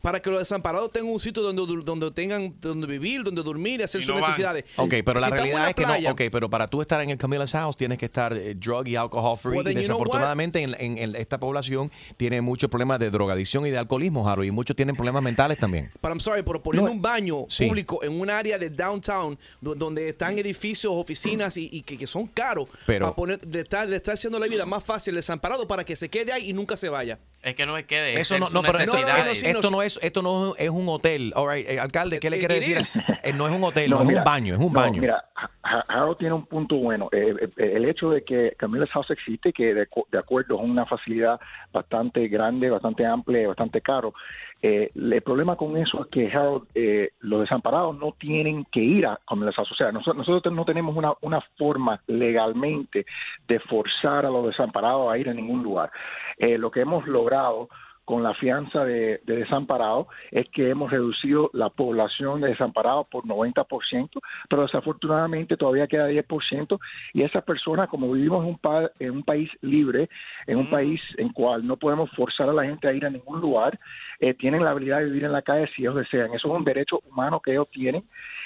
para 0.02 0.20
que 0.20 0.30
los 0.30 0.38
desamparados 0.38 0.90
tengan 0.92 1.12
un 1.12 1.20
sitio 1.20 1.42
donde, 1.42 1.62
donde 1.84 2.10
tengan 2.10 2.54
donde 2.60 2.86
vivir, 2.86 3.22
donde 3.22 3.42
dormir 3.42 3.80
y 3.80 3.82
hacer 3.84 4.00
Y 4.00 4.04
sus 4.04 4.14
no 4.14 4.20
van. 4.20 4.30
necesidades. 4.30 4.64
Ok, 4.76 4.94
pero 5.04 5.20
la 5.20 5.26
Si 5.26 5.32
realidad 5.32 5.58
la 5.62 5.68
es 5.70 5.74
que 5.74 5.82
playa, 5.82 6.08
no. 6.08 6.12
Ok, 6.14 6.22
pero 6.32 6.48
para 6.50 6.68
tú 6.68 6.80
estar 6.80 7.00
en 7.00 7.10
el 7.10 7.18
Camila's 7.18 7.52
House 7.52 7.76
tienes 7.76 7.98
que 7.98 8.06
estar 8.06 8.36
eh, 8.36 8.54
drug 8.54 8.88
y 8.88 8.96
alcohol 8.96 9.36
free. 9.38 9.56
Well, 9.58 9.68
y 9.70 9.74
desafortunadamente 9.74 10.62
en, 10.62 10.74
en- 10.78 10.98
en 10.98 11.14
esta 11.16 11.38
población 11.38 11.90
tiene 12.16 12.40
muchos 12.40 12.70
problemas 12.70 12.98
de 12.98 13.10
drogadicción 13.10 13.66
y 13.66 13.70
de 13.70 13.78
alcoholismo, 13.78 14.28
Harold, 14.28 14.48
y 14.48 14.50
muchos 14.50 14.76
tienen 14.76 14.96
problemas 14.96 15.22
mentales 15.22 15.58
también. 15.58 15.90
Pero 16.00 16.14
I'm 16.14 16.20
sorry, 16.20 16.42
pero 16.42 16.62
poniendo 16.62 16.90
un 16.90 17.02
baño 17.02 17.44
Sí. 17.48 17.66
público 17.66 18.02
en 18.02 18.18
un 18.20 18.30
área 18.30 18.58
de 18.58 18.70
downtown 18.70 19.38
do- 19.60 19.74
donde 19.74 20.08
están 20.08 20.38
edificios, 20.38 20.92
oficinas 20.94 21.56
y, 21.56 21.68
y 21.72 21.82
que, 21.82 21.98
que 21.98 22.06
son 22.06 22.26
caros, 22.26 22.68
Pero- 22.86 23.06
para 23.06 23.16
poner, 23.16 23.40
de 23.40 23.60
estar, 23.60 23.86
de 23.88 23.96
estar 23.96 24.14
haciendo 24.14 24.38
la 24.38 24.46
vida 24.46 24.64
más 24.66 24.82
fácil 24.84 25.14
desamparado 25.14 25.66
para 25.68 25.84
que 25.84 25.96
se 25.96 26.08
quede 26.08 26.32
ahí 26.32 26.50
y 26.50 26.52
nunca 26.52 26.76
se 26.76 26.88
vaya. 26.88 27.18
Es 27.42 27.54
que 27.54 27.64
no 27.64 27.78
es 27.78 27.86
que 27.86 27.96
de 27.98 28.20
Eso 28.20 28.34
es 28.34 28.40
no, 28.40 28.50
no, 28.50 28.60
pero 28.60 28.78
esto, 28.78 28.92
necesidades. 28.92 29.42
esto 29.42 29.70
no 29.70 29.80
es, 29.80 29.89
esto 30.02 30.22
no 30.22 30.54
es 30.56 30.70
un 30.70 30.88
hotel. 30.88 31.32
All 31.36 31.48
right, 31.54 31.68
eh, 31.68 31.80
alcalde, 31.80 32.20
¿qué 32.20 32.30
le 32.30 32.36
It- 32.36 32.40
quiere 32.40 32.54
decir? 32.56 32.78
Eh, 33.24 33.32
no 33.34 33.46
es 33.48 33.54
un 33.54 33.62
hotel, 33.64 33.90
no, 33.90 33.96
No, 33.96 34.02
es 34.02 34.08
mira, 34.08 34.20
un 34.20 34.24
baño, 34.24 34.54
es 34.54 34.60
un 34.60 34.72
no, 34.72 34.80
baño. 34.80 35.00
Mira, 35.02 35.24
Harold 35.62 36.16
tiene 36.18 36.34
un 36.34 36.46
punto 36.46 36.76
bueno. 36.76 37.08
Eh, 37.12 37.34
eh, 37.56 37.72
el 37.76 37.84
hecho 37.88 38.08
de 38.08 38.24
que 38.24 38.54
Camila's 38.56 38.90
House 38.90 39.10
existe, 39.10 39.52
que 39.52 39.74
de, 39.74 39.88
acu- 39.88 40.06
de 40.10 40.18
acuerdo 40.18 40.56
es 40.56 40.62
una 40.62 40.86
facilidad 40.86 41.38
bastante 41.72 42.26
grande, 42.28 42.70
bastante 42.70 43.04
amplia, 43.04 43.46
bastante 43.48 43.80
caro. 43.82 44.14
Eh, 44.62 44.90
el 44.94 45.22
problema 45.22 45.56
con 45.56 45.76
eso 45.76 46.02
es 46.04 46.06
que 46.10 46.30
Harold, 46.32 46.66
eh, 46.74 47.10
los 47.20 47.40
desamparados 47.42 47.96
no 47.98 48.12
tienen 48.18 48.66
que 48.72 48.80
ir 48.80 49.06
a 49.06 49.18
Camila's 49.28 49.54
House. 49.56 49.72
O 49.72 49.74
sea, 49.74 49.92
nosotros, 49.92 50.16
nosotros 50.26 50.54
no 50.54 50.64
tenemos 50.64 50.96
una, 50.96 51.12
una 51.20 51.40
forma 51.58 52.00
legalmente 52.06 53.04
de 53.48 53.60
forzar 53.60 54.26
a 54.26 54.30
los 54.30 54.46
desamparados 54.46 55.12
a 55.12 55.18
ir 55.18 55.28
a 55.28 55.34
ningún 55.34 55.62
lugar. 55.62 55.90
Eh, 56.38 56.56
lo 56.58 56.70
que 56.70 56.80
hemos 56.80 57.06
logrado 57.06 57.68
con 58.10 58.24
la 58.24 58.34
fianza 58.34 58.84
de, 58.84 59.20
de 59.24 59.36
desamparados 59.36 60.08
es 60.32 60.48
que 60.50 60.68
hemos 60.68 60.90
reducido 60.90 61.48
la 61.52 61.68
población 61.70 62.40
de 62.40 62.48
desamparados 62.48 63.06
por 63.06 63.24
90%, 63.24 64.20
pero 64.48 64.62
desafortunadamente 64.62 65.56
todavía 65.56 65.86
queda 65.86 66.08
10%, 66.10 66.80
y 67.12 67.22
esas 67.22 67.44
personas, 67.44 67.88
como 67.88 68.10
vivimos 68.10 68.42
en 68.42 68.48
un, 68.50 68.58
pa- 68.58 68.90
en 68.98 69.12
un 69.12 69.22
país 69.22 69.48
libre, 69.60 70.08
en 70.48 70.58
un 70.58 70.68
país 70.68 71.00
en 71.18 71.28
cual 71.28 71.64
no 71.64 71.76
podemos 71.76 72.10
forzar 72.16 72.48
a 72.48 72.52
la 72.52 72.64
gente 72.64 72.88
a 72.88 72.92
ir 72.92 73.06
a 73.06 73.10
ningún 73.10 73.40
lugar, 73.40 73.78
eh, 74.18 74.34
tienen 74.34 74.64
la 74.64 74.70
habilidad 74.72 74.98
de 74.98 75.04
vivir 75.04 75.22
en 75.22 75.32
la 75.32 75.42
calle 75.42 75.68
si 75.76 75.82
ellos 75.82 75.94
desean. 75.94 76.34
Eso 76.34 76.48
es 76.48 76.54
un 76.58 76.64
derecho 76.64 76.98
humano 77.08 77.38
que 77.38 77.52
ellos 77.52 77.68
tienen, 77.70 78.02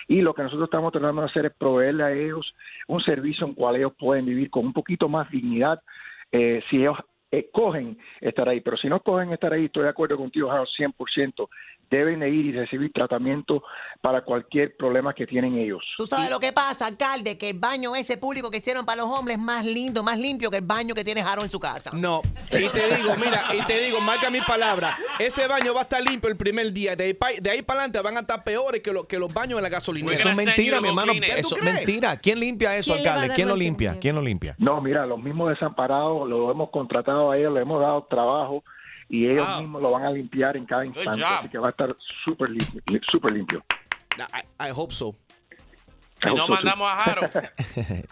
y 0.08 0.20
lo 0.20 0.34
que 0.34 0.42
nosotros 0.42 0.66
estamos 0.66 0.92
tratando 0.92 1.22
de 1.22 1.28
hacer 1.28 1.46
es 1.46 1.54
proveerle 1.54 2.02
a 2.04 2.12
ellos 2.12 2.54
un 2.86 3.00
servicio 3.00 3.46
en 3.46 3.54
cual 3.54 3.76
ellos 3.76 3.94
pueden 3.98 4.26
vivir 4.26 4.50
con 4.50 4.66
un 4.66 4.74
poquito 4.74 5.08
más 5.08 5.30
dignidad 5.30 5.80
eh, 6.32 6.62
si 6.68 6.80
ellos 6.82 6.98
eh, 7.38 7.48
cogen 7.52 7.98
estar 8.20 8.48
ahí. 8.48 8.60
Pero 8.60 8.76
si 8.76 8.88
no 8.88 9.00
cogen 9.00 9.32
estar 9.32 9.52
ahí, 9.52 9.66
estoy 9.66 9.84
de 9.84 9.88
acuerdo 9.90 10.16
contigo, 10.16 10.50
Harold, 10.50 10.68
100%. 10.78 11.48
Deben 11.90 12.20
de 12.20 12.30
ir 12.30 12.46
y 12.46 12.52
recibir 12.52 12.90
tratamiento 12.92 13.62
para 14.00 14.22
cualquier 14.24 14.74
problema 14.76 15.12
que 15.14 15.26
tienen 15.26 15.54
ellos. 15.58 15.82
Tú 15.98 16.06
sabes 16.06 16.30
lo 16.30 16.40
que 16.40 16.50
pasa, 16.52 16.86
alcalde, 16.86 17.36
que 17.36 17.50
el 17.50 17.58
baño 17.58 17.94
ese 17.94 18.16
público 18.16 18.50
que 18.50 18.56
hicieron 18.56 18.86
para 18.86 19.02
los 19.02 19.10
hombres 19.10 19.36
es 19.36 19.42
más 19.42 19.64
lindo, 19.66 20.02
más 20.02 20.18
limpio 20.18 20.50
que 20.50 20.56
el 20.56 20.64
baño 20.64 20.94
que 20.94 21.04
tiene 21.04 21.22
Jaro 21.22 21.42
en 21.42 21.50
su 21.50 21.60
casa. 21.60 21.90
No, 21.92 22.22
y 22.50 22.68
te 22.70 22.96
digo, 22.96 23.14
mira, 23.16 23.44
y 23.54 23.62
te 23.66 23.78
digo, 23.84 24.00
marca 24.00 24.30
mi 24.30 24.40
palabra, 24.40 24.96
ese 25.18 25.46
baño 25.46 25.74
va 25.74 25.80
a 25.80 25.82
estar 25.82 26.02
limpio 26.02 26.30
el 26.30 26.36
primer 26.36 26.72
día, 26.72 26.96
de 26.96 27.04
ahí, 27.04 27.14
pa- 27.14 27.28
de 27.40 27.50
ahí 27.50 27.62
para 27.62 27.80
adelante 27.80 28.00
van 28.02 28.16
a 28.16 28.20
estar 28.20 28.42
peores 28.42 28.80
que, 28.80 28.92
lo- 28.92 29.06
que 29.06 29.18
los 29.18 29.32
baños 29.32 29.58
en 29.58 29.62
la 29.62 29.68
gasolinera. 29.68 30.14
Eso 30.14 30.30
es 30.30 30.36
mentira, 30.36 30.80
mi 30.80 30.88
hermano. 30.88 31.12
¿Qué 31.12 31.20
tú 31.20 31.48
Eso 31.48 31.56
es 31.56 31.62
mentira. 31.62 32.16
¿Quién 32.16 32.40
limpia 32.40 32.74
eso, 32.76 32.92
¿Quién 32.94 33.04
le 33.04 33.08
va 33.10 33.14
a 33.14 33.14
alcalde? 33.20 33.34
¿Quién 33.36 33.48
lo 33.48 33.56
limpia? 33.56 33.96
¿Quién 34.00 34.14
lo 34.16 34.22
limpia? 34.22 34.56
No, 34.58 34.80
mira, 34.80 35.04
los 35.06 35.22
mismos 35.22 35.50
desamparados 35.50 36.28
lo 36.28 36.50
hemos 36.50 36.70
contratado 36.70 37.23
a 37.32 37.36
ellos, 37.38 37.52
le 37.52 37.60
hemos 37.60 37.80
dado 37.80 38.04
trabajo 38.04 38.62
y 39.08 39.26
ellos 39.28 39.46
Wow. 39.48 39.60
mismos 39.60 39.82
lo 39.82 39.90
van 39.90 40.04
a 40.04 40.10
limpiar 40.10 40.56
en 40.56 40.64
cada 40.66 40.84
instante, 40.86 41.24
así 41.24 41.48
que 41.48 41.58
va 41.58 41.68
a 41.68 41.70
estar 41.70 41.88
súper 42.24 42.48
limpio. 42.50 42.80
li- 42.86 43.00
súper 43.10 43.32
limpio. 43.32 43.62
I, 44.18 44.68
I 44.68 44.72
hope 44.74 44.92
so. 44.94 45.14
No 46.24 46.48
mandamos 46.48 46.88
a 46.90 46.96
Jaro. 47.02 47.22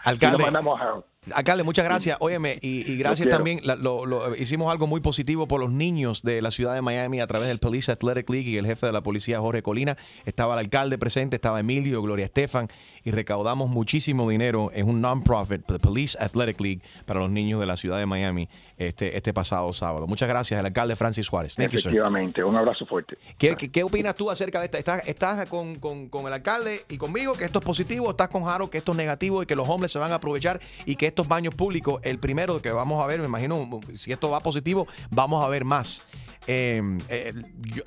Alcalde. 0.03 0.27
Y 0.27 0.31
lo 0.31 0.45
mandamos 0.45 0.79
a 0.81 0.83
Harold. 0.83 1.03
Alcalde, 1.33 1.63
muchas 1.63 1.85
gracias. 1.85 2.17
Óyeme, 2.19 2.57
y, 2.61 2.91
y 2.91 2.97
gracias 2.97 3.29
también. 3.29 3.59
la- 3.63 3.75
lo- 3.75 4.05
lo- 4.05 4.35
hicimos 4.35 4.71
algo 4.71 4.87
muy 4.87 4.99
positivo 4.99 5.47
por 5.47 5.61
los 5.61 5.71
niños 5.71 6.21
de 6.23 6.41
la 6.41 6.51
ciudad 6.51 6.73
de 6.73 6.81
Miami 6.81 7.21
a 7.21 7.27
través 7.27 7.47
del 7.47 7.59
Police 7.59 7.91
Athletic 7.91 8.29
League 8.29 8.49
y 8.49 8.57
el 8.57 8.65
jefe 8.65 8.85
de 8.87 8.91
la 8.91 9.01
policía, 9.01 9.39
Jorge 9.39 9.61
Colina. 9.63 9.97
Estaba 10.25 10.53
el 10.53 10.59
alcalde 10.59 10.97
presente, 10.97 11.35
estaba 11.37 11.59
Emilio, 11.59 12.01
Gloria 12.01 12.25
Estefan, 12.25 12.67
y 13.05 13.11
recaudamos 13.11 13.69
muchísimo 13.69 14.29
dinero 14.29 14.69
en 14.73 14.87
un 14.89 15.01
non-profit, 15.01 15.61
the 15.65 15.79
Police 15.79 16.17
Athletic 16.19 16.59
League, 16.61 16.81
para 17.05 17.19
los 17.19 17.29
niños 17.29 17.59
de 17.59 17.65
la 17.67 17.77
ciudad 17.77 17.97
de 17.97 18.05
Miami 18.05 18.47
este, 18.77 19.15
este 19.17 19.33
pasado 19.33 19.71
sábado. 19.73 20.07
Muchas 20.07 20.27
gracias, 20.27 20.59
el 20.59 20.65
alcalde 20.65 20.95
Francis 20.95 21.25
Suárez. 21.25 21.55
Thank 21.55 21.71
you. 21.71 21.79
Efectivamente, 21.79 22.43
un 22.43 22.55
abrazo 22.55 22.85
fuerte. 22.85 23.17
¿Qué, 23.37 23.55
qué, 23.55 23.69
qué 23.71 23.83
opinas 23.83 24.15
tú 24.15 24.29
acerca 24.31 24.59
de 24.59 24.65
esta? 24.65 24.77
¿Estás, 24.77 25.07
estás 25.07 25.47
con, 25.49 25.75
con- 25.75 26.09
con 26.09 26.27
el 26.27 26.33
alcalde 26.33 26.83
y 26.89 26.97
conmigo 26.97 27.33
que 27.35 27.45
esto 27.45 27.59
es 27.59 27.65
positivo? 27.65 28.09
¿Estás 28.11 28.27
con 28.29 28.43
Jaro 28.43 28.69
que 28.69 28.77
esto 28.79 28.91
es 28.91 28.97
negativo 28.97 29.43
y 29.43 29.45
que 29.45 29.55
los 29.55 29.67
hombres 29.69 29.91
se 29.91 29.99
van 29.99 30.11
a 30.11 30.15
aprovechar 30.15 30.59
y 30.85 30.95
que 30.95 31.12
estos 31.13 31.27
baños 31.27 31.55
públicos, 31.55 32.01
el 32.03 32.19
primero 32.19 32.61
que 32.61 32.71
vamos 32.71 33.03
a 33.03 33.07
ver, 33.07 33.19
me 33.19 33.27
imagino, 33.27 33.69
si 33.95 34.11
esto 34.11 34.29
va 34.29 34.39
positivo, 34.39 34.87
vamos 35.11 35.45
a 35.45 35.47
ver 35.47 35.63
más? 35.63 36.03
Eh, 36.47 36.81
eh, 37.09 37.33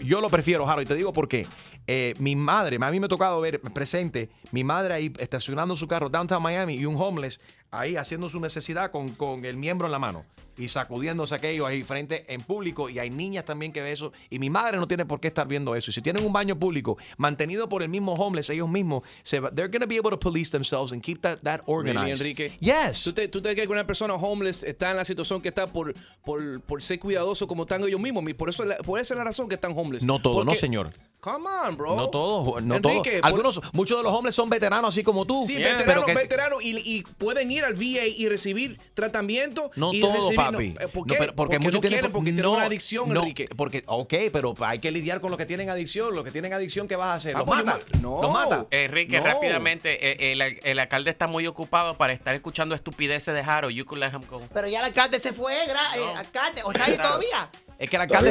yo, 0.02 0.20
lo 0.20 0.30
prefiero, 0.30 0.64
Jaro, 0.64 0.80
y 0.80 0.86
te 0.86 0.94
digo 0.94 1.12
por 1.12 1.28
qué. 1.28 1.46
Eh, 1.86 2.14
mi 2.18 2.34
madre, 2.36 2.78
a 2.80 2.90
mí 2.90 3.00
me 3.00 3.06
ha 3.06 3.08
tocado 3.08 3.40
ver 3.40 3.60
presente, 3.60 4.30
mi 4.50 4.64
madre 4.64 4.94
ahí 4.94 5.12
estacionando 5.18 5.76
su 5.76 5.86
carro 5.86 6.08
downtown 6.08 6.42
Miami 6.42 6.74
y 6.74 6.86
un 6.86 6.96
homeless 7.00 7.40
ahí 7.70 7.96
haciendo 7.96 8.28
su 8.28 8.40
necesidad 8.40 8.90
con, 8.90 9.10
con 9.10 9.44
el 9.44 9.56
miembro 9.56 9.86
en 9.86 9.92
la 9.92 9.98
mano 9.98 10.24
y 10.58 10.68
sacudiéndose 10.68 11.34
aquello 11.34 11.66
ahí 11.66 11.82
frente 11.82 12.24
en 12.32 12.40
público 12.42 12.88
y 12.88 12.98
hay 12.98 13.10
niñas 13.10 13.44
también 13.44 13.72
que 13.72 13.82
ven 13.82 13.92
eso 13.92 14.12
y 14.30 14.38
mi 14.38 14.50
madre 14.50 14.78
no 14.78 14.86
tiene 14.88 15.04
por 15.06 15.20
qué 15.20 15.28
estar 15.28 15.46
viendo 15.46 15.74
eso 15.76 15.90
y 15.90 15.94
si 15.94 16.00
tienen 16.02 16.24
un 16.24 16.32
baño 16.32 16.58
público 16.58 16.96
mantenido 17.18 17.68
por 17.68 17.82
el 17.82 17.88
mismo 17.88 18.14
homeless 18.14 18.50
ellos 18.50 18.68
mismos 18.68 19.02
se 19.22 19.40
va- 19.40 19.50
they're 19.50 19.70
gonna 19.70 19.86
be 19.86 19.98
able 19.98 20.10
to 20.10 20.18
police 20.18 20.50
themselves 20.50 20.92
and 20.92 21.02
keep 21.02 21.20
that, 21.20 21.38
that 21.42 21.60
Really, 21.66 21.90
organized 21.90 22.20
Enrique. 22.22 22.52
yes 22.60 23.04
¿Tú 23.04 23.12
te, 23.12 23.28
¿Tú 23.28 23.42
te 23.42 23.52
crees 23.52 23.66
que 23.66 23.72
una 23.72 23.86
persona 23.86 24.14
homeless 24.14 24.62
está 24.64 24.90
en 24.90 24.96
la 24.96 25.04
situación 25.04 25.40
que 25.42 25.48
está 25.48 25.66
por, 25.66 25.94
por, 26.24 26.60
por 26.62 26.82
ser 26.82 26.98
cuidadoso 26.98 27.46
como 27.46 27.64
están 27.64 27.82
ellos 27.84 28.00
mismos? 28.00 28.24
Por 28.34 28.48
eso 28.48 28.64
por 28.84 28.98
esa 29.00 29.14
es 29.14 29.18
la 29.18 29.24
razón 29.24 29.48
que 29.48 29.54
están 29.56 29.72
homeless. 29.76 30.04
no 30.04 30.20
todo 30.20 30.40
no 30.40 30.46
Porque- 30.46 30.60
señor 30.60 30.90
Come 31.20 31.46
on, 31.66 31.76
bro. 31.76 31.96
no 31.96 32.08
todos 32.08 32.62
no 32.62 32.76
Enrique, 32.76 33.10
todos 33.10 33.20
por- 33.20 33.26
algunos 33.26 33.60
muchos 33.72 33.96
de 33.98 34.04
los 34.04 34.12
homeless 34.12 34.34
son 34.36 34.48
veteranos 34.48 34.90
así 34.94 35.02
como 35.02 35.26
tú 35.26 35.42
Sí, 35.44 35.54
pero 35.56 35.76
veteranos, 35.78 36.06
que- 36.06 36.14
veteranos 36.14 36.64
y, 36.64 36.76
y 36.78 37.02
pueden 37.02 37.50
ir 37.50 37.64
al 37.64 37.74
VA 37.74 38.06
y 38.06 38.28
recibir 38.28 38.78
tratamiento. 38.94 39.70
No 39.74 39.90
todos, 39.92 40.30
papi. 40.52 40.68
no, 40.70 40.80
eh, 40.80 40.88
porque, 41.35 41.59
muchos 41.59 41.74
no 41.74 41.80
tienen, 41.80 41.98
quieren, 41.98 42.12
porque 42.12 42.24
tienen 42.26 42.42
no, 42.42 42.52
una 42.52 42.64
adicción, 42.64 43.12
no, 43.12 43.20
Enrique. 43.20 43.48
Porque, 43.56 43.82
ok, 43.87 44.14
pero 44.32 44.54
hay 44.61 44.78
que 44.78 44.90
lidiar 44.90 45.20
con 45.20 45.30
los 45.30 45.38
que 45.38 45.46
tienen 45.46 45.70
adicción. 45.70 46.14
Los 46.14 46.24
que 46.24 46.30
tienen 46.30 46.52
adicción, 46.52 46.88
¿qué 46.88 46.96
vas 46.96 47.09
a 47.09 47.14
hacer? 47.14 47.35
Ah, 47.35 47.38
¿Los 47.40 47.46
pues 47.46 47.64
mata? 47.64 47.78
no. 48.00 48.22
¿Los 48.22 48.32
mata? 48.32 48.66
Enrique, 48.70 49.18
No. 49.18 49.24
rápidamente, 49.24 50.12
eh, 50.12 50.32
el, 50.32 50.40
el 50.62 50.78
alcalde 50.78 51.11
está 51.11 51.26
muy 51.26 51.46
ocupado 51.46 51.94
para 51.96 52.12
estar 52.12 52.35
escuchando 52.35 52.74
estupideces 52.74 53.35
de 53.35 53.42
Jaro. 53.44 53.70
You 53.70 53.85
could 53.85 54.00
let 54.00 54.11
him 54.12 54.22
go. 54.28 54.40
Pero 54.52 54.68
ya 54.68 54.80
el 54.80 54.87
alcalde 54.87 55.18
se 55.20 55.32
fue, 55.32 55.54
gra- 55.66 55.96
eh, 55.96 56.16
alcalde, 56.16 56.62
¿o 56.64 56.70
está 56.72 56.85
ahí 56.85 56.96
todavía? 56.96 57.50
Es 57.78 57.88
que 57.90 57.96
el 57.96 58.02
alcalde, 58.02 58.30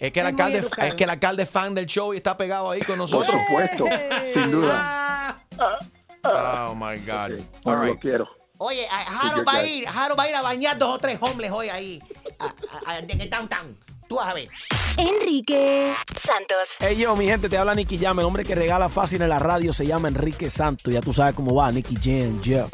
es 0.00 0.12
que 0.12 0.20
el 0.20 0.26
alcalde, 0.26 0.58
es 0.78 0.94
que 0.94 1.04
el 1.04 1.10
alcalde 1.10 1.42
es 1.42 1.50
fan 1.50 1.74
del 1.74 1.86
show 1.86 2.14
y 2.14 2.16
está 2.16 2.36
pegado 2.36 2.70
ahí 2.70 2.80
con 2.80 2.96
nosotros. 2.98 3.36
Por 3.50 3.68
supuesto, 3.68 3.84
sin 4.34 4.50
duda. 4.50 5.38
Oh 6.24 6.74
my 6.74 6.98
God. 7.06 7.40
Lo 7.86 7.96
quiero. 7.96 8.28
Oye, 8.58 8.86
Jaro 8.88 9.38
yo 9.38 9.44
va 9.44 9.52
a 9.56 9.66
ir, 9.66 9.86
Jaro 9.86 10.16
va 10.16 10.22
a 10.24 10.28
ir 10.30 10.34
a 10.34 10.42
bañar 10.42 10.78
dos 10.78 10.94
o 10.94 10.98
tres 10.98 11.18
hombres 11.20 11.50
hoy 11.50 11.68
ahí, 11.68 12.00
a- 12.38 12.44
a- 12.46 12.90
a- 12.92 12.98
en 12.98 13.20
el 13.20 13.28
downtown. 13.28 13.76
Tú 14.08 14.16
vas 14.16 14.28
a 14.28 14.34
ver. 14.34 14.48
Enrique 14.96 15.92
Santos. 16.18 16.68
Hey 16.78 16.96
yo, 16.96 17.14
mi 17.16 17.26
gente, 17.26 17.48
te 17.48 17.58
habla 17.58 17.74
Nicky 17.74 17.98
Jam. 17.98 18.18
El 18.20 18.24
hombre 18.24 18.44
que 18.44 18.54
regala 18.54 18.88
fácil 18.88 19.20
en 19.20 19.28
la 19.28 19.38
radio 19.40 19.72
se 19.72 19.84
llama 19.86 20.08
Enrique 20.08 20.48
Santos. 20.48 20.92
Ya 20.94 21.00
tú 21.00 21.12
sabes 21.12 21.34
cómo 21.34 21.54
va, 21.54 21.70
Nicky 21.72 21.96
Jam, 22.02 22.40
yeah. 22.40 22.66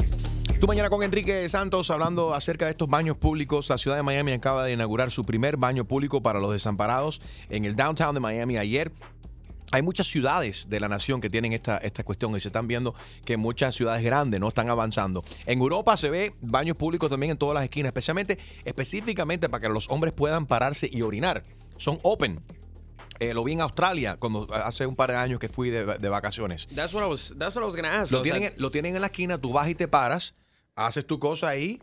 Tú 0.59 0.67
mañana 0.67 0.89
con 0.89 1.03
Enrique 1.03 1.49
Santos 1.49 1.89
hablando 1.91 2.33
acerca 2.33 2.65
de 2.65 2.71
estos 2.71 2.87
baños 2.87 3.17
públicos. 3.17 3.67
La 3.69 3.77
ciudad 3.77 3.97
de 3.97 4.03
Miami 4.03 4.31
acaba 4.31 4.63
de 4.63 4.71
inaugurar 4.73 5.11
su 5.11 5.25
primer 5.25 5.57
baño 5.57 5.83
público 5.85 6.21
para 6.21 6.39
los 6.39 6.53
desamparados 6.53 7.19
en 7.49 7.65
el 7.65 7.75
downtown 7.75 8.13
de 8.13 8.21
Miami 8.21 8.57
ayer. 8.57 8.91
Hay 9.73 9.81
muchas 9.81 10.05
ciudades 10.05 10.69
de 10.69 10.79
la 10.79 10.87
nación 10.87 11.19
que 11.19 11.31
tienen 11.31 11.51
esta, 11.51 11.77
esta 11.77 12.03
cuestión 12.03 12.35
y 12.37 12.39
se 12.39 12.49
están 12.49 12.67
viendo 12.67 12.93
que 13.25 13.37
muchas 13.37 13.73
ciudades 13.73 14.03
grandes 14.03 14.39
no 14.39 14.49
están 14.49 14.69
avanzando. 14.69 15.23
En 15.47 15.57
Europa 15.57 15.97
se 15.97 16.11
ve 16.11 16.35
baños 16.41 16.77
públicos 16.77 17.09
también 17.09 17.31
en 17.31 17.37
todas 17.37 17.55
las 17.55 17.63
esquinas, 17.63 17.89
especialmente, 17.89 18.37
específicamente 18.65 19.49
para 19.49 19.61
que 19.61 19.69
los 19.69 19.89
hombres 19.89 20.13
puedan 20.13 20.45
pararse 20.45 20.87
y 20.91 21.01
orinar. 21.01 21.43
Son 21.77 21.97
open. 22.03 22.39
Eh, 23.19 23.33
lo 23.33 23.43
vi 23.43 23.53
en 23.53 23.61
Australia 23.61 24.17
cuando 24.19 24.47
hace 24.53 24.85
un 24.85 24.95
par 24.95 25.09
de 25.09 25.17
años 25.17 25.39
que 25.39 25.47
fui 25.47 25.71
de, 25.71 25.97
de 25.97 26.09
vacaciones. 26.09 26.67
That's 26.75 26.93
what 26.93 27.03
I 27.03 27.09
was. 27.09 27.33
That's 27.39 27.55
what 27.55 27.63
I 27.63 27.65
was 27.65 27.75
gonna 27.75 27.99
ask. 27.99 28.11
Lo 28.11 28.23
sea, 28.23 28.31
tienen, 28.31 28.53
lo 28.57 28.69
tienen 28.69 28.93
en 28.93 29.01
la 29.01 29.07
esquina, 29.07 29.39
tú 29.39 29.53
vas 29.53 29.67
y 29.69 29.73
te 29.73 29.87
paras, 29.87 30.35
haces 30.75 31.03
tu 31.07 31.17
cosa 31.17 31.49
ahí 31.49 31.81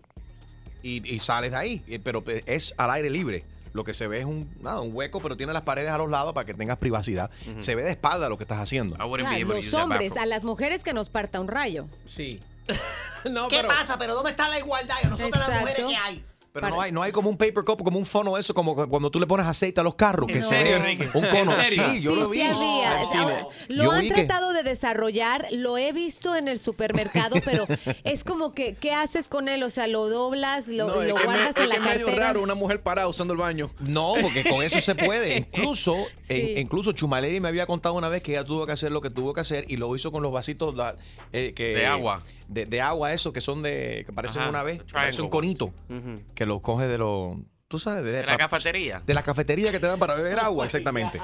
y, 0.85 1.13
y 1.13 1.19
sales 1.19 1.51
de 1.51 1.57
ahí. 1.57 1.83
Eh, 1.89 1.99
Pero 1.99 2.23
eh, 2.29 2.45
es 2.47 2.73
al 2.79 2.93
aire 2.93 3.11
libre. 3.11 3.45
Lo 3.73 3.85
que 3.85 3.95
se 3.95 4.09
ve 4.09 4.21
es 4.21 4.25
un, 4.25 4.53
nada, 4.61 4.81
un 4.81 4.95
hueco, 4.95 5.21
pero 5.21 5.37
tiene 5.37 5.53
las 5.53 5.63
paredes 5.63 5.91
a 5.91 5.99
los 5.99 6.11
lados 6.11 6.33
para 6.33 6.45
que 6.45 6.55
tengas 6.55 6.79
privacidad. 6.79 7.31
Se 7.59 7.75
ve 7.75 7.83
de 7.83 7.91
espalda 7.91 8.29
lo 8.29 8.37
que 8.37 8.45
estás 8.45 8.59
haciendo. 8.59 8.97
Claro, 8.97 9.55
los 9.55 9.75
hombres, 9.75 10.17
a 10.17 10.27
las 10.27 10.45
mujeres 10.45 10.83
que 10.83 10.93
nos 10.93 11.09
parta 11.09 11.41
un 11.41 11.49
rayo. 11.49 11.87
Sí. 12.07 12.41
no, 13.31 13.49
¿Qué 13.49 13.57
pero- 13.57 13.69
pasa? 13.69 13.99
Pero 13.99 14.15
¿dónde 14.15 14.31
está 14.31 14.49
la 14.49 14.59
igualdad? 14.59 14.97
Y 15.03 15.07
nosotros 15.07 15.49
las 15.49 15.61
mujeres 15.61 15.85
que 15.85 15.97
hay. 15.97 16.25
Pero 16.53 16.69
no 16.69 16.81
hay, 16.81 16.91
no 16.91 17.03
hay 17.03 17.13
como 17.13 17.31
un 17.31 17.37
paper 17.37 17.65
cup, 17.65 17.85
como 17.85 17.97
un 17.99 18.05
fono 18.07 18.35
de 18.35 18.41
eso, 18.41 18.55
como 18.55 18.75
cuando 18.89 19.09
tú 19.11 19.21
le 19.21 19.27
pones 19.27 19.47
aceite 19.47 19.81
a 19.81 19.85
los 19.85 19.95
carros, 19.95 20.27
que 20.27 20.39
¿En 20.39 20.43
se 20.43 20.63
ve 20.63 20.77
un 21.15 21.25
¿En 21.25 21.31
cono. 21.31 21.53
Sí, 21.63 22.01
yo 22.03 22.13
sí, 22.15 22.21
lo 22.21 22.29
vi. 22.29 22.41
sí 22.41 22.47
había. 22.47 23.47
Lo 23.69 23.85
Yo 23.85 23.91
han 23.93 24.03
que- 24.03 24.09
tratado 24.15 24.53
de 24.53 24.63
desarrollar, 24.65 25.47
lo 25.53 25.79
he 25.79 25.93
visto 25.93 26.35
en 26.35 26.49
el 26.49 26.59
supermercado, 26.59 27.37
pero 27.45 27.67
es 28.05 28.25
como 28.25 28.53
que, 28.53 28.75
¿qué 28.75 28.93
haces 28.93 29.29
con 29.29 29.49
él? 29.49 29.63
O 29.63 29.71
sea, 29.71 29.87
lo 29.87 30.09
doblas, 30.09 30.67
lo, 30.67 30.89
No, 30.89 30.95
lo 31.03 31.15
me- 31.17 31.25
guardas 31.25 31.55
en 31.57 31.69
la 31.69 31.75
es 31.77 31.81
medio 31.83 32.07
cartera. 32.07 32.27
raro 32.29 32.43
una 32.43 32.55
mujer 32.55 32.83
parada 32.83 33.07
usando 33.07 33.33
el 33.33 33.39
baño. 33.39 33.71
No, 33.81 34.15
porque 34.21 34.43
con 34.43 34.63
eso 34.65 34.81
se 34.81 34.95
puede. 34.97 35.37
Incluso, 35.55 35.95
Sí. 36.23 36.55
en- 36.57 36.59
incluso 36.59 36.93
Chumaleri 36.93 37.39
me 37.41 37.49
había 37.49 37.67
contado 37.67 37.95
una 37.95 38.09
vez 38.09 38.23
que 38.25 38.33
ella 38.33 38.45
tuvo 38.45 38.67
que 38.67 38.73
hacer 38.73 38.91
lo 38.91 39.01
que 39.01 39.11
tuvo 39.11 39.35
que 39.35 39.41
hacer 39.41 39.67
y 39.69 39.77
lo 39.77 39.95
hizo 39.95 40.11
con 40.11 40.23
los 40.23 40.33
vasitos 40.33 40.75
la- 40.75 40.97
eh, 41.33 41.53
que, 41.55 41.75
De 41.75 41.87
agua. 41.87 42.23
De, 42.49 42.67
de 42.67 42.81
agua, 42.81 43.13
esos 43.13 43.33
que 43.33 43.41
son 43.41 43.63
de. 43.63 44.03
que 44.05 44.13
parecen 44.13 44.41
Ajá, 44.41 44.51
una 44.51 44.65
vez. 44.65 44.81
Parece 44.93 45.23
un 45.23 45.29
conito. 45.29 45.67
Ujú. 45.89 46.21
Que 46.41 46.47
los 46.47 46.63
coge 46.63 46.89
de 46.89 46.97
los. 46.97 47.37
Tú 47.69 47.79
sabes, 47.79 48.03
de, 48.03 48.13
¿De 48.13 48.23
la 48.25 48.39
cafetería? 48.39 49.03
De 49.05 49.13
la 49.13 49.23
cafetería 49.23 49.71
que 49.71 49.79
te 49.79 49.87
dan 49.87 49.99
para 49.99 50.15
beber 50.15 50.39
agua, 50.41 50.65
exactamente. 50.65 51.21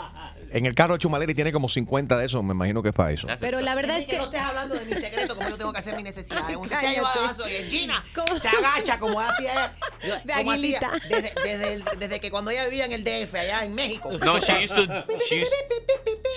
En 0.50 0.66
el 0.66 0.74
carro 0.74 0.92
de 0.92 0.98
Chumaleri 0.98 1.32
tiene 1.34 1.52
como 1.52 1.70
50 1.70 2.18
de 2.18 2.26
esos, 2.26 2.44
me 2.44 2.52
imagino 2.52 2.82
que 2.82 2.90
es 2.90 2.94
para 2.94 3.12
eso. 3.12 3.26
Pero 3.40 3.62
la 3.62 3.74
verdad 3.74 3.98
es 3.98 4.06
que... 4.06 4.18
no 4.18 4.24
estés 4.24 4.42
hablando 4.42 4.74
de 4.74 4.84
mi 4.84 4.92
secreto, 4.94 5.34
como 5.34 5.48
yo 5.48 5.56
tengo 5.56 5.72
que 5.72 5.78
hacer 5.78 5.96
mis 5.96 6.04
necesidades. 6.04 6.54
Usted 6.54 6.68
se 6.68 6.68
Cállate. 6.68 6.94
lleva 6.96 7.14
vaso 7.14 7.48
y 7.48 7.56
en 7.56 7.68
China 7.70 8.04
se 8.38 8.48
agacha 8.48 8.98
como 8.98 9.18
hacía 9.18 9.72
ella. 10.02 10.20
De 10.22 10.32
hacía 10.34 10.80
desde, 11.08 11.32
desde, 11.42 11.96
desde 11.98 12.20
que 12.20 12.30
cuando 12.30 12.50
ella 12.50 12.64
vivía 12.66 12.84
en 12.84 12.92
el 12.92 13.02
DF, 13.02 13.34
allá 13.36 13.64
en 13.64 13.74
México. 13.74 14.10
No, 14.22 14.38
she 14.38 14.66
used 14.66 14.76
to. 14.76 14.84
She 15.30 15.40
used, 15.40 15.54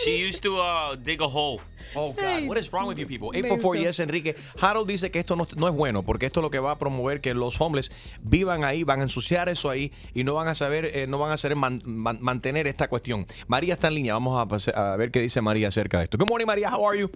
she 0.06 0.26
used 0.26 0.42
to 0.42 0.56
uh, 0.56 0.96
dig 0.96 1.22
a 1.22 1.28
hole. 1.28 1.60
Oh, 1.96 2.14
God. 2.14 2.48
What 2.48 2.58
is 2.58 2.72
wrong 2.72 2.88
with 2.88 2.98
you 2.98 3.08
people? 3.08 3.30
Menso. 3.32 3.56
844 3.56 3.76
yes, 3.76 4.00
Enrique. 4.00 4.36
Harold 4.62 4.88
dice 4.88 5.10
que 5.12 5.20
esto 5.20 5.36
no, 5.36 5.48
no 5.56 5.68
es 5.68 5.74
bueno 5.74 6.04
porque 6.04 6.26
esto 6.28 6.42
lo 6.42 6.50
que 6.52 6.60
va 6.60 6.72
a 6.72 6.78
promover 6.80 7.20
que 7.22 7.34
los 7.34 7.60
homeless 7.60 7.92
vivan 8.22 8.64
ahí, 8.64 8.84
van 8.84 9.00
a 9.00 9.04
ensuciar 9.04 9.50
eso 9.50 9.70
ahí 9.70 9.92
y 10.14 10.24
no 10.24 10.34
van 10.34 10.48
a 10.48 10.56
saber, 10.56 10.86
eh, 10.86 11.08
no 11.08 11.18
van 11.20 11.32
a 11.32 11.38
saber 11.38 11.56
man- 11.58 11.82
man- 11.86 12.20
mantener 12.22 12.68
esta 12.68 12.88
cuestión. 12.88 13.26
María 13.48 13.74
está 13.74 13.88
en 13.88 13.96
línea. 13.96 14.14
Vamos 14.14 14.70
a, 14.70 14.94
a 14.94 14.96
ver 14.98 15.12
qué 15.12 15.20
dice 15.22 15.42
María 15.42 15.70
acerca 15.70 15.98
de 15.98 16.04
esto. 16.06 16.18
Good 16.18 16.28
morning, 16.30 16.46
María. 16.48 16.70
How 16.76 16.88
are 16.90 17.00
you? 17.00 17.10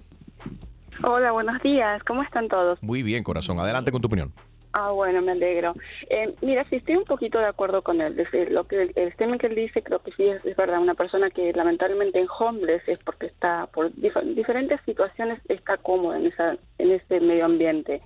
Hola, 1.03 1.31
buenos 1.31 1.61
días. 1.61 2.01
¿Cómo 2.07 2.23
están 2.23 2.47
todos? 2.47 2.81
Muy 2.81 3.03
bien, 3.03 3.23
corazón. 3.23 3.59
Adelante 3.59 3.91
con 3.91 4.01
tu 4.01 4.07
opinión. 4.07 4.31
Ah, 4.75 4.89
bueno, 4.89 5.21
me 5.21 5.33
alegro. 5.33 5.75
Eh, 6.09 6.33
mira, 6.41 6.65
sí 6.67 6.77
estoy 6.77 6.95
un 6.95 7.03
poquito 7.05 7.37
de 7.37 7.45
acuerdo 7.45 7.83
con 7.83 8.01
él. 8.01 8.15
Lo 8.49 8.63
que 8.63 8.91
el 8.95 9.13
statement 9.13 9.39
que 9.39 9.47
él 9.47 9.55
dice, 9.55 9.83
creo 9.83 9.99
que 9.99 10.11
sí 10.13 10.25
es, 10.25 10.43
es 10.43 10.55
verdad. 10.57 10.81
Una 10.81 10.95
persona 10.95 11.29
que 11.29 11.53
lamentablemente 11.53 12.19
en 12.19 12.27
homeless 12.39 12.81
es 12.89 12.97
porque 12.99 13.27
está 13.27 13.67
por 13.67 13.91
dif- 13.91 14.33
diferentes 14.33 14.81
situaciones 14.83 15.39
está 15.47 15.77
cómoda 15.77 16.17
en 16.17 16.25
esa 16.25 16.57
en 16.79 16.91
ese 16.91 17.19
medio 17.19 17.45
ambiente. 17.45 18.01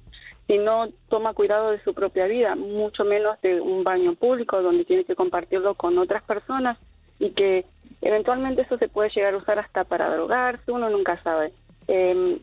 Si 0.47 0.57
no 0.57 0.89
toma 1.07 1.33
cuidado 1.33 1.71
de 1.71 1.81
su 1.83 1.93
propia 1.93 2.25
vida, 2.25 2.55
mucho 2.55 3.05
menos 3.05 3.39
de 3.41 3.61
un 3.61 3.85
baño 3.85 4.15
público 4.15 4.61
donde 4.61 4.83
tiene 4.83 5.05
que 5.05 5.15
compartirlo 5.15 5.75
con 5.75 5.97
otras 5.97 6.23
personas 6.23 6.77
y 7.19 7.29
que 7.31 7.65
eventualmente 8.01 8.63
eso 8.63 8.77
se 8.77 8.89
puede 8.89 9.09
llegar 9.11 9.33
a 9.33 9.37
usar 9.37 9.57
hasta 9.59 9.85
para 9.85 10.13
drogarse, 10.13 10.71
uno 10.71 10.89
nunca 10.89 11.21
sabe. 11.23 11.53
Eh, 11.87 12.39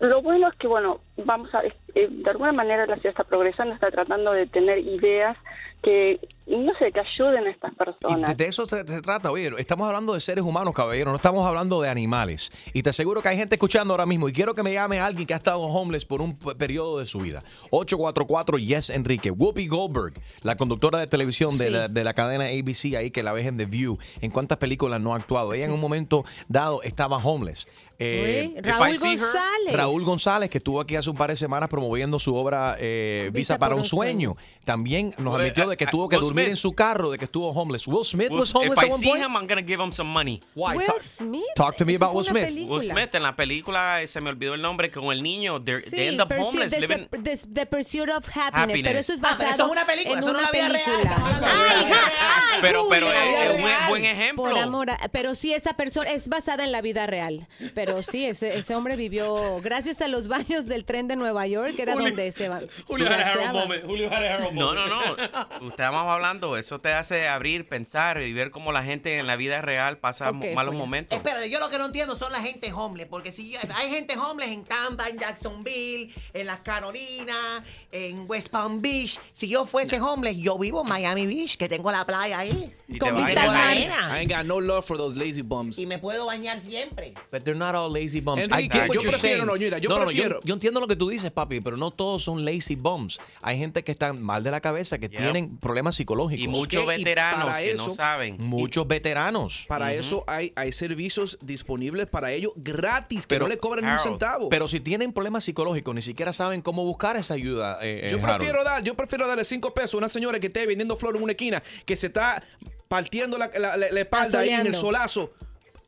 lo 0.00 0.20
bueno 0.20 0.48
es 0.48 0.54
que, 0.56 0.66
bueno, 0.66 1.00
vamos 1.16 1.54
a, 1.54 1.62
eh, 1.64 2.08
de 2.10 2.30
alguna 2.30 2.52
manera 2.52 2.86
la 2.86 2.96
ciudad 2.96 3.10
está 3.10 3.24
progresando, 3.24 3.74
está 3.74 3.90
tratando 3.90 4.32
de 4.32 4.46
tener 4.46 4.78
ideas 4.78 5.36
que, 5.82 6.20
no 6.46 6.72
sé, 6.78 6.92
que 6.92 7.00
ayuden 7.00 7.46
a 7.46 7.50
estas 7.50 7.74
personas. 7.74 8.30
de, 8.30 8.36
de 8.36 8.48
eso 8.48 8.66
se, 8.68 8.86
se 8.86 9.00
trata, 9.02 9.32
oye, 9.32 9.50
estamos 9.58 9.86
hablando 9.88 10.14
de 10.14 10.20
seres 10.20 10.44
humanos, 10.44 10.74
caballero, 10.74 11.10
no 11.10 11.16
estamos 11.16 11.44
hablando 11.44 11.82
de 11.82 11.88
animales. 11.88 12.52
Y 12.72 12.82
te 12.82 12.90
aseguro 12.90 13.20
que 13.20 13.28
hay 13.28 13.36
gente 13.36 13.56
escuchando 13.56 13.92
ahora 13.92 14.06
mismo 14.06 14.28
y 14.28 14.32
quiero 14.32 14.54
que 14.54 14.62
me 14.62 14.72
llame 14.72 15.00
alguien 15.00 15.26
que 15.26 15.34
ha 15.34 15.38
estado 15.38 15.60
homeless 15.60 16.04
por 16.04 16.22
un 16.22 16.36
periodo 16.36 17.00
de 17.00 17.04
su 17.04 17.18
vida. 17.18 17.42
844 17.70 18.58
Yes 18.58 18.90
Enrique. 18.90 19.32
Whoopi 19.32 19.66
Goldberg, 19.66 20.14
la 20.42 20.56
conductora 20.56 21.00
de 21.00 21.08
televisión 21.08 21.58
de, 21.58 21.70
la, 21.70 21.88
de 21.88 22.04
la 22.04 22.14
cadena 22.14 22.44
ABC, 22.44 22.96
ahí 22.96 23.10
que 23.10 23.24
la 23.24 23.32
ves 23.32 23.46
en 23.46 23.56
The 23.56 23.66
View, 23.66 23.98
en 24.20 24.30
cuántas 24.30 24.58
películas 24.58 25.00
no 25.00 25.14
ha 25.14 25.16
actuado. 25.16 25.52
Ella 25.52 25.64
en 25.64 25.72
un 25.72 25.80
momento 25.80 26.24
dado 26.48 26.82
estaba 26.82 27.16
homeless. 27.16 27.66
Eh, 27.98 28.60
Raúl 28.62 28.98
González. 28.98 29.72
Raúl 29.72 30.04
González, 30.04 30.50
que 30.50 30.58
estuvo 30.58 30.80
aquí 30.80 30.96
hace 31.02 31.10
un 31.10 31.16
par 31.16 31.30
de 31.30 31.36
semanas 31.36 31.68
promoviendo 31.68 32.18
su 32.18 32.34
obra 32.34 32.76
eh, 32.80 33.30
Visa, 33.32 33.58
para 33.58 33.74
un 33.74 33.84
sueño. 33.84 34.36
También 34.64 35.14
nos 35.18 35.34
Well, 35.34 35.42
admitió 35.42 35.68
de 35.68 35.76
que 35.76 35.84
I- 35.84 35.88
tuvo 35.88 36.08
que 36.08 36.16
Will 36.16 36.24
dormir 36.26 36.44
Smith. 36.44 36.50
en 36.50 36.56
su 36.56 36.72
carro, 36.72 37.10
de 37.10 37.18
que 37.18 37.24
estuvo 37.26 37.50
homeless. 37.50 37.86
Will 37.86 38.04
Smith 38.04 38.30
Will- 38.30 38.40
was 38.40 38.54
homeless 38.54 38.72
if 38.72 38.78
at 38.78 38.88
I 38.88 38.92
one 38.92 39.00
see 39.00 39.08
point? 39.08 39.22
him, 39.24 39.36
I'm 39.36 39.46
gonna 39.46 39.62
give 39.66 39.82
him 39.82 39.92
some 39.92 40.10
money. 40.10 40.40
Why? 40.54 40.76
Will 40.76 40.86
Talk- 40.86 41.00
Smith. 41.02 41.42
Talk 41.56 41.76
to 41.76 41.84
me 41.84 41.94
Eso 41.94 42.04
about 42.04 42.12
fue 42.14 42.22
Will 42.22 42.30
una 42.30 42.40
Smith. 42.40 42.54
película. 42.54 42.78
Will 42.78 42.90
Smith 42.90 43.14
en 43.14 43.22
la 43.22 43.36
película, 43.36 44.02
eh, 44.02 44.06
se 44.08 44.20
me 44.20 44.30
olvidó 44.30 44.54
el 44.54 44.62
nombre, 44.62 44.90
con 44.90 45.04
el 45.12 45.22
niño. 45.22 45.62
They, 45.62 45.80
they 45.82 45.90
Sí, 45.90 46.00
end 46.08 46.20
up 46.22 46.28
Pursuit- 46.28 46.46
homeless, 46.46 46.72
the, 46.72 46.80
living. 46.80 47.06
the- 47.22 47.36
the 47.52 47.66
Pursuit 47.66 48.08
of 48.08 48.24
Happiness, 48.28 48.52
Happiness. 48.54 48.82
pero 48.84 48.98
eso 49.00 49.12
es 49.12 49.18
Ah, 49.18 49.22
pero 49.22 49.38
basado 49.38 49.54
eso 49.54 49.66
es 49.66 49.72
una 49.72 49.86
película, 49.86 50.12
en 50.14 50.18
eso 50.20 50.30
una 50.30 50.40
la 50.42 50.50
vida 50.50 50.68
real, 50.68 50.72
película. 50.84 51.02
estamos 51.10 51.34
hablando 51.34 51.46
de 51.46 51.68
Ay, 51.70 51.84
vida 51.84 51.94
ja, 51.96 52.08
real. 52.08 52.32
ay, 52.52 52.58
Pero- 52.62 52.86
pero 52.88 53.06
Julia, 53.06 53.44
es- 53.44 53.54
un 53.58 53.62
real. 53.64 53.88
buen 53.88 54.04
ejemplo. 54.04 54.44
Por 54.44 54.58
amor, 54.58 54.90
a- 54.90 54.98
pero 55.10 55.34
sí 55.34 55.52
esa 55.52 55.74
persona 55.74 56.10
es 56.10 56.28
basada 56.28 56.64
en 56.64 56.72
la 56.72 56.80
vida 56.82 57.06
real. 57.06 57.48
Pero 57.74 58.02
sí, 58.02 58.24
ese, 58.26 58.56
ese 58.56 58.74
hombre 58.76 58.96
vivió 58.96 59.60
gracias 59.60 60.00
a 60.00 60.08
los 60.08 60.28
baños 60.28 60.66
del 60.66 60.84
tren 60.92 61.08
de 61.08 61.16
Nueva 61.16 61.46
York, 61.46 61.74
que 61.74 61.82
era 61.82 61.94
Julio- 61.94 62.08
donde 62.08 62.30
se 62.32 62.48
va. 62.48 62.60
Julio 62.86 63.06
se 63.06 63.12
had 63.14 63.20
a 63.20 63.24
Harold 63.30 63.40
aseaba. 63.48 63.60
moment. 63.60 64.52
No, 64.52 64.74
no, 64.74 64.86
no. 64.86 65.68
Estamos 65.70 66.06
hablando, 66.06 66.56
eso 66.58 66.78
te 66.78 66.92
hace 66.92 67.26
abrir, 67.28 67.64
pensar 67.66 68.20
y 68.20 68.32
ver 68.32 68.50
cómo 68.50 68.72
la 68.72 68.82
gente 68.84 69.18
en 69.18 69.26
la 69.26 69.36
vida 69.36 69.62
real 69.62 69.96
pasa 69.98 70.32
malos 70.32 70.74
momentos. 70.74 71.16
Espérate, 71.16 71.48
yo 71.48 71.58
lo 71.60 71.70
que 71.70 71.78
no 71.78 71.86
entiendo 71.86 72.14
son 72.16 72.30
la 72.32 72.40
gente 72.42 72.70
homeless, 72.72 73.06
porque 73.08 73.32
si 73.32 73.52
yo- 73.52 73.58
hay 73.76 73.88
gente 73.90 74.16
homeless 74.18 74.50
en 74.50 74.64
Tampa, 74.64 75.08
en 75.08 75.18
Jacksonville, 75.18 76.12
en 76.34 76.46
las 76.46 76.58
Carolinas, 76.58 77.62
en 77.90 78.26
West 78.28 78.48
Palm 78.48 78.82
Beach. 78.82 79.18
Si 79.32 79.48
yo 79.48 79.64
fuese 79.64 80.00
homeless, 80.00 80.36
yo 80.36 80.58
vivo 80.58 80.82
en 80.82 80.88
Miami 80.88 81.26
Beach, 81.26 81.56
que 81.56 81.68
tengo 81.68 81.90
la 81.90 82.04
playa 82.04 82.38
ahí. 82.40 82.72
Y 82.88 82.98
con 82.98 83.14
vista 83.16 83.44
a 83.44 83.46
la 83.46 83.74
I 83.74 83.78
arena. 83.78 84.14
ain't 84.14 84.30
got 84.30 84.44
no 84.44 84.60
love 84.60 84.84
for 84.84 84.96
those 84.98 85.16
lazy 85.18 85.42
bums. 85.42 85.78
Y 85.78 85.86
me 85.86 85.98
puedo 85.98 86.26
bañar 86.26 86.60
siempre. 86.60 87.14
But 87.30 87.44
they're 87.44 87.58
not 87.58 87.74
all 87.74 87.90
lazy 87.90 88.20
bums. 88.20 88.46
I 88.48 88.68
get 88.68 88.88
what 88.88 88.94
yo 88.96 89.00
you're 89.00 89.10
prefiero, 89.10 89.20
saying. 89.20 89.46
no, 89.46 89.56
yo 89.56 89.70
no, 89.70 89.98
no, 90.00 90.06
prefiero- 90.06 90.40
yo, 90.44 90.54
entiendo 90.54 90.80
lo 90.82 90.86
que 90.88 90.96
tú 90.96 91.08
dices, 91.08 91.30
papi, 91.30 91.60
pero 91.62 91.76
no 91.78 91.90
todos 91.90 92.22
son 92.22 92.44
lazy 92.44 92.76
bums. 92.76 93.18
Hay 93.40 93.56
gente 93.58 93.82
que 93.84 93.92
están 93.92 94.20
mal 94.22 94.44
de 94.44 94.50
la 94.50 94.60
cabeza, 94.60 94.98
que 94.98 95.08
Yep. 95.08 95.20
tienen 95.20 95.56
problemas 95.56 95.96
psicológicos. 95.96 96.44
Y 96.44 96.48
muchos 96.48 96.84
¿Qué? 96.86 96.94
Y 96.94 96.98
veteranos 97.04 97.46
para 97.46 97.62
que 97.62 97.74
no 97.74 97.90
saben. 97.90 98.36
Muchos 98.40 98.86
veteranos. 98.86 99.64
Para 99.68 99.94
eso 99.94 100.24
hay, 100.26 100.52
hay 100.56 100.72
servicios 100.72 101.38
disponibles 101.40 102.06
para 102.06 102.32
ellos 102.32 102.52
gratis, 102.56 103.22
que 103.26 103.36
Pero- 103.36 103.44
no 103.46 103.48
le 103.48 103.58
cobran 103.58 103.84
ni 103.84 103.90
un 103.90 103.96
Harold, 103.98 104.10
centavo. 104.10 104.48
Pero 104.50 104.68
si 104.68 104.80
tienen 104.80 105.12
problemas 105.12 105.44
psicológicos, 105.44 105.94
ni 105.94 106.02
siquiera 106.02 106.32
saben 106.32 106.60
cómo 106.62 106.84
buscar 106.84 107.16
esa 107.16 107.34
ayuda. 107.34 107.78
eh, 107.82 108.02
eh, 108.04 108.08
yo 108.10 108.18
Harold. 108.18 108.36
prefiero 108.38 108.64
dar, 108.64 108.82
yo 108.82 108.94
prefiero 108.94 109.26
darle 109.26 109.44
cinco 109.44 109.72
pesos 109.72 109.94
a 109.94 109.98
una 109.98 110.08
señora 110.08 110.38
que 110.40 110.48
esté 110.48 110.66
vendiendo 110.66 110.96
flores 110.96 111.18
en 111.18 111.22
una 111.24 111.32
esquina, 111.32 111.62
que 111.86 111.96
se 111.96 112.08
está 112.08 112.42
partiendo 112.88 113.38
la, 113.38 113.50
la- 113.58 113.76
la- 113.76 113.90
la 113.90 114.00
espalda 114.00 114.40
ahí 114.40 114.50
en 114.50 114.66
el 114.66 114.74
solazo, 114.74 115.32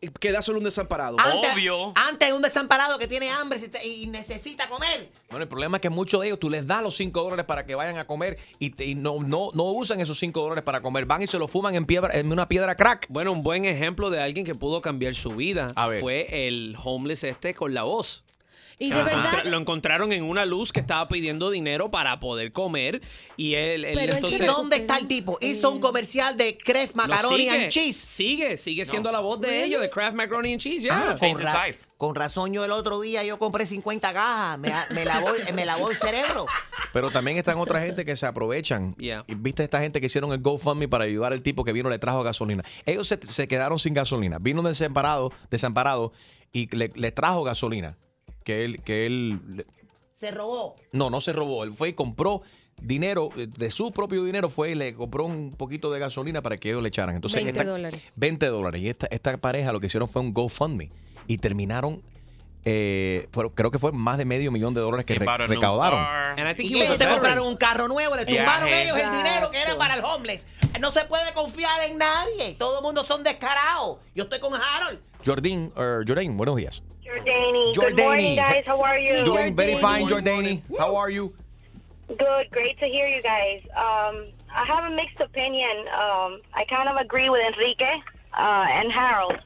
y 0.05 0.09
que 0.09 0.33
dárselo 0.33 0.59
un 0.59 0.65
desamparado. 0.65 1.17
Antes, 1.19 1.51
Obvio. 1.53 1.93
Antes 1.97 2.33
un 2.33 2.43
desamparado 2.43 2.99
que 2.99 3.07
tiene 3.09 3.31
hambre 3.31 3.59
y 3.85 4.07
necesita 4.07 4.69
comer. 4.69 5.11
Bueno, 5.31 5.43
el 5.43 5.49
problema 5.49 5.79
es 5.79 5.81
que 5.81 5.91
muchos 5.91 6.21
de 6.21 6.29
ellos 6.29 6.39
tú 6.39 6.49
les 6.51 6.67
das 6.67 6.83
los 6.83 6.97
5 6.97 7.23
dólares 7.23 7.45
para 7.45 7.67
que 7.67 7.75
vayan 7.75 7.99
a 7.99 8.07
comer 8.07 8.39
y, 8.59 8.71
te- 8.71 8.85
y 8.87 8.95
no, 8.95 9.21
no, 9.23 9.51
no 9.55 9.65
usan 9.65 10.01
esos 10.01 10.19
5 10.19 10.41
dólares 10.41 10.63
para 10.65 10.81
comer. 10.81 11.07
Van 11.07 11.23
y 11.23 11.27
se 11.27 11.39
lo 11.39 11.49
fuman 11.49 11.75
en, 11.75 11.87
piedra, 11.87 12.11
en 12.19 12.31
una 12.31 12.49
piedra 12.49 12.77
crack. 12.77 13.07
Bueno, 13.09 13.33
un 13.33 13.43
buen 13.43 13.65
ejemplo 13.65 14.11
de 14.11 14.21
alguien 14.23 14.45
que 14.47 14.55
pudo 14.55 14.81
cambiar 14.81 15.15
su 15.15 15.31
vida 15.33 15.73
A 15.77 15.87
ver. 15.89 16.01
fue 16.01 16.47
el 16.49 16.77
homeless 16.83 17.25
este 17.25 17.55
con 17.55 17.75
la 17.75 17.83
voz. 17.83 18.24
Y 18.79 18.91
Lo 18.91 18.99
de 18.99 19.05
verdad, 19.05 19.45
lo 19.45 19.59
encontraron 19.59 20.13
en 20.13 20.25
una 20.25 20.45
luz 20.45 20.73
que 20.73 20.81
estaba 20.81 21.07
pidiendo 21.09 21.51
dinero 21.51 21.91
para 21.91 22.19
poder 22.19 22.53
comer 22.53 23.01
y 23.37 23.55
él, 23.55 23.85
él 23.85 23.95
Pero 23.95 24.15
entonces 24.15 24.41
¿Y 24.41 24.47
dónde 24.47 24.77
está 24.77 24.99
el 24.99 25.07
tipo? 25.07 25.39
Hizo 25.41 25.71
un 25.71 25.81
comercial 25.81 26.37
de 26.37 26.57
Kraft 26.57 26.95
Macaroni 26.97 27.45
sigue, 27.45 27.51
and 27.51 27.69
Cheese. 27.69 27.97
Sigue, 27.97 28.59
sigue 28.59 28.85
siendo 28.85 29.13
la 29.13 29.21
voz 29.21 29.41
de 29.41 29.65
ellos, 29.65 29.81
de 29.81 29.91
Kraft 29.91 30.17
Macaroni 30.17 30.53
and 30.55 30.61
Cheese, 30.63 30.85
ya. 30.85 31.11
Ah, 31.11 31.17
con, 31.19 31.39
ra- 31.39 31.67
con 31.97 32.15
razón 32.15 32.53
yo 32.53 32.65
el 32.65 32.73
otro 32.73 33.01
día 33.01 33.23
yo 33.23 33.39
compré 33.39 33.65
50 33.67 34.13
cajas, 34.13 34.59
me, 34.59 34.73
me, 34.91 35.05
lavó, 35.05 35.29
me 35.55 35.65
lavó 35.65 35.91
el 35.91 35.97
cerebro. 35.97 36.47
Pero 36.93 37.11
también 37.11 37.39
están 37.39 37.59
otra 37.59 37.81
gente 37.81 38.05
que 38.05 38.17
se 38.17 38.27
aprovechan. 38.27 38.95
Yeah. 38.97 39.25
Viste 39.29 39.63
esta 39.63 39.81
gente 39.81 40.01
que 40.01 40.07
hicieron 40.07 40.33
el 40.33 40.41
GoFundMe 40.41 40.89
para 40.89 41.05
ayudar 41.05 41.33
al 41.33 41.43
tipo 41.43 41.65
que 41.65 41.73
vino 41.73 41.89
y 41.89 41.93
le 41.93 41.99
trajo 41.99 42.23
gasolina. 42.23 42.65
Ellos 42.87 43.09
se, 43.09 43.19
se 43.23 43.49
quedaron 43.49 43.79
sin 43.79 43.95
gasolina. 43.95 44.39
Vino 44.39 44.63
desamparado, 44.63 45.33
desamparado 45.51 46.13
y 46.53 46.75
le, 46.77 46.91
le 46.95 47.13
trajo 47.13 47.43
gasolina. 47.45 47.97
Que 48.45 48.65
él, 48.65 48.81
que 48.83 49.07
él 49.07 49.67
Se 50.17 50.31
robó. 50.31 50.77
no, 50.93 51.11
no 51.11 51.21
se 51.21 51.33
robó. 51.33 51.65
Él 51.65 51.75
fue 51.75 51.89
y 51.89 51.93
compró 51.95 52.43
dinero, 52.81 53.31
eh, 53.37 53.47
de 53.47 53.71
su 53.71 53.93
propio 53.93 54.23
dinero 54.25 54.49
fue 54.51 54.73
y 54.73 54.75
le 54.75 54.95
compró 54.95 55.25
un 55.25 55.53
poquito 55.53 55.91
de 55.91 55.99
gasolina 55.99 56.43
para 56.43 56.57
que 56.57 56.69
ellos 56.71 56.83
le 56.83 56.89
echaran. 56.89 57.15
Entonces, 57.17 57.43
20 57.43 57.59
esta- 57.61 57.71
dólares. 57.71 58.13
20 58.17 58.47
dólares. 58.47 58.81
Y 58.83 58.89
esta, 58.89 59.07
esta 59.11 59.37
pareja 59.39 59.73
lo 59.73 59.81
que 59.81 59.87
hicieron 59.87 60.09
fue 60.09 60.23
un 60.23 60.33
GoFundMe. 60.35 60.91
Y 61.27 61.39
terminaron, 61.39 62.03
eh, 62.67 63.29
fueron- 63.33 63.53
creo 63.55 63.71
que 63.71 63.79
fue 63.79 63.93
más 63.93 64.19
de 64.19 64.25
medio 64.25 64.51
millón 64.53 64.75
de 64.75 64.81
dólares 64.81 65.07
que 65.07 65.15
re- 65.15 65.47
recaudaron. 65.47 66.01
Y 66.59 66.81
ellos 66.83 66.99
te 66.99 67.09
compraron 67.09 67.47
un 67.47 67.57
carro 67.57 67.89
nuevo, 67.89 68.17
le 68.17 68.27
tumbaron 68.27 68.67
Viaje. 68.67 68.83
ellos 68.85 68.97
el 68.99 69.11
dinero 69.11 69.51
que 69.51 69.61
era 69.63 69.77
para 69.79 69.95
el 69.95 70.05
homeless. 70.05 70.43
No 70.81 70.91
se 70.91 71.05
puede 71.05 71.33
confiar 71.35 71.83
en 71.89 71.97
nadie. 71.99 72.55
Todo 72.59 72.79
el 72.79 72.83
mundo 72.83 73.05
son 73.05 73.23
descarados. 73.23 73.99
Yo 74.15 74.25
estoy 74.25 74.41
con 74.41 74.53
Harold. 74.55 74.99
Jordín, 75.25 75.73
or 75.77 76.05
Jordain, 76.05 76.37
buenos 76.37 76.57
días. 76.57 76.83
Jordani. 77.03 77.73
Good 77.75 77.97
Jordani. 77.97 78.03
morning, 78.05 78.37
guys. 78.37 78.65
How 78.67 78.81
are 78.83 78.99
you? 78.99 79.25
Doing 79.25 79.57
very 79.57 79.77
fine, 79.79 80.07
Jordani. 80.07 80.63
How 80.79 80.97
are 80.97 81.11
you? 81.11 81.33
Good. 82.09 82.51
Great 82.51 82.79
to 82.81 82.87
hear 82.87 83.09
you 83.09 83.23
guys. 83.23 83.63
Um, 83.77 84.27
I 84.55 84.65
have 84.67 84.93
a 84.93 84.95
mixed 84.95 85.21
opinion. 85.21 85.79
Um, 85.89 86.41
I 86.53 86.65
kind 86.69 86.89
of 86.89 86.97
agree 86.97 87.31
with 87.31 87.41
Enrique 87.55 87.95
uh, 88.37 88.67
and 88.69 88.93
Harold. 88.93 89.39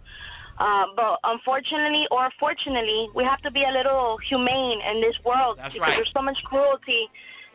Uh, 0.58 0.86
but 0.96 1.20
unfortunately 1.22 2.06
or 2.10 2.28
fortunately, 2.40 3.08
we 3.14 3.22
have 3.22 3.40
to 3.42 3.50
be 3.52 3.62
a 3.62 3.70
little 3.70 4.18
humane 4.28 4.80
in 4.90 5.00
this 5.00 5.14
world 5.24 5.56
That's 5.58 5.74
because 5.74 5.88
right. 5.88 5.96
there's 5.96 6.10
so 6.12 6.20
much 6.22 6.38
cruelty 6.44 7.08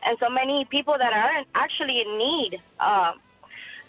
and 0.06 0.16
so 0.18 0.30
many 0.30 0.64
people 0.70 0.96
that 0.96 1.12
are 1.12 1.38
in- 1.38 1.44
actually 1.54 2.00
in 2.00 2.16
need. 2.16 2.60
Uh, 2.80 3.12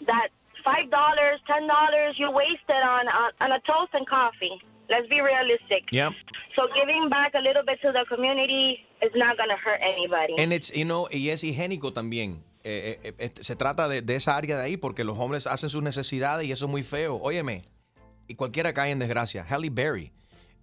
that 0.06 0.28
five 0.66 0.90
dollars, 0.90 1.38
ten 1.46 1.64
dollars 1.66 2.12
you 2.18 2.28
wasted 2.42 2.82
on, 2.94 3.04
on 3.06 3.30
on 3.40 3.50
a 3.52 3.60
toast 3.70 3.92
and 3.94 4.06
coffee. 4.08 4.56
Let's 4.88 5.08
be 5.08 5.20
realistic. 5.20 5.82
Yep. 5.90 6.12
So 6.54 6.62
giving 6.74 7.08
back 7.08 7.34
a 7.34 7.40
little 7.40 7.64
bit 7.64 7.80
to 7.82 7.90
the 7.92 8.04
community 8.08 8.86
is 9.02 9.10
not 9.16 9.36
going 9.36 9.50
to 9.50 9.56
hurt 9.56 9.80
anybody. 9.82 10.34
And 10.38 10.52
it's, 10.52 10.70
you 10.70 10.84
know, 10.84 11.08
y 11.10 11.30
es 11.30 11.42
higiénico 11.42 11.92
también. 11.92 12.44
Eh, 12.62 12.98
eh, 13.02 13.12
eh, 13.18 13.30
se 13.40 13.56
trata 13.56 13.88
de, 13.88 14.02
de 14.02 14.14
esa 14.14 14.36
área 14.36 14.56
de 14.56 14.62
ahí 14.64 14.76
porque 14.76 15.04
los 15.04 15.18
hombres 15.18 15.46
hacen 15.46 15.70
sus 15.70 15.82
necesidades 15.82 16.46
y 16.46 16.52
eso 16.52 16.66
es 16.66 16.70
muy 16.70 16.82
feo. 16.82 17.16
Óyeme, 17.20 17.62
y 18.28 18.34
cualquiera 18.34 18.72
cae 18.72 18.90
en 18.90 18.98
desgracia. 18.98 19.44
Halle 19.48 19.70
Berry 19.70 20.12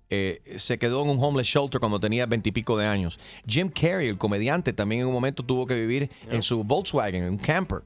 eh, 0.10 0.42
se 0.58 0.78
quedó 0.78 1.04
en 1.04 1.10
un 1.10 1.24
homeless 1.24 1.48
shelter 1.48 1.80
cuando 1.80 2.00
tenía 2.00 2.26
veintipico 2.26 2.78
de 2.78 2.86
años. 2.86 3.20
Jim 3.46 3.70
Carrey, 3.70 4.08
el 4.08 4.18
comediante, 4.18 4.74
también 4.74 5.02
en 5.02 5.08
un 5.08 5.14
momento 5.14 5.44
tuvo 5.44 5.66
que 5.66 5.76
vivir 5.76 6.10
en 6.30 6.42
su 6.42 6.64
Volkswagen, 6.64 7.24
en 7.24 7.30
un 7.32 7.38
camper. 7.38 7.84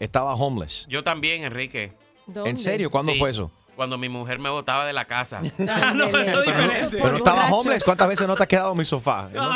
Estaba 0.00 0.34
homeless. 0.34 0.86
Yo 0.88 1.02
también, 1.02 1.44
Enrique. 1.44 1.92
¿En 2.44 2.58
serio? 2.58 2.90
¿Cuándo 2.90 3.12
Sí, 3.12 3.18
fue 3.18 3.30
eso? 3.30 3.50
Cuando 3.76 3.98
mi 3.98 4.08
mujer 4.08 4.38
me 4.38 4.48
botaba 4.48 4.86
de 4.86 4.94
la 4.94 5.04
casa. 5.04 5.40
no, 5.58 6.06
eso 6.06 6.40
es 6.40 6.46
diferente. 6.46 6.96
Pero 6.96 7.12
no 7.12 7.18
estaba 7.18 7.48
homeless. 7.48 7.84
¿Cuántas 7.84 8.08
veces 8.08 8.26
no 8.26 8.34
te 8.34 8.42
has 8.42 8.48
quedado 8.48 8.72
en 8.72 8.78
mi 8.78 8.84
sofá? 8.84 9.28
No. 9.34 9.50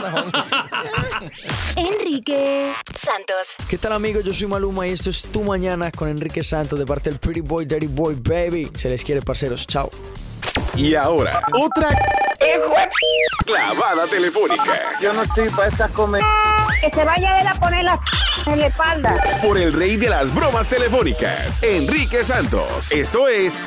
Enrique 1.77 2.73
Santos. 2.95 3.57
¿Qué 3.69 3.79
tal 3.79 3.93
amigos? 3.93 4.25
Yo 4.25 4.33
soy 4.33 4.47
Maluma 4.47 4.87
y 4.87 4.93
esto 4.93 5.11
es 5.11 5.23
Tu 5.25 5.43
Mañana 5.43 5.91
con 5.91 6.09
Enrique 6.09 6.43
Santos 6.43 6.79
de 6.79 6.87
parte 6.87 7.11
del 7.11 7.19
Pretty 7.19 7.41
Boy, 7.41 7.65
Dirty 7.67 7.87
Boy, 7.87 8.15
Baby. 8.15 8.71
Se 8.75 8.89
les 8.89 9.05
quiere, 9.05 9.23
parceros. 9.23 9.67
Chao. 9.67 9.91
Y 10.77 10.95
ahora, 10.95 11.43
otra 11.53 11.89
clavada 13.45 14.07
telefónica 14.07 14.99
Yo 15.01 15.13
no 15.13 15.23
estoy 15.23 15.49
para 15.51 15.69
estas 15.69 15.91
comer. 15.91 16.23
Que 16.81 16.91
se 16.91 17.05
vaya 17.05 17.41
él 17.41 17.47
a 17.47 17.55
poner 17.55 17.85
la 17.85 18.01
en 18.47 18.59
la 18.59 18.67
espalda. 18.69 19.17
por 19.43 19.59
el 19.59 19.73
rey 19.73 19.97
de 19.97 20.09
las 20.09 20.35
bromas 20.35 20.67
telefónicas, 20.69 21.63
Enrique 21.63 22.25
Santos. 22.25 22.91
Esto 22.91 23.29
es 23.29 23.61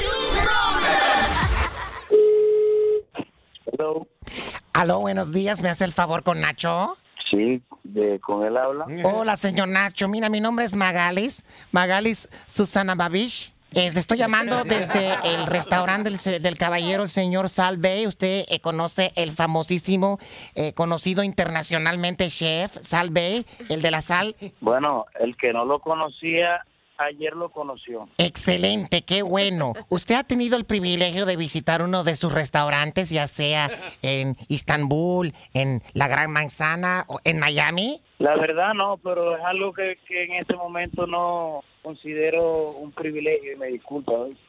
Aló, 4.73 4.99
buenos 4.99 5.31
días. 5.31 5.61
¿Me 5.61 5.69
hace 5.69 5.85
el 5.85 5.93
favor 5.93 6.23
con 6.23 6.41
Nacho? 6.41 6.97
Sí, 7.29 7.61
de, 7.83 8.19
con 8.19 8.45
él 8.45 8.57
habla. 8.57 8.85
Hola, 9.03 9.37
señor 9.37 9.67
Nacho. 9.67 10.07
Mira, 10.07 10.29
mi 10.29 10.39
nombre 10.41 10.65
es 10.65 10.75
Magalis. 10.75 11.43
Magalis 11.71 12.29
Susana 12.47 12.95
Babish. 12.95 13.52
Eh, 13.75 13.91
estoy 13.95 14.17
llamando 14.17 14.63
desde 14.63 15.13
el 15.33 15.47
restaurante 15.47 16.09
del, 16.09 16.41
del 16.41 16.57
caballero, 16.57 17.03
el 17.03 17.09
señor 17.09 17.49
Salve. 17.49 18.07
Usted 18.07 18.45
eh, 18.47 18.59
conoce 18.59 19.11
el 19.15 19.31
famosísimo, 19.31 20.19
eh, 20.55 20.73
conocido 20.73 21.23
internacionalmente 21.23 22.27
chef 22.29 22.75
Salve, 22.81 23.45
el 23.69 23.81
de 23.81 23.91
la 23.91 24.01
sal. 24.01 24.35
Bueno, 24.59 25.05
el 25.19 25.35
que 25.37 25.53
no 25.53 25.65
lo 25.65 25.79
conocía, 25.79 26.65
ayer 26.97 27.33
lo 27.33 27.49
conoció. 27.49 28.07
Excelente, 28.17 29.03
qué 29.03 29.23
bueno. 29.23 29.73
¿Usted 29.89 30.15
ha 30.15 30.23
tenido 30.23 30.57
el 30.57 30.65
privilegio 30.65 31.25
de 31.25 31.35
visitar 31.35 31.81
uno 31.81 32.03
de 32.03 32.15
sus 32.15 32.31
restaurantes, 32.31 33.09
ya 33.09 33.27
sea 33.27 33.71
en 34.01 34.37
Istambul, 34.47 35.33
en 35.53 35.81
la 35.93 36.07
Gran 36.07 36.31
Manzana 36.31 37.05
o 37.07 37.19
en 37.23 37.39
Miami? 37.39 38.01
La 38.23 38.37
verdad 38.37 38.73
no, 38.73 38.97
pero 39.03 39.35
es 39.35 39.43
algo 39.43 39.73
que, 39.73 39.97
que 40.07 40.23
en 40.23 40.33
este 40.35 40.55
momento 40.55 41.05
no 41.05 41.61
considero 41.81 42.69
un 42.71 42.93
privilegio 42.93 43.51
y 43.51 43.55
me 43.57 43.67
disculpa. 43.67 44.13
¿oíste? 44.13 44.39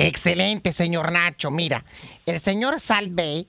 Excelente, 0.00 0.72
señor 0.72 1.12
Nacho. 1.12 1.52
Mira, 1.52 1.84
el 2.26 2.40
señor 2.40 2.80
Salve 2.80 3.46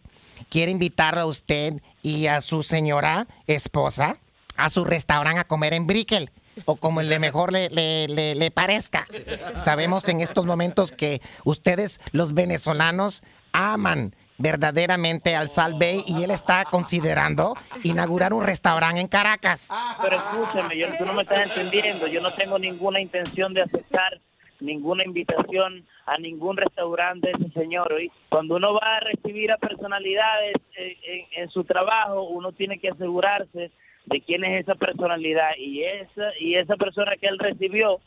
quiere 0.49 0.71
invitarlo 0.71 1.21
a 1.21 1.25
usted 1.25 1.81
y 2.03 2.27
a 2.27 2.41
su 2.41 2.61
señora 2.61 3.25
esposa 3.47 4.17
a 4.55 4.69
su 4.69 4.83
restaurante 4.85 5.39
a 5.39 5.45
comer 5.47 5.73
en 5.73 5.87
Brickell. 5.87 6.29
O 6.65 6.75
como 6.75 7.01
le 7.01 7.17
mejor 7.17 7.51
le, 7.51 7.69
le- 7.69 8.07
le- 8.07 8.35
le 8.35 8.51
parezca. 8.51 9.07
Sabemos 9.55 10.07
en 10.09 10.21
estos 10.21 10.45
momentos 10.45 10.91
que 10.91 11.21
ustedes, 11.43 11.99
los 12.11 12.35
venezolanos, 12.35 13.23
aman 13.53 14.13
verdaderamente 14.41 15.35
al 15.35 15.49
Salve 15.49 15.97
y 16.05 16.23
él 16.23 16.31
está 16.31 16.65
considerando 16.65 17.55
inaugurar 17.83 18.33
un 18.33 18.45
restaurante 18.45 19.01
en 19.01 19.07
Caracas. 19.07 19.69
Pero 20.01 20.17
escúchame, 20.17 20.77
yo, 20.77 20.87
tú 20.97 21.05
no 21.05 21.13
me 21.13 21.23
estás 21.23 21.55
entendiendo. 21.55 22.07
Yo 22.07 22.21
no 22.21 22.33
tengo 22.33 22.57
ninguna 22.59 22.99
intención 22.99 23.53
de 23.53 23.61
aceptar 23.61 24.19
ninguna 24.59 25.03
invitación 25.03 25.85
a 26.05 26.17
ningún 26.17 26.57
restaurante 26.57 27.27
de 27.27 27.45
ese 27.45 27.59
señor. 27.59 27.91
¿oí? 27.93 28.11
Cuando 28.29 28.55
uno 28.55 28.73
va 28.73 28.97
a 28.97 28.99
recibir 28.99 29.51
a 29.51 29.57
personalidades 29.57 30.55
eh, 30.77 30.97
en, 31.03 31.43
en 31.43 31.49
su 31.49 31.63
trabajo, 31.63 32.23
uno 32.23 32.51
tiene 32.51 32.79
que 32.79 32.89
asegurarse 32.89 33.71
de 34.05 34.21
quién 34.21 34.43
es 34.43 34.63
esa 34.63 34.75
personalidad 34.75 35.51
y 35.57 35.83
esa 35.83 36.31
y 36.39 36.55
esa 36.55 36.75
persona 36.75 37.15
que 37.17 37.27
él 37.27 37.37
recibió 37.37 37.99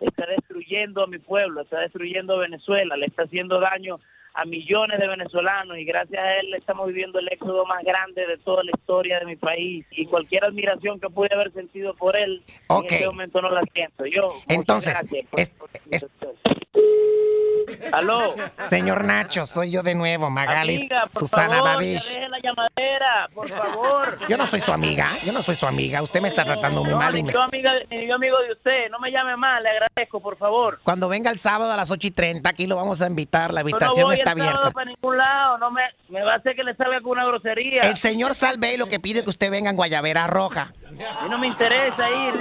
está 0.00 0.26
destruyendo 0.26 1.02
a 1.02 1.06
mi 1.06 1.18
pueblo, 1.18 1.62
está 1.62 1.80
destruyendo 1.80 2.34
a 2.34 2.40
Venezuela, 2.40 2.96
le 2.96 3.06
está 3.06 3.24
haciendo 3.24 3.60
daño 3.60 3.96
a 4.34 4.44
millones 4.44 4.98
de 5.00 5.08
venezolanos 5.08 5.76
y 5.78 5.84
gracias 5.84 6.22
a 6.22 6.36
él 6.38 6.54
estamos 6.54 6.86
viviendo 6.88 7.18
el 7.18 7.28
éxodo 7.28 7.64
más 7.66 7.82
grande 7.84 8.26
de 8.26 8.38
toda 8.38 8.62
la 8.64 8.70
historia 8.70 9.18
de 9.18 9.26
mi 9.26 9.36
país 9.36 9.84
y 9.90 10.06
cualquier 10.06 10.44
admiración 10.44 11.00
que 11.00 11.08
pude 11.10 11.28
haber 11.34 11.52
sentido 11.52 11.94
por 11.94 12.16
él 12.16 12.42
en 12.80 12.94
este 12.94 13.06
momento 13.06 13.42
no 13.42 13.50
la 13.50 13.62
siento 13.72 14.06
yo. 14.06 14.28
Muchas 14.28 14.44
Entonces, 14.48 14.94
gracias 14.98 15.26
por- 15.58 15.68
por- 15.68 15.70
Aló. 17.92 18.34
Señor 18.68 19.04
Nacho, 19.04 19.44
soy 19.46 19.70
yo 19.70 19.82
de 19.82 19.94
nuevo, 19.94 20.30
Magalis 20.30 20.80
Amiga, 20.80 21.02
por 21.12 21.20
Susana 21.20 21.56
favor, 21.56 21.64
Babish. 21.64 22.14
ya 22.14 22.20
deje 22.20 22.28
la 22.28 22.38
llamadera, 22.40 23.28
por 23.34 23.48
favor. 23.48 24.18
Yo 24.28 24.36
no 24.36 24.46
soy 24.46 24.60
su 24.60 24.72
amiga, 24.72 25.10
yo 25.24 25.32
no 25.32 25.42
soy 25.42 25.56
su 25.56 25.66
amiga. 25.66 26.02
Usted 26.02 26.20
me 26.20 26.28
está 26.28 26.44
tratando 26.44 26.82
muy 26.84 26.92
No, 26.92 26.98
mal 26.98 27.16
y 27.16 27.22
me... 27.22 27.32
yo, 27.32 27.42
amiga, 27.42 27.72
ni 27.90 28.06
yo 28.06 28.14
amigo 28.14 28.36
de 28.46 28.52
usted, 28.52 28.90
no 28.90 28.98
me 28.98 29.10
llame 29.10 29.36
más, 29.36 29.62
le 29.62 29.70
agradezco, 29.70 30.20
por 30.20 30.36
favor. 30.36 30.80
Cuando 30.84 31.08
venga 31.08 31.30
el 31.30 31.38
sábado 31.38 31.72
a 31.72 31.76
las 31.76 31.90
8 31.90 32.06
y 32.06 32.10
30, 32.10 32.48
aquí 32.48 32.66
lo 32.66 32.76
vamos 32.76 33.00
a 33.02 33.06
invitar. 33.06 33.52
La 33.52 33.62
Yo 33.62 33.68
no 33.68 33.76
habitación 33.76 34.06
voy 34.06 34.16
está 34.16 34.32
el 34.32 34.40
abierta. 34.40 34.70
para 34.70 34.86
ningún 34.86 35.16
lado, 35.16 35.58
no 35.58 35.70
me, 35.70 35.82
me 36.08 36.22
va 36.22 36.34
a 36.34 36.36
hacer 36.36 36.54
que 36.56 36.62
le 36.64 36.74
salga 36.76 37.00
con 37.00 37.12
una 37.12 37.24
grosería. 37.26 37.80
El 37.82 37.96
señor 37.96 38.34
Salve 38.34 38.76
lo 38.78 38.86
que 38.86 39.00
pide 39.00 39.22
que 39.24 39.30
usted 39.30 39.50
venga 39.50 39.70
en 39.70 39.76
Guayabera 39.76 40.26
Roja. 40.26 40.72
A 41.18 41.24
mí 41.24 41.30
no 41.30 41.38
me 41.38 41.46
interesa 41.46 42.10
ir. 42.10 42.34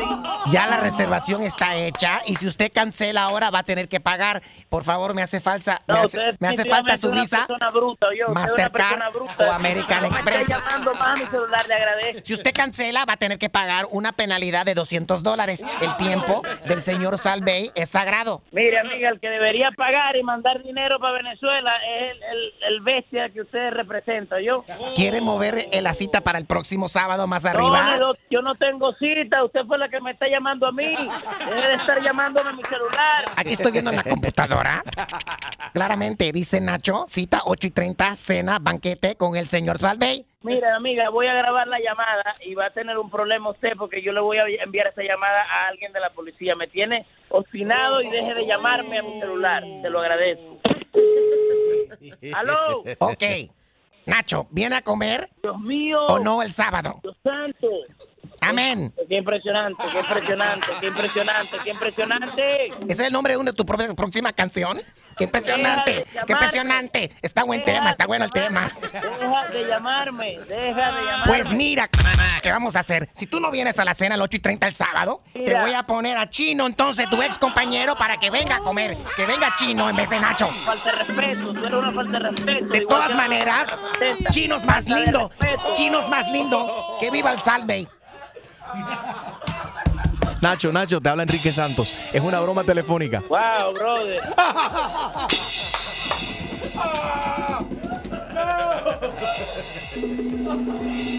Ya 0.51 0.67
la 0.67 0.77
reservación 0.77 1.43
está 1.43 1.75
hecha 1.75 2.21
y 2.25 2.35
si 2.35 2.47
usted 2.47 2.71
cancela 2.73 3.23
ahora 3.23 3.49
va 3.51 3.59
a 3.59 3.63
tener 3.63 3.87
que 3.87 3.99
pagar. 3.99 4.41
Por 4.69 4.83
favor, 4.83 5.13
me 5.19 5.23
hace 5.23 5.41
falta, 5.41 5.81
me 5.85 5.95
hace, 5.95 6.05
usted 6.05 6.35
me 6.39 6.47
hace 6.47 6.69
falta 6.69 6.97
su 6.97 7.11
visa. 7.11 7.45
bruta, 7.73 8.07
yo, 8.17 8.33
Mastercard 8.33 9.11
bruta. 9.11 9.49
o 9.49 9.51
American 9.51 10.05
Express. 10.05 10.47
llamando 10.47 10.93
celular, 11.29 11.65
le. 11.67 12.23
Si 12.23 12.33
usted 12.33 12.53
cancela, 12.53 13.03
va 13.03 13.13
a 13.13 13.17
tener 13.17 13.37
que 13.37 13.49
pagar 13.49 13.85
una 13.91 14.13
penalidad 14.13 14.65
de 14.65 14.75
200 14.75 15.21
dólares. 15.21 15.65
El 15.81 15.97
tiempo 15.97 16.41
del 16.65 16.79
señor 16.79 17.17
Salvey 17.17 17.69
es 17.75 17.89
sagrado. 17.89 18.41
Mire, 18.51 18.79
amiga, 18.79 19.09
el 19.09 19.19
que 19.19 19.27
debería 19.27 19.71
pagar 19.75 20.15
y 20.15 20.23
mandar 20.23 20.63
dinero 20.63 20.99
para 20.99 21.15
Venezuela 21.15 21.71
es 21.85 22.11
el, 22.11 22.23
el, 22.23 22.53
el 22.75 22.81
bestia 22.81 23.29
que 23.29 23.41
usted 23.41 23.71
representa, 23.71 24.39
yo. 24.39 24.63
¿Quiere 24.95 25.19
mover 25.19 25.65
la 25.81 25.93
cita 25.93 26.21
para 26.21 26.39
el 26.39 26.45
próximo 26.45 26.87
sábado 26.87 27.27
más 27.27 27.43
arriba? 27.43 27.97
no, 27.97 28.13
yo 28.31 28.41
no 28.41 28.55
tengo 28.55 28.93
cita, 28.93 29.43
usted 29.43 29.65
fue 29.67 29.77
la 29.77 29.89
que 29.89 29.99
me 29.99 30.11
está 30.11 30.29
llamando 30.29 30.65
a 30.65 30.71
mí. 30.71 30.95
Debe 31.49 31.67
de 31.67 31.73
estar 31.73 32.01
llamándome 32.01 32.51
a 32.51 32.53
mi 32.53 32.63
celular. 32.63 33.25
Aquí 33.35 33.51
estoy 33.53 33.73
viendo 33.73 33.89
en 33.91 33.97
la 33.97 34.03
computadora. 34.03 34.81
Claramente 35.73 36.31
dice 36.31 36.61
Nacho, 36.61 37.05
cita 37.07 37.41
8 37.45 37.67
y 37.67 37.71
30, 37.71 38.15
cena, 38.15 38.57
banquete 38.59 39.15
con 39.15 39.35
el 39.35 39.47
señor 39.47 39.77
Salvey. 39.77 40.25
Mira, 40.41 40.75
amiga, 40.75 41.09
voy 41.09 41.27
a 41.27 41.33
grabar 41.33 41.67
la 41.67 41.79
llamada 41.79 42.35
y 42.45 42.55
va 42.55 42.67
a 42.67 42.69
tener 42.69 42.97
un 42.97 43.09
problema 43.09 43.49
usted 43.49 43.73
porque 43.77 44.01
yo 44.01 44.13
le 44.13 44.21
voy 44.21 44.37
a 44.37 44.45
enviar 44.63 44.87
esa 44.87 45.03
llamada 45.03 45.41
a 45.49 45.67
alguien 45.67 45.91
de 45.91 45.99
la 45.99 46.09
policía. 46.11 46.55
Me 46.55 46.67
tiene 46.67 47.05
obstinado 47.29 48.01
y 48.01 48.09
deje 48.09 48.33
de 48.33 48.45
llamarme 48.45 48.99
a 48.99 49.03
mi 49.03 49.19
celular. 49.19 49.63
Te 49.81 49.89
lo 49.89 49.99
agradezco. 49.99 50.59
¿Aló? 52.33 52.83
Ok. 52.99 53.23
Nacho, 54.05 54.47
¿viene 54.49 54.77
a 54.77 54.81
comer? 54.81 55.29
Dios 55.43 55.59
mío. 55.59 56.05
¿O 56.07 56.19
no 56.19 56.41
el 56.41 56.53
sábado? 56.53 56.99
Dios 57.03 57.17
santo. 57.21 57.67
Amén. 58.41 58.93
Qué 59.07 59.17
impresionante, 59.17 59.83
qué 59.91 59.99
impresionante, 59.99 60.67
qué 60.79 60.87
impresionante, 60.87 61.57
qué 61.63 61.69
impresionante. 61.71 62.67
¿Ese 62.67 62.91
es 62.93 62.99
el 62.99 63.13
nombre 63.13 63.33
de 63.33 63.37
una 63.37 63.51
de 63.51 63.57
tu 63.57 63.65
propia- 63.65 63.93
próxima 63.95 64.31
canción? 64.33 64.81
¡Qué 65.17 65.25
impresionante! 65.25 65.91
De 65.95 66.03
¡Qué 66.25 66.31
impresionante! 66.31 67.11
Está 67.21 67.43
buen 67.43 67.63
tema, 67.65 67.91
está 67.91 68.05
bueno 68.07 68.23
el 68.25 68.31
tema. 68.31 68.69
Deja 68.81 69.45
de 69.51 69.65
llamarme, 69.67 70.39
deja 70.47 70.91
de 70.91 71.05
llamarme. 71.05 71.25
Pues 71.25 71.51
mira, 71.51 71.89
¿qué 72.41 72.51
vamos 72.51 72.77
a 72.77 72.79
hacer? 72.79 73.09
Si 73.13 73.27
tú 73.27 73.41
no 73.41 73.51
vienes 73.51 73.77
a 73.79 73.85
la 73.85 73.93
cena 73.93 74.15
a 74.15 74.17
las 74.17 74.25
8 74.25 74.37
y 74.37 74.39
30 74.39 74.67
el 74.67 74.73
sábado, 74.75 75.21
te 75.33 75.59
voy 75.59 75.73
a 75.73 75.83
poner 75.83 76.17
a 76.17 76.29
Chino, 76.29 76.65
entonces, 76.65 77.09
tu 77.09 77.21
ex 77.21 77.37
compañero, 77.37 77.97
para 77.97 78.15
que 78.17 78.29
venga 78.29 78.57
a 78.57 78.59
comer. 78.59 78.97
Que 79.17 79.25
venga 79.25 79.53
Chino 79.57 79.89
en 79.89 79.95
vez 79.97 80.09
de 80.09 80.19
Nacho. 80.21 80.47
Falta 80.47 80.91
de 80.91 80.97
respeto, 80.99 81.53
tú 81.53 81.65
eres 81.65 81.73
una 81.79 81.91
falta 81.91 82.11
de 82.11 82.19
respeto. 82.29 82.65
De 82.67 82.81
todas 82.85 83.15
maneras, 83.15 83.67
Chinos 84.31 84.63
más 84.65 84.85
Falta 84.85 84.95
de 84.95 85.01
lindo. 85.05 85.31
respeto. 85.37 85.73
Chinos 85.73 86.07
más 86.09 86.31
lindo. 86.31 86.97
Que 87.01 87.11
viva 87.11 87.31
el 87.33 87.39
Salve. 87.39 87.87
Nacho, 90.41 90.71
Nacho, 90.71 91.01
te 91.01 91.09
habla 91.09 91.23
Enrique 91.23 91.51
Santos. 91.51 91.93
Es 92.13 92.21
una 92.21 92.39
broma 92.39 92.63
telefónica. 92.63 93.21
Wow, 93.27 93.73
brother. 93.73 94.21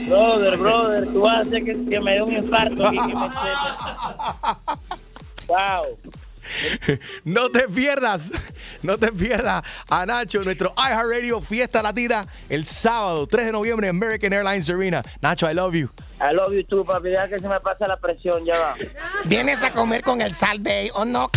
Brother, 0.07 0.57
brother, 0.57 1.07
tú 1.07 1.21
vas 1.21 1.37
a 1.37 1.41
hacer 1.43 1.63
que, 1.65 1.85
que 1.85 2.01
me 2.01 2.15
dé 2.15 2.23
un 2.23 2.33
infarto 2.33 2.87
aquí, 2.87 2.97
que 2.97 3.15
me 3.15 3.21
Wow. 5.47 5.99
No 7.25 7.51
te 7.51 7.69
pierdas, 7.69 8.50
no 8.83 8.99
te 8.99 9.13
pierdas 9.13 9.63
a 9.89 10.07
Nacho, 10.07 10.43
nuestro 10.43 10.73
iHeartRadio 10.77 11.41
Fiesta 11.41 11.83
Latina, 11.83 12.27
el 12.49 12.67
sábado 12.67 13.27
3 13.27 13.47
de 13.47 13.53
noviembre 13.53 13.89
en 13.89 13.97
American 13.97 14.33
Airlines 14.33 14.69
Arena. 14.71 15.03
Nacho, 15.21 15.51
I 15.51 15.55
love 15.55 15.75
you. 15.75 15.91
I 16.21 16.35
love 16.35 16.53
you 16.53 16.63
too, 16.65 16.85
papi. 16.85 17.11
Ya 17.13 17.27
que 17.29 17.39
se 17.39 17.49
me 17.49 17.59
pasa 17.61 17.87
la 17.89 17.97
presión, 17.97 18.45
ya 18.45 18.59
va. 18.59 18.75
¿Vienes 19.25 19.63
a 19.63 19.73
comer 19.73 20.03
con 20.03 20.21
el 20.21 20.35
salve 20.35 20.91
o 20.95 21.05
no? 21.07 21.31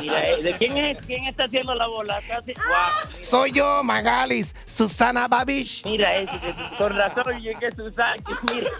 Mira, 0.00 0.28
eh, 0.28 0.42
¿de 0.42 0.52
quién 0.58 0.76
es? 0.76 0.98
¿Quién 1.06 1.24
está 1.26 1.44
haciendo 1.44 1.74
la 1.74 1.86
bola? 1.86 2.20
Wow. 2.28 3.22
Soy 3.22 3.52
yo, 3.52 3.82
Magalis, 3.82 4.54
Susana 4.66 5.26
Babish. 5.26 5.84
Mira, 5.86 6.16
ese, 6.18 6.38
que- 6.38 6.54
con 6.76 6.94
razón, 6.94 7.24
que 7.58 7.70
Susana, 7.74 8.14
que 8.16 8.54
mira. 8.54 8.70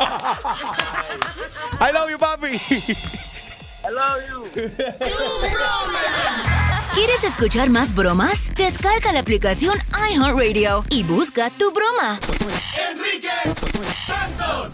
I 1.81 1.93
love 1.95 2.11
you, 2.11 2.19
papi. 2.19 2.49
I 3.83 3.89
love 3.91 4.21
you. 4.29 4.45
¿Quieres 6.95 7.23
escuchar 7.23 7.71
más 7.71 7.95
bromas? 7.95 8.53
Descarga 8.57 9.13
la 9.13 9.21
aplicación 9.21 9.79
iHeartRadio 10.13 10.85
y 10.91 11.05
busca 11.05 11.49
tu 11.51 11.71
broma. 11.73 12.19
Enrique 12.91 13.29
Santos. 14.07 14.73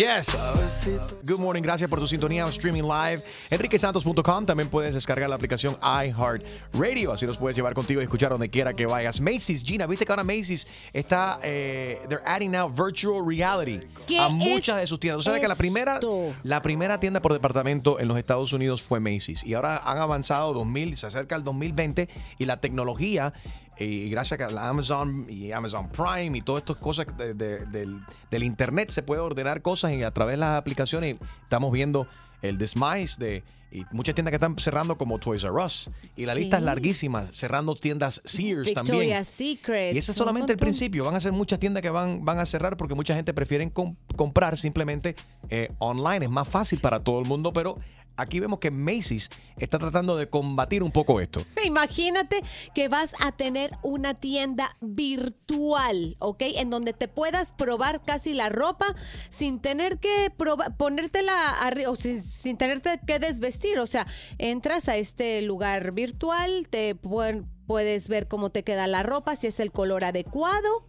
Yes. 0.00 0.88
Good 1.24 1.38
morning, 1.38 1.60
gracias 1.60 1.90
por 1.90 2.00
tu 2.00 2.06
sintonía. 2.06 2.48
Streaming 2.48 2.84
live. 2.84 3.22
EnriqueSantos.com. 3.50 4.46
También 4.46 4.70
puedes 4.70 4.94
descargar 4.94 5.28
la 5.28 5.36
aplicación 5.36 5.76
iHeart 5.82 6.42
Radio. 6.72 7.12
Así 7.12 7.26
los 7.26 7.36
puedes 7.36 7.54
llevar 7.54 7.74
contigo 7.74 8.00
y 8.00 8.04
escuchar 8.04 8.30
donde 8.30 8.48
quiera 8.48 8.72
que 8.72 8.86
vayas. 8.86 9.20
Macy's, 9.20 9.62
Gina, 9.62 9.86
viste 9.86 10.06
que 10.06 10.12
ahora 10.12 10.24
Macy's 10.24 10.66
está. 10.94 11.38
eh, 11.42 12.00
they're 12.08 12.24
adding 12.24 12.50
now 12.50 12.66
virtual 12.66 13.22
reality 13.22 13.78
¿Qué 14.06 14.18
a 14.18 14.30
muchas 14.30 14.78
de 14.78 14.86
sus 14.86 14.98
tiendas. 14.98 15.18
Tú 15.18 15.24
sabes 15.24 15.42
que 15.42 15.48
la 15.48 15.54
primera, 15.54 16.00
la 16.44 16.62
primera 16.62 16.98
tienda 16.98 17.20
por 17.20 17.34
departamento 17.34 18.00
en 18.00 18.08
los 18.08 18.16
Estados 18.16 18.54
Unidos 18.54 18.80
fue 18.80 19.00
Macy's. 19.00 19.44
Y 19.44 19.52
ahora 19.52 19.82
han 19.84 19.98
avanzado 19.98 20.54
2000, 20.54 20.96
se 20.96 21.08
acerca 21.08 21.36
el 21.36 21.44
2020 21.44 22.08
y 22.38 22.46
la 22.46 22.58
tecnología 22.58 23.34
y 23.80 24.10
gracias 24.10 24.40
a 24.40 24.50
la 24.50 24.68
Amazon 24.68 25.24
y 25.28 25.50
Amazon 25.52 25.88
Prime 25.90 26.36
y 26.38 26.42
todas 26.42 26.60
estas 26.62 26.76
cosas 26.76 27.06
de- 27.16 27.34
de- 27.34 27.64
del, 27.66 28.00
del 28.30 28.42
internet 28.42 28.90
se 28.90 29.02
puede 29.02 29.20
ordenar 29.20 29.62
cosas 29.62 29.92
y 29.92 30.02
a 30.02 30.10
través 30.12 30.34
de 30.34 30.38
las 30.40 30.56
aplicaciones 30.58 31.16
estamos 31.42 31.72
viendo 31.72 32.06
el 32.42 32.58
Desmice 32.58 33.16
de 33.18 33.42
y 33.72 33.84
muchas 33.92 34.16
tiendas 34.16 34.32
que 34.32 34.36
están 34.36 34.58
cerrando 34.58 34.98
como 34.98 35.20
Toys 35.20 35.44
R 35.44 35.52
Us 35.52 35.90
y 36.16 36.26
la 36.26 36.34
Sí. 36.34 36.40
lista 36.40 36.56
es 36.56 36.62
larguísima 36.64 37.24
cerrando 37.24 37.76
tiendas 37.76 38.20
Sears 38.24 38.72
también 38.74 38.98
Victoria's 38.98 39.28
Secret. 39.28 39.94
y 39.94 39.98
ese 39.98 40.10
es 40.10 40.16
solamente 40.18 40.50
el 40.50 40.58
principio. 40.58 41.04
Van 41.04 41.14
a 41.14 41.20
ser 41.20 41.30
muchas 41.30 41.60
tiendas 41.60 41.80
que 41.80 41.88
van, 41.90 42.24
van 42.24 42.40
a 42.40 42.46
cerrar 42.46 42.76
porque 42.76 42.96
mucha 42.96 43.14
gente 43.14 43.32
prefiere 43.32 43.70
com- 43.70 43.94
comprar 44.16 44.58
simplemente 44.58 45.14
eh, 45.50 45.68
online. 45.78 46.24
Es 46.24 46.30
más 46.32 46.48
fácil 46.48 46.80
para 46.80 46.98
todo 46.98 47.20
el 47.20 47.26
mundo, 47.26 47.52
pero 47.52 47.76
aquí 48.20 48.40
vemos 48.40 48.58
que 48.58 48.70
Macy's 48.70 49.30
está 49.56 49.78
tratando 49.78 50.16
de 50.16 50.28
combatir 50.28 50.82
un 50.82 50.92
poco 50.92 51.20
esto. 51.20 51.44
Imagínate 51.64 52.42
que 52.74 52.88
vas 52.88 53.12
a 53.20 53.32
tener 53.32 53.70
una 53.82 54.14
tienda 54.14 54.76
virtual, 54.80 56.16
¿ok? 56.18 56.42
En 56.56 56.70
donde 56.70 56.92
te 56.92 57.08
puedas 57.08 57.52
probar 57.52 58.02
casi 58.02 58.34
la 58.34 58.48
ropa 58.48 58.86
sin 59.28 59.60
tener 59.60 59.98
que 59.98 60.32
ponértela 60.76 61.50
arriba, 61.60 61.90
o 61.90 61.96
sin, 61.96 62.22
sin 62.22 62.56
tenerte 62.56 63.00
que 63.06 63.18
desvestir. 63.18 63.78
O 63.78 63.86
sea, 63.86 64.06
entras 64.38 64.88
a 64.88 64.96
este 64.96 65.42
lugar 65.42 65.92
virtual, 65.92 66.68
te 66.68 66.94
puedes 66.94 68.08
ver 68.08 68.28
cómo 68.28 68.50
te 68.50 68.64
queda 68.64 68.86
la 68.86 69.02
ropa, 69.02 69.36
si 69.36 69.46
es 69.46 69.60
el 69.60 69.72
color 69.72 70.04
adecuado. 70.04 70.86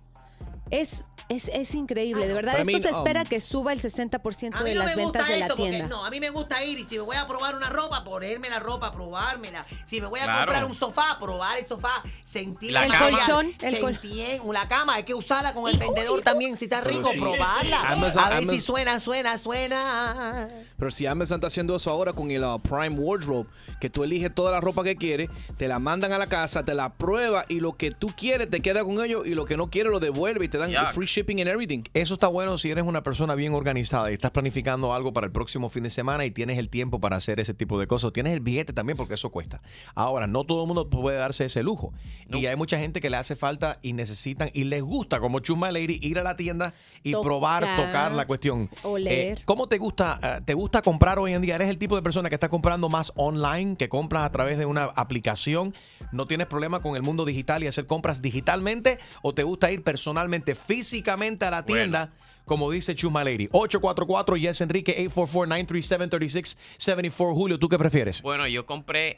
Es, 0.69 1.03
es, 1.35 1.47
es 1.47 1.73
increíble, 1.75 2.27
de 2.27 2.33
verdad. 2.33 2.51
Para 2.53 2.63
Esto 2.63 2.77
mí, 2.77 2.81
se 2.81 2.89
espera 2.89 3.21
um, 3.21 3.27
que 3.27 3.39
suba 3.39 3.73
el 3.73 3.81
60% 3.81 4.55
A 4.55 4.63
mí 4.63 4.69
de 4.69 4.75
no 4.75 4.83
las 4.83 4.95
me 4.95 5.03
ventas 5.03 5.21
gusta 5.21 5.23
de 5.33 5.39
la 5.39 5.45
eso 5.45 5.55
porque 5.55 5.69
tienda. 5.71 5.87
no, 5.87 6.05
a 6.05 6.09
mí 6.09 6.19
me 6.19 6.29
gusta 6.29 6.63
ir 6.63 6.79
y 6.79 6.83
si 6.83 6.95
me 6.95 7.01
voy 7.03 7.15
a 7.15 7.25
probar 7.27 7.55
una 7.55 7.69
ropa, 7.69 8.03
ponerme 8.03 8.49
la 8.49 8.59
ropa, 8.59 8.91
probármela. 8.91 9.65
Si 9.85 9.99
me 10.01 10.07
voy 10.07 10.19
a 10.19 10.23
Claro. 10.23 10.39
comprar 10.39 10.65
un 10.65 10.75
sofá, 10.75 11.17
probar 11.19 11.57
el 11.59 11.65
sofá, 11.65 12.03
sentir 12.23 12.71
La 12.73 12.85
el 12.85 12.91
cama. 12.91 13.09
colchón, 13.09 13.53
el 13.61 13.75
sentir 13.77 14.41
la 14.51 14.67
cama, 14.67 14.95
hay 14.95 15.03
que 15.03 15.13
usarla 15.13 15.53
con 15.53 15.69
el 15.69 15.77
vendedor 15.77 16.21
también, 16.21 16.57
si 16.57 16.65
está 16.65 16.81
rico, 16.81 17.09
sí. 17.11 17.17
probarla. 17.17 17.81
Amazon- 17.89 18.23
a 18.23 18.29
ver 18.29 18.45
si 18.47 18.59
suena, 18.59 18.99
suena, 18.99 19.37
suena. 19.37 20.49
Pero 20.77 20.91
si 20.91 21.05
Amazon 21.05 21.35
está 21.35 21.47
haciendo 21.47 21.75
eso 21.75 21.89
ahora 21.91 22.13
con 22.13 22.31
el 22.31 22.43
uh, 22.43 22.59
Prime 22.59 22.89
Wardrobe, 22.99 23.47
que 23.79 23.89
tú 23.89 24.03
eliges 24.03 24.33
toda 24.33 24.51
la 24.51 24.59
ropa 24.61 24.83
que 24.83 24.95
quieres, 24.95 25.29
te 25.57 25.67
la 25.67 25.79
mandan 25.79 26.11
a 26.11 26.17
la 26.17 26.27
casa, 26.27 26.63
te 26.63 26.73
la 26.73 26.93
prueba 26.93 27.45
y 27.47 27.59
lo 27.59 27.77
que 27.77 27.91
tú 27.91 28.11
quieres 28.15 28.49
te 28.49 28.61
queda 28.61 28.83
con 28.83 29.03
ellos 29.03 29.25
y 29.27 29.33
lo 29.35 29.45
que 29.45 29.57
no 29.57 29.69
quieres 29.69 29.91
lo 29.91 29.99
devuelve 29.99 30.45
y 30.45 30.47
te 30.47 30.57
dan 30.57 30.71
Ya. 30.71 30.85
free 30.87 31.07
shipping 31.21 31.39
and 31.39 31.49
everything. 31.49 31.83
Eso 31.93 32.15
está 32.15 32.27
bueno 32.27 32.57
si 32.57 32.71
eres 32.71 32.83
una 32.83 33.03
persona 33.03 33.35
bien 33.35 33.53
organizada 33.53 34.09
y 34.09 34.13
estás 34.15 34.31
planificando 34.31 34.91
algo 34.93 35.13
para 35.13 35.27
el 35.27 35.31
próximo 35.31 35.69
fin 35.69 35.83
de 35.83 35.91
semana 35.91 36.25
y 36.25 36.31
tienes 36.31 36.57
el 36.57 36.67
tiempo 36.69 36.99
para 36.99 37.15
hacer 37.15 37.39
ese 37.39 37.53
tipo 37.53 37.79
de 37.79 37.85
cosas. 37.85 38.11
Tienes 38.11 38.33
el 38.33 38.39
billete 38.39 38.73
también 38.73 38.97
porque 38.97 39.13
eso 39.13 39.29
cuesta. 39.29 39.61
Ahora, 39.93 40.25
no 40.25 40.45
todo 40.45 40.61
el 40.61 40.67
mundo 40.67 40.89
puede 40.89 41.17
darse 41.17 41.45
ese 41.45 41.61
lujo. 41.61 41.93
Y 42.29 42.47
hay 42.47 42.55
mucha 42.55 42.79
gente 42.79 43.01
que 43.01 43.11
le 43.11 43.17
hace 43.17 43.35
falta 43.35 43.77
y 43.83 43.93
necesitan 43.93 44.49
y 44.53 44.63
les 44.63 44.81
gusta, 44.81 45.19
como 45.19 45.39
Chuma 45.41 45.71
Lady, 45.71 45.99
ir 46.01 46.17
a 46.17 46.23
la 46.23 46.35
tienda 46.35 46.73
y 47.03 47.11
Tocar, 47.11 47.25
probar, 47.25 47.75
tocar 47.75 48.13
la 48.13 48.25
cuestión. 48.25 48.67
oler. 48.81 49.37
Eh, 49.37 49.41
¿Cómo 49.45 49.67
te 49.67 49.77
gusta, 49.77 50.19
eh, 50.23 50.41
te 50.43 50.55
gusta 50.55 50.81
comprar 50.81 51.19
hoy 51.19 51.33
en 51.33 51.41
día? 51.43 51.55
¿Eres 51.55 51.69
el 51.69 51.77
tipo 51.77 51.95
de 51.95 52.01
persona 52.01 52.29
que 52.29 52.35
está 52.35 52.49
comprando 52.49 52.89
más 52.89 53.13
online, 53.15 53.75
que 53.75 53.89
compras 53.89 54.23
a 54.23 54.31
través 54.31 54.57
de 54.57 54.65
una 54.65 54.85
aplicación? 54.85 55.75
¿No 56.11 56.25
tienes 56.25 56.47
problema 56.47 56.81
con 56.81 56.95
el 56.95 57.03
mundo 57.03 57.25
digital 57.25 57.63
y 57.63 57.67
hacer 57.67 57.85
compras 57.85 58.23
digitalmente? 58.23 58.97
¿O 59.21 59.35
te 59.35 59.43
gusta 59.43 59.71
ir 59.71 59.83
personalmente, 59.83 60.55
físicamente 60.55 61.10
a 61.47 61.51
la 61.51 61.65
tienda? 61.65 62.11
Como 62.45 62.69
dice 62.71 62.95
Chuma 62.95 63.23
Lady. 63.23 63.47
844 63.51 64.37
Yes 64.37 64.61
Enrique 64.61 65.07
844-937-3674. 65.09 67.33
Julio, 67.33 67.59
¿tú 67.59 67.69
qué 67.69 67.77
prefieres? 67.77 68.21
Bueno, 68.21 68.47
yo 68.47 68.65
compré 68.65 69.17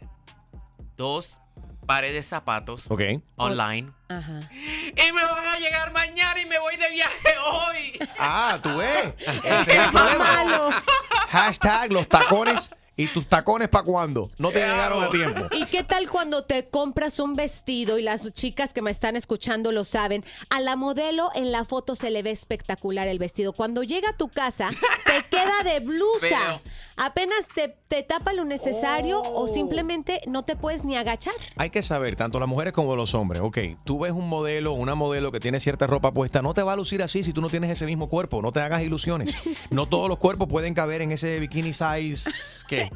dos 0.98 1.40
pares 1.86 2.14
de 2.14 2.24
zapatos 2.24 2.84
Ok. 2.90 3.02
online. 3.36 3.92
Ajá. 4.10 4.50
Y 4.52 5.12
me 5.12 5.24
van 5.26 5.46
a 5.48 5.58
llegar 5.58 5.92
mañana 5.92 6.40
y 6.40 6.46
me 6.46 6.60
voy 6.60 6.78
de 6.78 6.90
viaje 6.92 7.38
hoy. 7.46 8.00
Ah, 8.20 8.60
tú 8.62 8.78
ves. 8.78 9.14
Ese 9.44 9.72
es 9.72 9.78
el 9.80 9.90
problema. 9.92 10.84
Hashtag 11.30 11.92
los 11.92 12.08
tacones 12.08 12.70
y 12.96 13.08
tus 13.08 13.28
tacones 13.28 13.70
para 13.70 13.84
cuándo. 13.84 14.30
No 14.38 14.50
te 14.52 14.60
llegaron 14.60 15.04
a 15.04 15.10
tiempo. 15.10 15.48
¿Y 15.52 15.66
qué 15.66 15.84
tal 15.84 16.10
cuando 16.10 16.44
te 16.44 16.70
compras 16.70 17.20
un 17.20 17.36
vestido 17.36 17.98
y 17.98 18.04
las 18.04 18.32
chicas 18.34 18.74
que 18.74 18.82
me 18.82 18.92
están 18.92 19.16
escuchando 19.16 19.72
lo 19.72 19.84
saben? 19.84 20.24
A 20.50 20.60
la 20.62 20.76
modelo 20.76 21.30
en 21.34 21.52
la 21.52 21.66
foto 21.66 21.96
se 21.96 22.10
le 22.12 22.22
ve 22.24 22.32
espectacular 22.32 23.08
el 23.08 23.20
vestido. 23.20 23.54
Cuando 23.54 23.84
llega 23.84 24.10
a 24.10 24.18
tu 24.18 24.30
casa, 24.30 24.70
te 25.06 25.26
queda 25.30 25.64
de 25.64 25.80
blusa. 25.80 26.20
Pero- 26.22 26.62
Apenas 26.96 27.48
te, 27.56 27.76
te 27.94 28.02
tapa 28.02 28.34
lo 28.34 28.44
necesario 28.44 29.22
Oh. 29.22 29.44
o 29.44 29.48
simplemente 29.48 30.20
no 30.26 30.42
te 30.42 30.56
puedes 30.56 30.84
ni 30.84 30.98
agachar. 30.98 31.36
Hay 31.58 31.70
que 31.70 31.84
saber, 31.84 32.16
tanto 32.16 32.40
las 32.40 32.50
mujeres 32.50 32.74
como 32.74 32.96
los 32.96 33.14
hombres, 33.14 33.44
ok, 33.44 33.60
tú 33.84 34.00
ves 34.00 34.14
un 34.14 34.28
modelo, 34.28 34.74
una 34.74 34.96
modelo 34.96 35.32
que 35.32 35.40
tiene 35.40 35.60
cierta 35.60 35.86
ropa 35.86 36.12
puesta, 36.12 36.42
no 36.42 36.56
te 36.56 36.64
va 36.64 36.74
a 36.74 36.76
lucir 36.76 37.04
así 37.04 37.24
si 37.24 37.34
tú 37.34 37.42
no 37.42 37.50
tienes 37.50 37.70
ese 37.70 37.86
mismo 37.86 38.10
cuerpo, 38.10 38.42
no 38.42 38.52
te 38.52 38.62
hagas 38.62 38.82
ilusiones. 38.82 39.38
No 39.70 39.86
todos 39.88 40.10
los 40.10 40.18
cuerpos 40.18 40.48
pueden 40.50 40.74
caber 40.74 41.02
en 41.02 41.12
ese 41.12 41.40
bikini 41.40 41.74
size, 41.74 42.30
¿qué? 42.68 42.90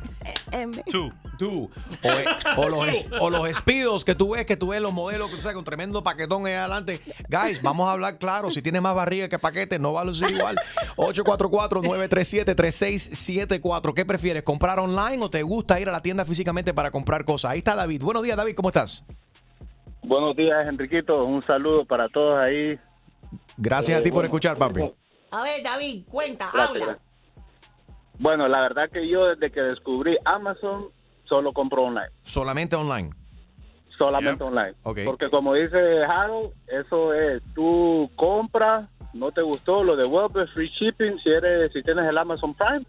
Tú. 0.90 1.12
Tú. 1.38 1.70
O, 2.04 2.08
eh, 2.08 2.26
o 2.58 2.68
los, 2.70 3.06
o 3.22 3.30
los 3.30 3.48
espidos 3.48 4.04
que 4.04 4.16
tú 4.16 4.32
ves, 4.32 4.46
que 4.46 4.58
tú 4.58 4.68
ves 4.70 4.82
los 4.82 4.92
modelos, 4.94 5.30
que 5.30 5.36
tú 5.36 5.42
sabes, 5.42 5.56
con 5.56 5.64
tremendo 5.64 6.04
paquetón 6.04 6.48
ahí 6.48 6.54
adelante. 6.54 7.00
Guys, 7.30 7.62
vamos 7.62 7.88
a 7.88 7.92
hablar 7.94 8.18
claro, 8.18 8.50
si 8.50 8.62
tienes 8.64 8.82
más 8.82 8.96
barriga 8.96 9.30
que 9.30 9.38
paquete, 9.38 9.78
no 9.80 9.94
va 9.94 10.02
a 10.02 10.06
lucir 10.06 10.32
igual. 10.32 10.58
844-937-3674. 10.96 13.94
¿Qué 13.94 14.06
prefieres, 14.06 14.42
comprar 14.44 14.80
online 14.88 15.24
o 15.24 15.30
te 15.30 15.44
gusta 15.44 15.80
ir 15.80 15.90
a 15.90 15.92
la 15.92 16.02
tienda 16.02 16.26
físicamente 16.26 16.74
para 16.74 16.92
comprar 16.92 17.26
cosas? 17.26 17.52
Ahí 17.52 17.60
está 17.60 17.76
David. 17.76 18.02
Buenos 18.02 18.24
días, 18.24 18.38
David, 18.38 18.56
¿cómo 18.56 18.70
estás? 18.70 19.06
Buenos 20.04 20.36
días, 20.36 20.68
Enriquito. 20.68 21.26
Un 21.26 21.42
saludo 21.42 21.86
para 21.86 22.08
todos 22.08 22.40
ahí. 22.40 22.80
Gracias 23.58 24.00
a 24.00 24.04
ti 24.04 24.12
por 24.12 24.24
escuchar, 24.26 24.58
papi. 24.58 24.82
A 25.32 25.44
ver, 25.44 25.62
David, 25.64 26.06
cuenta, 26.10 26.50
Gracias, 26.54 26.70
habla. 26.70 26.86
gracias. 26.86 27.08
Bueno, 28.20 28.48
la 28.48 28.62
verdad 28.62 28.90
que 28.92 29.08
yo 29.08 29.26
desde 29.26 29.52
que 29.52 29.62
descubrí 29.62 30.18
Amazon 30.26 30.88
solo 31.26 31.52
compro 31.54 31.84
online. 31.84 32.10
Solamente 32.24 32.76
online. 32.76 33.12
Solamente 33.98 34.44
online. 34.44 34.74
Porque 34.84 35.30
como 35.30 35.54
dice 35.56 36.04
Harold, 36.04 36.52
eso 36.68 37.14
es, 37.14 37.42
tú 37.54 38.10
compras, 38.16 38.90
no 39.14 39.32
te 39.32 39.42
gustó, 39.42 39.84
lo 39.84 39.96
devuelves, 39.96 40.52
free 40.54 40.70
shipping 40.80 41.18
si 41.24 41.30
eres 41.30 41.72
si 41.74 41.82
tienes 41.82 42.06
el 42.10 42.18
Amazon 42.18 42.54
Prime. 42.54 42.86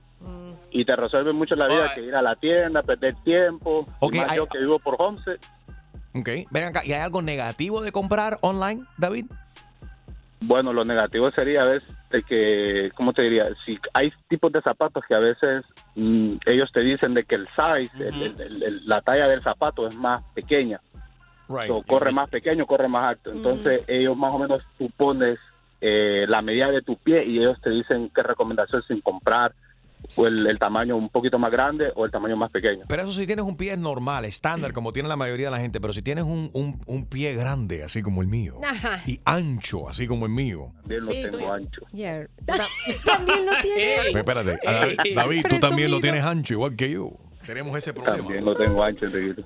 Y 0.70 0.84
te 0.84 0.94
resuelve 0.96 1.32
mucho 1.32 1.54
la 1.56 1.66
vida 1.66 1.94
que 1.94 2.02
ir 2.02 2.14
a 2.14 2.22
la 2.22 2.36
tienda, 2.36 2.82
perder 2.82 3.14
tiempo. 3.24 3.86
Y 3.88 4.06
Ok, 4.06 4.14
más 4.16 4.30
hay- 4.30 4.36
yo 4.36 4.46
que 4.46 4.58
vivo 4.58 4.78
por 4.78 4.96
Homestead. 4.98 5.38
Ok, 6.14 6.28
ven 6.50 6.64
acá, 6.64 6.82
¿y 6.84 6.92
hay 6.92 7.00
algo 7.00 7.22
negativo 7.22 7.80
de 7.80 7.92
comprar 7.92 8.38
online, 8.42 8.82
David? 8.96 9.26
Bueno, 10.40 10.72
lo 10.72 10.84
negativo 10.84 11.30
sería 11.32 11.62
a 11.62 11.66
veces 11.66 11.88
de 12.10 12.22
que, 12.22 12.90
¿cómo 12.94 13.12
te 13.12 13.22
diría? 13.22 13.46
Si 13.66 13.78
hay 13.92 14.12
tipos 14.28 14.52
de 14.52 14.62
zapatos 14.62 15.02
que 15.06 15.14
a 15.14 15.18
veces 15.18 15.64
mm, 15.96 16.36
ellos 16.46 16.70
te 16.72 16.80
dicen 16.80 17.12
de 17.14 17.24
que 17.24 17.34
el 17.34 17.48
size, 17.48 18.08
el- 18.08 18.22
el- 18.22 18.40
el- 18.40 18.62
el- 18.62 18.86
la 18.86 19.00
talla 19.02 19.26
del 19.26 19.42
zapato 19.42 19.86
es 19.88 19.96
más 19.96 20.22
pequeña. 20.34 20.80
Right. 21.48 21.70
O 21.70 21.82
corre 21.82 22.12
más 22.12 22.28
pequeño, 22.30 22.66
corre 22.66 22.86
más 22.88 23.10
alto. 23.10 23.32
Entonces 23.32 23.82
ellos 23.88 24.16
más 24.16 24.32
o 24.32 24.38
menos 24.38 24.62
tú 24.78 24.90
pones 24.96 25.38
eh, 25.80 26.24
la 26.28 26.42
medida 26.42 26.70
de 26.72 26.82
tu 26.82 26.96
pie 26.96 27.24
y 27.24 27.38
ellos 27.38 27.60
te 27.62 27.70
dicen 27.70 28.10
qué 28.14 28.22
recomendación 28.24 28.82
sin 28.88 29.00
comprar 29.00 29.52
o 30.16 30.26
el, 30.26 30.46
el 30.46 30.58
tamaño 30.58 30.96
un 30.96 31.08
poquito 31.10 31.38
más 31.38 31.50
grande 31.50 31.92
o 31.94 32.04
el 32.04 32.10
tamaño 32.10 32.36
más 32.36 32.50
pequeño. 32.50 32.84
Pero 32.88 33.02
eso 33.02 33.12
si 33.12 33.26
tienes 33.26 33.44
un 33.44 33.56
pie 33.56 33.76
normal, 33.76 34.24
estándar, 34.24 34.72
como 34.72 34.92
tiene 34.92 35.08
la 35.08 35.16
mayoría 35.16 35.46
de 35.46 35.52
la 35.52 35.60
gente, 35.60 35.80
pero 35.80 35.92
si 35.92 36.02
tienes 36.02 36.24
un, 36.24 36.50
un- 36.52 36.80
un 36.86 37.06
pie 37.06 37.34
grande, 37.34 37.82
así 37.84 38.02
como 38.02 38.22
el 38.22 38.28
mío, 38.28 38.58
Ajá. 38.64 39.02
y 39.06 39.20
ancho, 39.24 39.88
así 39.88 40.06
como 40.06 40.26
el 40.26 40.32
mío. 40.32 40.72
También 40.82 41.02
Sí, 41.04 41.22
lo 41.24 41.30
tengo 41.30 41.38
tú- 41.46 41.52
ancho. 41.52 41.80
Yeah. 41.92 42.26
También 43.04 43.46
lo 43.46 43.52
tiene. 43.62 43.96
Pues 44.12 44.28
espérate, 44.28 44.68
a 44.68 44.72
David. 44.72 44.96
David, 45.14 45.46
tú 45.48 45.58
también 45.60 45.90
lo 45.90 46.00
tienes 46.00 46.24
ancho, 46.24 46.54
igual 46.54 46.76
que 46.76 46.90
yo. 46.90 47.12
Tenemos 47.46 47.74
ese 47.78 47.94
problema. 47.94 48.18
También 48.18 48.44
lo 48.44 48.54
tengo 48.54 48.82
ancho, 48.84 49.06
Enriquito. 49.06 49.42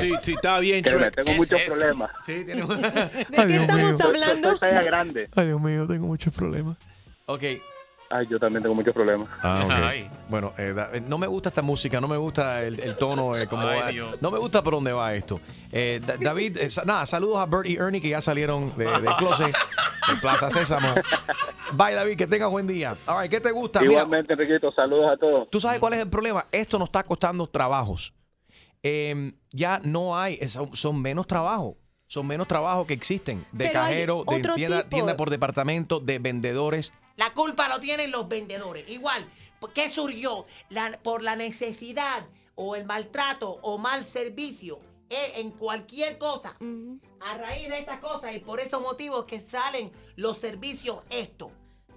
Sí, 0.00 0.12
sí, 0.22 0.32
está 0.32 0.58
bien, 0.58 0.82
Shrek. 0.82 1.14
tengo 1.14 1.32
muchos 1.34 1.60
problemas. 1.68 2.10
Sí, 2.22 2.44
tenemos. 2.44 2.76
¿De 2.76 2.90
qué 3.46 3.54
estamos 3.56 4.00
hablando? 4.00 4.50
Soy 4.50 4.58
talla 4.58 4.82
grande. 4.82 5.28
Ay, 5.36 5.46
Dios 5.46 5.60
mío, 5.60 5.86
tengo 5.86 6.06
muchos 6.08 6.34
problemas. 6.34 6.76
Ok. 7.26 7.42
Ay, 8.16 8.28
yo 8.30 8.38
también 8.38 8.62
tengo 8.62 8.76
muchos 8.76 8.94
problemas. 8.94 9.28
Ah. 9.42 9.92
Bueno, 10.28 10.52
eh, 10.56 10.72
da- 10.72 10.90
eh, 10.92 11.00
no 11.00 11.18
me 11.18 11.26
gusta 11.26 11.48
esta 11.48 11.62
música, 11.62 12.00
no 12.00 12.06
me 12.06 12.16
gusta 12.16 12.62
el, 12.62 12.78
el 12.78 12.96
tono, 12.96 13.36
eh, 13.36 13.48
como 13.48 13.66
Ay, 13.66 13.80
va- 13.80 13.88
Dios. 13.88 14.22
no 14.22 14.30
me 14.30 14.38
gusta 14.38 14.62
por 14.62 14.74
dónde 14.74 14.92
va 14.92 15.14
esto. 15.14 15.40
Eh, 15.72 16.00
Da- 16.06 16.16
David, 16.20 16.58
eh, 16.58 16.70
sa- 16.70 16.84
nada, 16.84 17.06
saludos 17.06 17.38
a 17.38 17.46
Bert 17.46 17.66
y 17.66 17.74
Ernie 17.74 18.00
que 18.00 18.10
ya 18.10 18.20
salieron 18.20 18.72
de, 18.76 18.84
de 18.84 19.08
closet 19.18 19.48
de 19.48 20.16
Plaza 20.20 20.48
Sésamo. 20.48 20.94
Bye, 21.72 21.94
David, 21.94 22.16
que 22.16 22.28
tengas 22.28 22.50
buen 22.50 22.68
día. 22.68 22.94
All 23.06 23.20
right, 23.22 23.30
¿qué 23.32 23.40
te 23.40 23.50
gusta? 23.50 23.80
Mira, 23.80 23.92
Igualmente, 23.94 24.34
Enriquito, 24.34 24.70
saludos 24.72 25.10
a 25.12 25.16
todos. 25.16 25.50
¿Tú 25.50 25.58
sabes 25.58 25.80
cuál 25.80 25.94
es 25.94 26.00
el 26.00 26.08
problema? 26.08 26.46
Esto 26.52 26.78
nos 26.78 26.86
está 26.88 27.02
costando 27.02 27.48
trabajos. 27.48 28.14
Eh, 28.82 29.32
ya 29.50 29.80
no 29.82 30.16
hay, 30.16 30.36
son, 30.48 30.74
son 30.76 31.02
menos 31.02 31.26
trabajos. 31.26 31.74
Son 32.14 32.24
menos 32.28 32.46
trabajos 32.46 32.86
que 32.86 32.94
existen. 32.94 33.44
De 33.50 33.64
Pero 33.66 33.72
cajero, 33.72 34.24
de 34.28 34.40
tienda, 34.54 34.82
tipo. 34.84 34.96
tienda 34.96 35.16
por 35.16 35.30
departamento, 35.30 35.98
de 35.98 36.20
vendedores. 36.20 36.94
La 37.16 37.34
culpa 37.34 37.68
lo 37.68 37.80
tienen 37.80 38.12
los 38.12 38.28
vendedores. 38.28 38.88
Igual, 38.88 39.26
¿por 39.58 39.72
¿qué 39.72 39.88
surgió? 39.88 40.46
La- 40.70 40.96
por 41.02 41.24
la 41.24 41.34
necesidad 41.34 42.24
o 42.54 42.76
el 42.76 42.84
maltrato 42.86 43.58
o 43.62 43.78
mal 43.78 44.06
servicio 44.06 44.78
eh, 45.10 45.32
en 45.38 45.50
cualquier 45.50 46.16
cosa. 46.18 46.56
A 47.20 47.36
raíz 47.36 47.68
de 47.68 47.80
estas 47.80 47.98
cosas 47.98 48.32
y 48.32 48.38
por 48.38 48.60
esos 48.60 48.80
motivos 48.80 49.24
que 49.24 49.40
salen 49.40 49.90
los 50.14 50.38
servicios 50.38 50.98
estos. 51.10 51.50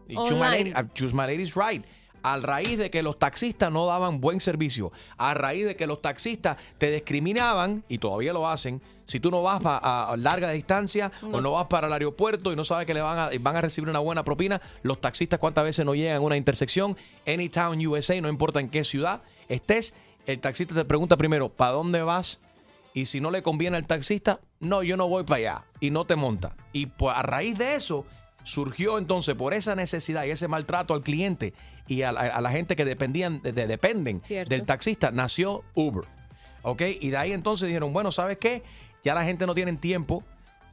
Y 0.08 0.16
Chusma 0.16 0.50
Lady- 0.50 0.74
ah, 0.76 0.84
Chusma 0.96 1.28
Lady's 1.28 1.54
right. 1.54 1.86
A 2.24 2.38
raíz 2.38 2.78
de 2.78 2.90
que 2.90 3.04
los 3.04 3.20
taxistas 3.20 3.72
no 3.72 3.86
daban 3.86 4.20
buen 4.20 4.42
servicio, 4.42 4.92
a 5.18 5.34
raíz 5.34 5.66
de 5.66 5.76
que 5.76 5.88
los 5.88 6.02
taxistas 6.02 6.58
te 6.78 6.92
discriminaban, 6.92 7.84
y 7.88 7.98
todavía 7.98 8.34
lo 8.34 8.48
hacen, 8.48 8.82
si 9.06 9.20
tú 9.20 9.32
no 9.32 9.42
vas 9.42 9.62
a, 9.66 10.12
a 10.12 10.18
larga 10.18 10.52
distancia 10.52 11.12
o 11.32 11.40
no 11.40 11.52
vas 11.52 11.68
para 11.68 11.88
el 11.88 11.94
aeropuerto 11.94 12.52
y 12.52 12.58
no 12.58 12.66
sabes 12.66 12.86
que 12.86 12.94
le 12.94 13.02
van 13.02 13.18
a, 13.18 13.30
van 13.40 13.56
a 13.56 13.62
recibir 13.62 13.90
una 13.90 14.00
buena 14.00 14.24
propina, 14.24 14.62
los 14.84 15.00
taxistas 15.00 15.40
cuántas 15.40 15.64
veces 15.64 15.86
no 15.86 15.96
llegan 15.96 16.18
a 16.18 16.20
una 16.20 16.36
intersección, 16.36 16.98
Anytown 17.26 17.86
USA, 17.88 18.20
no 18.20 18.28
importa 18.28 18.60
en 18.60 18.70
qué 18.70 18.84
ciudad 18.84 19.22
estés, 19.48 19.94
el 20.26 20.40
taxista 20.40 20.76
te 20.76 20.84
pregunta 20.84 21.16
primero, 21.16 21.48
¿para 21.48 21.72
dónde 21.72 22.02
vas? 22.02 22.40
Y 22.94 23.06
si 23.06 23.22
no 23.22 23.32
le 23.32 23.44
conviene 23.44 23.78
al 23.78 23.88
taxista, 23.88 24.42
no, 24.60 24.84
yo 24.84 24.98
no 24.98 25.08
voy 25.08 25.24
para 25.24 25.38
allá. 25.38 25.64
Y 25.80 25.92
no 25.92 26.04
te 26.04 26.16
monta. 26.16 26.56
Y 26.74 26.88
pues 26.88 27.16
a 27.16 27.22
raíz 27.22 27.58
de 27.58 27.76
eso, 27.76 28.04
surgió 28.44 28.98
entonces 28.98 29.36
por 29.36 29.54
esa 29.54 29.76
necesidad 29.76 30.26
y 30.26 30.32
ese 30.32 30.48
maltrato 30.48 30.94
al 30.94 31.02
cliente 31.02 31.54
y 31.88 32.02
a 32.04 32.12
la, 32.12 32.22
a 32.22 32.42
la 32.42 32.52
gente 32.52 32.76
que 32.76 32.86
dependían, 32.86 33.42
de- 33.42 33.52
de- 33.52 33.68
dependen 33.68 34.22
Cierto. 34.22 34.50
del 34.50 34.64
taxista, 34.66 35.12
nació 35.12 35.64
Uber. 35.74 36.04
¿Ok? 36.64 36.82
Y 37.00 37.10
de 37.12 37.18
ahí 37.18 37.32
entonces 37.34 37.68
dijeron, 37.68 37.94
bueno, 37.94 38.12
¿sabes 38.12 38.38
qué? 38.38 38.64
Ya 39.04 39.14
la 39.16 39.24
gente 39.24 39.46
no 39.46 39.54
tiene 39.56 39.72
tiempo 39.74 40.24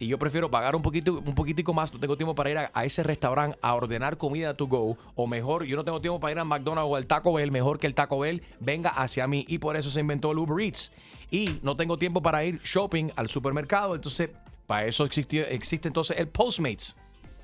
y 0.01 0.09
yo 0.09 0.19
prefiero 0.19 0.51
pagar 0.51 0.75
un 0.75 0.83
poquito 0.83 1.23
un 1.25 1.35
poquitico 1.37 1.73
más, 1.73 1.93
no 1.95 2.01
tengo 2.01 2.17
tiempo 2.17 2.35
para 2.35 2.51
ir 2.51 2.59
a, 2.59 2.71
a 2.75 2.85
ese 2.85 3.05
restaurante 3.05 3.57
a 3.63 3.75
ordenar 3.75 4.17
comida 4.17 4.55
to 4.57 4.67
go 4.67 4.99
o 5.15 5.27
mejor, 5.29 5.65
yo 5.65 5.77
no 5.77 5.85
tengo 5.85 6.01
tiempo 6.01 6.19
para 6.19 6.33
ir 6.33 6.39
a 6.41 6.45
McDonald's 6.45 6.91
o 6.91 6.97
al 6.97 7.07
Taco 7.07 7.33
Bell, 7.33 7.53
mejor 7.53 7.79
que 7.79 7.87
el 7.87 7.95
Taco 7.95 8.19
Bell 8.19 8.43
venga 8.59 8.91
hacia 8.91 9.29
mí 9.29 9.45
y 9.49 9.59
por 9.59 9.77
eso 9.77 9.89
se 9.91 10.01
inventó 10.01 10.33
el 10.33 10.39
Uber 10.39 10.65
Eats. 10.67 10.91
Y 11.31 11.61
no 11.63 11.77
tengo 11.77 11.97
tiempo 11.97 12.21
para 12.23 12.45
ir 12.45 12.61
shopping 12.65 13.11
al 13.15 13.29
supermercado, 13.29 13.95
entonces 13.95 14.31
para 14.67 14.87
eso 14.87 15.05
existió, 15.05 15.47
existe 15.47 15.87
entonces 15.89 16.19
el 16.19 16.27
Postmates. 16.29 16.97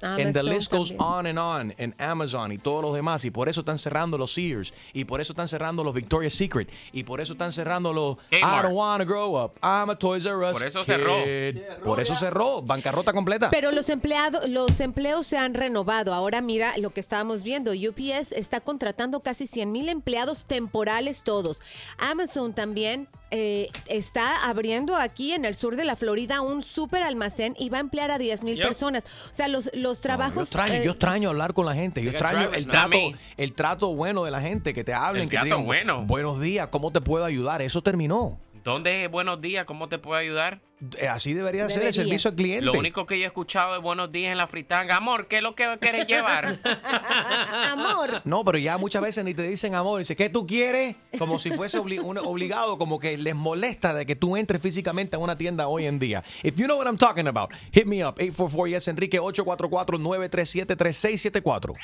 And 0.03 0.17
the 0.33 0.41
Amazon 0.41 0.47
list 0.47 0.71
goes 0.73 0.89
también. 0.91 1.07
on 1.09 1.27
and 1.27 1.39
on 1.39 1.75
en 1.79 1.95
Amazon 1.99 2.53
y 2.53 2.59
todos 2.59 2.83
los 2.83 2.95
demás. 2.95 3.25
Y 3.25 3.31
por 3.31 3.49
eso 3.49 3.61
están 3.61 3.79
cerrando 3.79 4.17
los 4.19 4.33
Sears. 4.33 4.73
Y 4.93 5.05
por 5.05 5.21
eso 5.21 5.33
están 5.33 5.49
cerrando 5.49 5.85
los 5.85 5.95
Victoria's 5.95 6.35
Secret. 6.35 6.71
Y 6.93 7.05
por 7.05 7.21
eso 7.21 7.33
están 7.35 7.53
cerrando 7.53 7.93
los 7.93 8.17
I 8.31 8.41
Kmart. 8.41 8.63
don't 8.65 8.75
wanna 8.77 9.05
grow 9.05 9.37
up. 9.37 9.53
I'm 9.63 9.91
a 9.91 9.97
Toys 9.99 10.25
R 10.27 10.37
Us. 10.51 10.59
Por 10.59 10.67
eso 10.67 10.85
cerró. 10.85 11.23
kid. 11.25 11.61
Por 11.85 12.01
eso 12.01 12.15
cerró. 12.15 12.63
Bancarrota 12.63 13.13
completa. 13.13 13.51
Pero 13.51 13.73
los 13.73 13.89
empleados, 13.91 14.49
los 14.49 14.81
empleos 14.81 15.27
se 15.27 15.37
han 15.39 15.55
renovado. 15.55 16.15
Ahora 16.15 16.41
mira 16.41 16.77
lo 16.79 16.91
que 16.91 17.01
estábamos 17.01 17.43
viendo. 17.43 17.73
UPS 17.73 18.33
está 18.33 18.61
contratando 18.61 19.21
casi 19.21 19.47
100 19.47 19.73
mil 19.73 19.89
empleados 19.89 20.45
temporales 20.47 21.23
todos. 21.23 21.59
Amazon 21.99 22.53
también 22.53 23.09
eh, 23.31 23.69
está 23.87 24.49
abriendo 24.49 24.97
aquí 24.97 25.33
en 25.33 25.45
el 25.45 25.55
sur 25.55 25.77
de 25.77 25.85
la 25.85 25.97
Florida 25.97 26.41
un 26.41 26.63
super 26.63 27.03
almacén 27.03 27.55
y 27.59 27.69
va 27.69 27.79
a 27.79 27.81
emplear 27.81 28.11
a 28.11 28.19
10 28.19 28.45
mil 28.45 28.57
Yep. 28.57 28.67
personas. 28.67 29.05
O 29.31 29.35
sea, 29.35 29.49
los, 29.49 29.71
los 29.75 29.90
yo 29.99 30.03
trabajos... 30.03 30.43
extraño, 30.45 30.75
eh, 30.75 30.83
yo 30.85 30.91
extraño 30.93 31.31
hablar 31.31 31.55
con 31.55 31.67
la 31.67 31.75
gente. 31.75 32.03
Yo 32.03 32.11
extraño 32.11 32.53
el 32.53 32.67
trato, 32.67 32.99
el 33.37 33.53
trato 33.53 33.95
bueno 33.95 34.25
de 34.25 34.31
la 34.31 34.41
gente, 34.41 34.75
que 34.75 34.85
te 34.85 34.95
hablen, 34.95 35.25
El 35.25 35.29
que 35.29 35.39
te 35.39 35.45
digan 35.45 35.65
bueno. 35.65 36.03
buenos 36.03 36.41
días, 36.41 36.69
¿cómo 36.69 36.91
te 36.91 37.01
puedo 37.01 37.25
ayudar? 37.25 37.63
Eso 37.63 37.83
terminó. 37.83 38.39
¿Dónde 38.65 39.05
es 39.05 39.11
buenos 39.11 39.41
días? 39.41 39.65
¿Cómo 39.65 39.89
te 39.89 39.99
puedo 39.99 40.19
ayudar? 40.19 40.61
Eh, 40.99 41.09
Así 41.09 41.35
debería, 41.35 41.69
ser 41.69 41.85
el 41.85 41.93
servicio 41.93 42.31
al 42.31 42.37
cliente. 42.37 42.65
Lo 42.65 42.73
único 42.73 43.05
que 43.05 43.19
yo 43.19 43.25
he 43.25 43.27
escuchado 43.27 43.77
es 43.77 43.83
buenos 43.83 44.11
días 44.11 44.33
en 44.33 44.39
la 44.39 44.47
fritanga. 44.47 44.97
Amor, 44.97 45.27
¿qué 45.29 45.37
es 45.39 45.43
lo 45.43 45.55
que 45.55 45.67
quieres 45.81 46.07
llevar? 46.07 46.59
Amor. 47.71 48.23
No, 48.25 48.45
pero 48.45 48.57
ya 48.59 48.79
muchas 48.79 49.03
veces 49.03 49.25
ni 49.25 49.35
te 49.35 49.43
dicen 49.43 49.75
amor, 49.75 49.99
dice, 49.99 50.17
¿qué 50.17 50.31
tú 50.31 50.47
quieres? 50.47 50.97
Como 51.19 51.39
si 51.39 51.51
fuese 51.51 51.79
obli- 51.79 52.01
un- 52.01 52.19
obligado, 52.19 52.79
como 52.79 52.99
que 52.99 53.19
les 53.19 53.35
molesta 53.35 53.93
de 53.93 54.07
que 54.07 54.17
tú 54.17 54.37
entres 54.37 54.63
físicamente 54.63 55.17
a 55.17 55.19
una 55.19 55.37
tienda 55.37 55.69
hoy 55.69 55.87
en 55.87 55.99
día. 55.99 56.25
If 56.43 56.57
you 56.57 56.65
know 56.67 56.79
what 56.79 56.87
I'm 56.87 56.97
talking 56.99 57.27
about, 57.27 57.51
hit 57.73 57.85
me 57.87 58.03
up, 58.05 58.15
844 58.19 58.67
yes 58.69 58.89
Enrique 58.89 59.21
844-937-3674. 59.21 61.75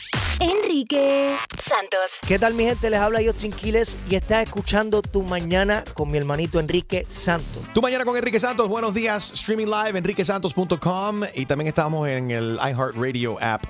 Enrique 0.41 1.35
Santos. 1.59 2.19
¿Qué 2.27 2.39
tal 2.39 2.55
mi 2.55 2.65
gente? 2.65 2.89
Les 2.91 3.01
habla 3.01 3.21
Justin 3.25 3.53
Quiles 3.53 3.97
y 4.11 4.15
estás 4.15 4.43
escuchando 4.45 5.03
Tu 5.03 5.23
Mañana 5.23 5.85
con 5.95 6.11
mi 6.11 6.19
hermanito 6.19 6.61
Enrique 6.61 7.07
Santos. 7.09 7.63
Tu 7.75 7.81
mañana 7.83 8.05
con 8.05 8.17
Enrique 8.17 8.39
Santos, 8.41 8.69
buenos 8.87 9.03
días, 9.03 9.33
streaming 9.33 9.67
live, 9.67 9.99
enriquesantos.com 9.99 11.23
y 11.35 11.45
también 11.47 11.67
estamos 11.67 12.09
en 12.09 12.31
el 12.31 12.57
iHeartRadio 12.63 13.37
app. 13.41 13.65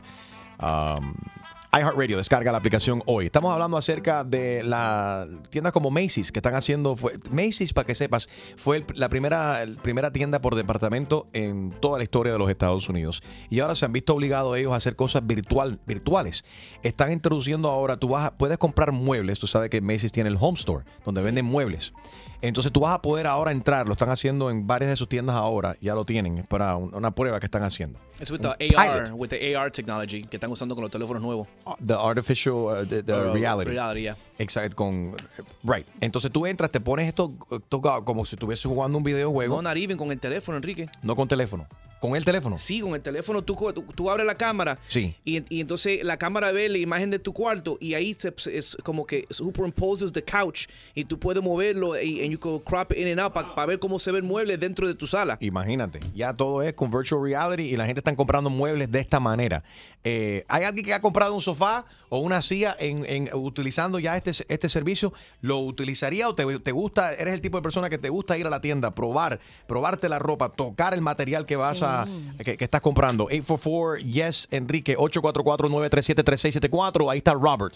Um, 0.61 1.15
iHeartRadio, 1.73 2.19
descarga 2.19 2.53
la 2.53 2.59
aplicación 2.59 3.03
hoy. 3.07 3.25
Estamos 3.27 3.51
hablando 3.51 3.79
acerca 3.79 4.25
de 4.25 4.63
la 4.63 5.27
tiendas 5.49 5.73
como 5.73 5.91
Macy's 5.91 6.31
que 6.33 6.39
están 6.41 6.55
haciendo. 6.55 6.97
Fue, 6.97 7.13
Macy's, 7.31 7.73
para 7.73 7.87
que 7.87 7.95
sepas, 7.95 8.29
fue 8.57 8.79
el- 8.79 8.85
la 8.95 9.09
primera, 9.09 9.63
el 9.63 9.77
primera 9.77 10.11
tienda 10.13 10.41
por 10.43 10.55
departamento 10.55 11.29
en 11.33 11.71
toda 11.81 11.97
la 11.97 12.05
historia 12.05 12.33
de 12.35 12.39
los 12.39 12.51
Estados 12.51 12.87
Unidos. 12.91 13.23
Y 13.49 13.61
ahora 13.61 13.75
se 13.75 13.87
han 13.87 13.93
visto 13.93 14.15
obligados 14.15 14.55
ellos 14.59 14.73
a 14.75 14.77
hacer 14.77 14.97
cosas 14.97 15.27
virtual, 15.27 15.81
virtuales. 15.87 16.45
Están 16.83 17.11
introduciendo 17.11 17.71
ahora, 17.71 17.97
tú 17.97 18.09
vas 18.09 18.33
puedes 18.33 18.59
comprar 18.59 18.93
muebles. 18.93 19.39
Tú 19.39 19.47
sabes 19.47 19.71
que 19.71 19.81
Macy's 19.81 20.13
tiene 20.13 20.29
el 20.29 20.37
Home 20.39 20.59
Store, 20.59 20.85
donde 21.07 21.23
venden 21.23 21.47
muebles. 21.47 21.95
Entonces 22.49 22.73
tú 22.73 22.81
vas 22.81 22.95
a 22.95 23.03
poder 23.03 23.27
ahora 23.27 23.53
entrar, 23.53 23.87
lo 23.87 23.93
están 23.93 24.09
haciendo 24.11 24.51
en 24.51 24.67
varias 24.67 24.91
de 24.91 24.97
sus 24.97 25.09
tiendas 25.09 25.37
ahora, 25.37 25.77
ya 25.81 25.95
lo 25.95 26.05
tienen, 26.05 26.39
es 26.39 26.47
para 26.47 26.77
un- 26.77 26.95
una 26.95 27.11
prueba 27.11 27.41
que 27.41 27.47
están 27.47 27.63
haciendo. 27.63 27.99
Es 28.21 28.31
with 28.31 28.41
the 28.41 28.49
AR, 28.49 29.05
pilot. 29.05 29.11
with 29.19 29.29
the 29.29 29.55
AR 29.57 29.71
technology 29.71 30.23
que 30.23 30.37
están 30.37 30.51
usando 30.51 30.75
con 30.75 30.83
los 30.83 30.91
teléfonos 30.91 31.23
nuevos. 31.23 31.49
the 31.85 31.95
artificial, 31.95 32.55
uh, 32.55 32.87
the, 32.87 33.03
the 33.03 33.13
Uh, 33.13 33.33
reality. 33.35 33.71
reality, 33.71 34.03
yeah. 34.03 34.17
Exacto, 34.39 34.77
con 34.77 35.15
right. 35.65 35.87
Entonces 36.01 36.31
tú 36.31 36.47
entras, 36.47 36.71
te 36.71 36.81
pones 36.81 37.09
esto, 37.09 37.33
esto 37.51 37.81
como 38.05 38.25
si 38.25 38.37
estuvieses 38.37 38.65
jugando 38.67 38.97
un 38.99 39.05
videojuego, 39.05 39.57
No, 39.57 39.63
not 39.69 39.77
even 39.77 39.97
con 39.99 40.11
el 40.13 40.19
teléfono, 40.21 40.57
Enrique. 40.57 40.89
no 41.03 41.15
con 41.17 41.29
teléfono. 41.29 41.67
Con 42.01 42.15
el 42.17 42.25
teléfono. 42.25 42.57
Sí, 42.59 42.81
con 42.81 42.95
el 42.95 43.01
teléfono 43.03 43.43
tú, 43.43 43.55
co- 43.57 43.73
tú, 43.73 43.83
tú 43.95 44.11
abres 44.11 44.27
la 44.27 44.35
cámara 44.35 44.79
Sí. 44.89 45.15
y, 45.25 45.43
y 45.55 45.61
entonces 45.63 46.05
la 46.05 46.17
cámara 46.19 46.53
ve 46.53 46.69
la 46.69 46.79
imagen 46.79 47.11
de 47.11 47.19
tu 47.19 47.33
cuarto 47.33 47.79
y 47.81 47.95
ahí 47.95 48.15
se, 48.15 48.33
se- 48.37 48.57
es 48.57 48.77
como 48.85 49.07
que 49.07 49.25
superimposes 49.31 50.13
the 50.13 50.23
couch 50.23 50.67
y 50.95 51.05
tú 51.05 51.19
puedes 51.19 51.43
moverlo 51.43 52.01
y 52.01 52.21
and 52.23 52.36
you 52.37 52.39
can 52.39 52.59
crop 52.61 52.93
in 52.93 53.09
and 53.09 53.21
out 53.21 53.33
para 53.33 53.67
ver 53.67 53.79
cómo 53.79 53.99
se 53.99 54.13
ve 54.13 54.19
el 54.19 54.25
mueble 54.25 54.57
dentro 54.59 54.87
de 54.87 54.95
tu 54.95 55.07
sala. 55.07 55.37
Imagínate, 55.41 56.01
ya 56.15 56.35
todo 56.35 56.63
es 56.63 56.75
con 56.75 56.91
virtual 56.91 57.23
reality 57.23 57.63
y 57.73 57.77
la 57.77 57.87
gente 57.87 58.01
está 58.01 58.15
comprando 58.15 58.51
muebles 58.51 58.91
de 58.91 59.01
esta 59.01 59.21
manera. 59.21 59.63
Eh, 60.05 60.45
¿Hay 60.49 60.63
alguien 60.65 60.87
que 60.87 60.95
ha 60.95 61.01
comprado 61.03 61.35
un 61.35 61.41
sofá 61.41 61.85
o 62.11 62.19
una 62.21 62.41
silla 62.41 62.77
en, 62.79 63.05
en- 63.07 63.29
utilizando 63.35 63.99
ya 63.99 64.17
este, 64.17 64.31
este 64.49 64.69
servicio? 64.69 65.13
¿Lo 65.41 65.59
utilizaría 65.59 66.29
o 66.29 66.35
te, 66.35 66.45
te 66.61 66.71
gusta? 66.73 67.13
¿Eres 67.15 67.35
el 67.35 67.41
tipo 67.41 67.59
de 67.59 67.63
persona 67.63 67.91
que 67.91 67.99
te 67.99 68.09
gusta 68.09 68.39
ir 68.39 68.47
a 68.47 68.51
la 68.51 68.61
tienda, 68.61 68.95
probar, 68.95 69.41
probarte 69.67 70.09
la 70.09 70.19
ropa, 70.21 70.51
tocar 70.51 70.95
el 70.95 71.01
material 71.01 71.45
que 71.47 71.57
vas 71.57 71.83
a 71.83 72.07
que, 72.45 72.57
que 72.57 72.65
estás 72.65 72.81
comprando? 72.81 73.25
844 73.25 73.97
Yes 74.09 74.47
Enrique 74.53 74.97
844-937-3674. 74.97 77.11
Ahí 77.11 77.19
está 77.19 77.35
Robert. 77.35 77.75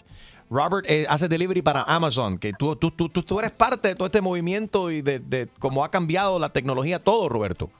Robert 0.51 0.85
eh, 0.91 1.07
hace 1.09 1.29
delivery 1.29 1.63
para 1.63 1.83
Amazon, 1.85 2.37
que 2.39 2.53
tú, 2.53 2.75
tú, 2.77 2.91
tú, 2.91 3.09
tú, 3.09 3.23
tú 3.23 3.39
eres 3.39 3.53
parte 3.53 3.89
de 3.89 3.95
todo 3.95 4.07
este 4.07 4.21
movimiento 4.21 4.91
y 4.91 5.01
de, 5.01 5.21
de 5.21 5.49
cómo 5.61 5.85
ha 5.85 5.91
cambiado 5.91 6.39
la 6.41 6.49
tecnología 6.49 6.99
todo, 6.99 7.29
Roberto. 7.29 7.71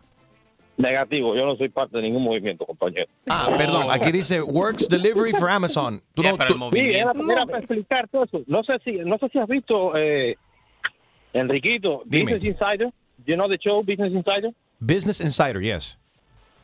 Negativo, 0.77 1.35
yo 1.37 1.45
no 1.45 1.57
soy 1.57 1.69
parte 1.69 1.97
de 1.99 2.05
ningún 2.05 2.23
movimiento, 2.23 2.65
compañero. 2.65 3.07
Ah, 3.29 3.51
perdón, 3.57 3.89
aquí 3.91 4.13
dice 4.13 4.41
Works 4.41 4.89
Delivery 4.89 5.33
for 5.33 5.51
Amazon. 5.51 6.01
Tú 6.15 6.23
no- 6.23 6.39
tú- 6.39 6.71
Sí, 6.73 6.79
era, 6.95 7.13
era 7.13 7.45
para 7.45 7.59
explicar 7.59 8.09
todo 8.09 8.25
eso. 8.25 8.41
No 8.47 8.63
sé 8.63 8.79
si, 8.85 8.93
no 8.93 9.19
sé 9.19 9.29
si 9.29 9.39
has 9.39 9.49
visto, 9.49 9.95
eh, 9.97 10.37
Enriquito, 11.33 12.03
Dime. 12.07 12.35
Business 12.35 12.45
Insider. 12.45 12.91
You 13.27 13.35
know 13.35 13.49
the 13.49 13.59
show 13.59 13.83
Business 13.83 14.13
Insider? 14.13 14.53
Business 14.79 15.21
Insider, 15.21 15.61
yes. 15.61 15.99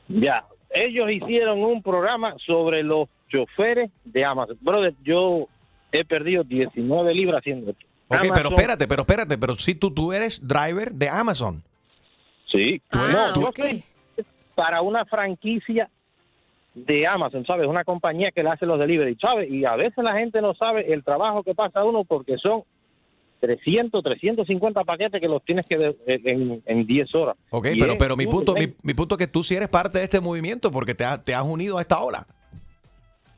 Ya, 0.09 0.47
ellos 0.71 1.11
hicieron 1.11 1.63
un 1.63 1.83
programa 1.83 2.35
sobre 2.47 2.83
los 2.83 3.09
choferes 3.29 3.91
de 4.05 4.25
Amazon. 4.25 4.57
Brother, 4.63 4.95
yo 5.05 5.47
he 5.93 6.05
perdido 6.05 6.45
19 6.45 7.14
libras 7.14 7.41
haciendo 7.41 7.70
esto. 7.70 7.87
Ok, 8.09 8.26
pero 8.32 8.51
espérate, 8.51 8.87
pero 8.87 9.03
espérate, 9.03 9.39
pero 9.39 9.55
si 9.57 9.74
tú, 9.74 9.91
tú 9.93 10.12
eres 10.12 10.47
driver 10.47 10.93
de 10.93 11.09
Amazon. 11.09 11.62
Sí, 12.51 12.80
yo 12.93 13.51
soy 13.55 13.84
para 14.55 14.80
una 14.82 15.05
franquicia 15.05 15.91
de 16.74 17.07
Amazon, 17.07 17.45
¿sabes? 17.47 17.66
Una 17.66 17.84
compañía 17.84 18.30
que 18.30 18.43
le 18.43 18.51
hace 18.51 18.64
los 18.66 18.78
delivery, 18.78 19.16
¿sabes? 19.20 19.51
Y 19.51 19.64
a 19.64 19.74
veces 19.76 20.03
la 20.05 20.14
gente 20.14 20.41
no 20.41 20.55
sabe 20.55 20.93
el 20.93 21.03
trabajo 21.03 21.43
que 21.43 21.55
pasa 21.55 21.82
uno 21.84 22.05
porque 22.05 22.37
son 22.39 22.62
300, 23.41 24.03
350 24.03 24.84
paquetes 24.84 25.20
que 25.20 25.28
los 25.28 25.43
tienes 25.45 25.66
que 25.66 25.76
de- 25.78 25.95
en, 26.07 26.62
en 26.64 26.87
10 26.87 27.14
horas. 27.14 27.37
Ok, 27.51 27.66
Y 27.72 27.78
pero, 27.78 27.93
es 27.93 27.99
pero 27.99 28.16
mi 28.16 28.24
un 28.24 28.30
punto, 28.30 28.55
mi 28.82 28.95
punto 28.95 29.14
es 29.14 29.18
que 29.18 29.26
tú 29.26 29.43
sí 29.43 29.55
eres 29.55 29.68
parte 29.68 29.99
de 29.99 30.05
este 30.05 30.20
movimiento 30.20 30.70
porque 30.70 30.95
te, 30.95 31.05
has- 31.05 31.22
te 31.24 31.34
has 31.34 31.45
unido 31.45 31.78
a 31.78 31.82
esta 31.82 32.01
ola. 32.01 32.26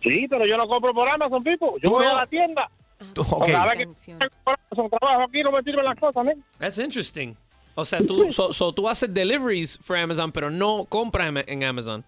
Sí, 0.03 0.26
pero 0.28 0.46
yo 0.46 0.57
no 0.57 0.68
compro 0.68 0.92
por 0.94 1.09
Amazon, 1.09 1.42
Pipo. 1.42 1.76
Yo 1.82 1.90
voy 1.90 2.05
a 2.07 2.14
la 2.14 2.26
tienda. 2.26 2.70
ok. 3.16 3.46
Cada 3.46 3.74
vez 3.74 3.88
que 4.05 4.12
Amazon 4.44 4.90
trabajo 4.90 5.22
aquí 5.28 5.42
no 5.42 5.53
me 5.53 5.62
sirven 5.62 5.84
las 5.84 5.99
cosas, 5.99 6.24
¿no? 6.24 6.32
That's 6.59 6.78
interesting. 6.78 7.34
O 7.74 7.84
sea, 7.84 8.01
tú, 8.01 8.30
so, 8.32 8.53
so 8.53 8.72
tú 8.72 8.88
haces 8.88 9.12
deliveries 9.12 9.78
for 9.78 9.96
Amazon, 9.96 10.32
pero 10.32 10.51
no 10.51 10.84
compras 10.88 11.32
en- 11.46 11.62
Amazon. 11.64 12.05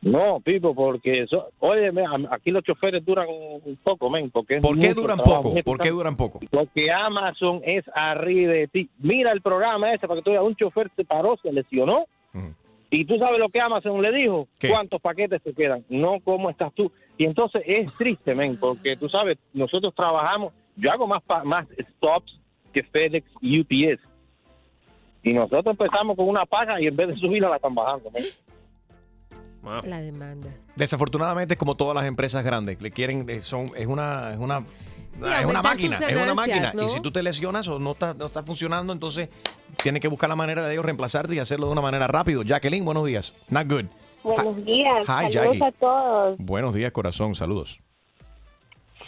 No, 0.00 0.38
Pipo, 0.40 0.74
porque, 0.74 1.22
eso, 1.22 1.48
oye, 1.60 1.90
aquí 2.30 2.50
los 2.50 2.62
choferes 2.62 3.02
duran 3.04 3.26
un 3.28 3.78
poco, 3.82 4.10
men, 4.10 4.30
porque 4.30 4.58
¿Por 4.60 4.78
qué 4.78 4.92
duran 4.92 5.16
trabajo, 5.16 5.44
poco? 5.50 5.62
¿Por 5.64 5.78
qué 5.78 5.90
duran 5.90 6.14
poco? 6.14 6.40
Porque 6.50 6.92
Amazon 6.92 7.62
es 7.64 7.84
arriba 7.94 8.52
de 8.52 8.68
ti. 8.68 8.90
Mira 8.98 9.32
el 9.32 9.40
programa 9.40 9.92
ese 9.94 10.06
para 10.06 10.20
que 10.20 10.24
tú 10.24 10.30
veas, 10.32 10.42
un 10.42 10.54
chofer 10.56 10.90
se 10.94 11.04
paró, 11.06 11.38
se 11.42 11.50
lesionó. 11.52 12.04
Y 12.96 13.04
tú 13.04 13.18
sabes 13.18 13.38
lo 13.40 13.48
que 13.48 13.60
Amazon 13.60 14.00
le 14.00 14.12
dijo, 14.12 14.46
cuántos 14.70 15.00
paquetes 15.00 15.42
te 15.42 15.52
quedan, 15.52 15.84
no 15.88 16.18
cómo 16.22 16.48
estás 16.50 16.72
tú. 16.74 16.92
Y 17.18 17.24
entonces 17.24 17.62
es 17.66 17.92
triste, 17.94 18.34
men, 18.34 18.56
porque 18.56 18.96
tú 18.96 19.08
sabes, 19.08 19.36
nosotros 19.52 19.92
trabajamos, 19.94 20.52
yo 20.76 20.90
hago 20.92 21.06
más, 21.06 21.22
pa- 21.22 21.42
más 21.44 21.66
stops 21.96 22.38
que 22.72 22.82
FedEx 22.82 23.26
y 23.40 23.60
UPS. 23.60 24.00
Y 25.22 25.32
nosotros 25.32 25.66
empezamos 25.66 26.16
con 26.16 26.28
una 26.28 26.44
paga 26.44 26.80
y 26.80 26.86
en 26.86 26.94
vez 26.96 27.08
de 27.08 27.16
subirla 27.16 27.48
la 27.48 27.56
están 27.56 27.74
bajando. 27.74 28.10
men. 28.12 28.24
La 29.86 30.00
demanda. 30.02 30.48
Desafortunadamente 30.76 31.54
es 31.54 31.58
como 31.58 31.74
todas 31.74 31.94
las 31.94 32.04
empresas 32.04 32.44
grandes, 32.44 32.80
le 32.82 32.90
quieren, 32.90 33.28
eh, 33.30 33.40
son, 33.40 33.66
es 33.76 33.86
una, 33.86 34.32
es 34.34 34.38
una, 34.38 34.58
es 34.58 35.44
una 35.46 35.62
máquina, 35.62 35.96
es 35.98 36.16
una 36.16 36.34
máquina. 36.34 36.72
¿no? 36.74 36.84
Y 36.84 36.88
si 36.90 37.00
tú 37.00 37.10
te 37.10 37.22
lesionas 37.22 37.66
o 37.68 37.78
no 37.78 37.92
está, 37.92 38.12
no 38.12 38.26
está 38.26 38.42
funcionando, 38.42 38.92
entonces 38.92 39.30
tienes 39.82 40.00
que 40.00 40.08
buscar 40.08 40.28
la 40.28 40.36
manera 40.36 40.66
de 40.66 40.72
ellos 40.72 40.84
reemplazarte 40.84 41.34
y 41.34 41.38
hacerlo 41.38 41.66
de 41.66 41.72
una 41.72 41.80
manera 41.82 42.06
rápido. 42.06 42.42
Jacqueline, 42.42 42.84
buenos 42.84 43.04
días. 43.06 43.34
Not 43.48 43.68
good. 43.68 43.86
Buenos 44.22 44.64
días, 44.64 45.02
Hi, 45.02 45.30
saludos 45.30 45.32
Jackie. 45.32 45.64
a 45.64 45.72
todos. 45.72 46.36
Buenos 46.38 46.74
días, 46.74 46.92
corazón. 46.92 47.34
Saludos. 47.34 47.78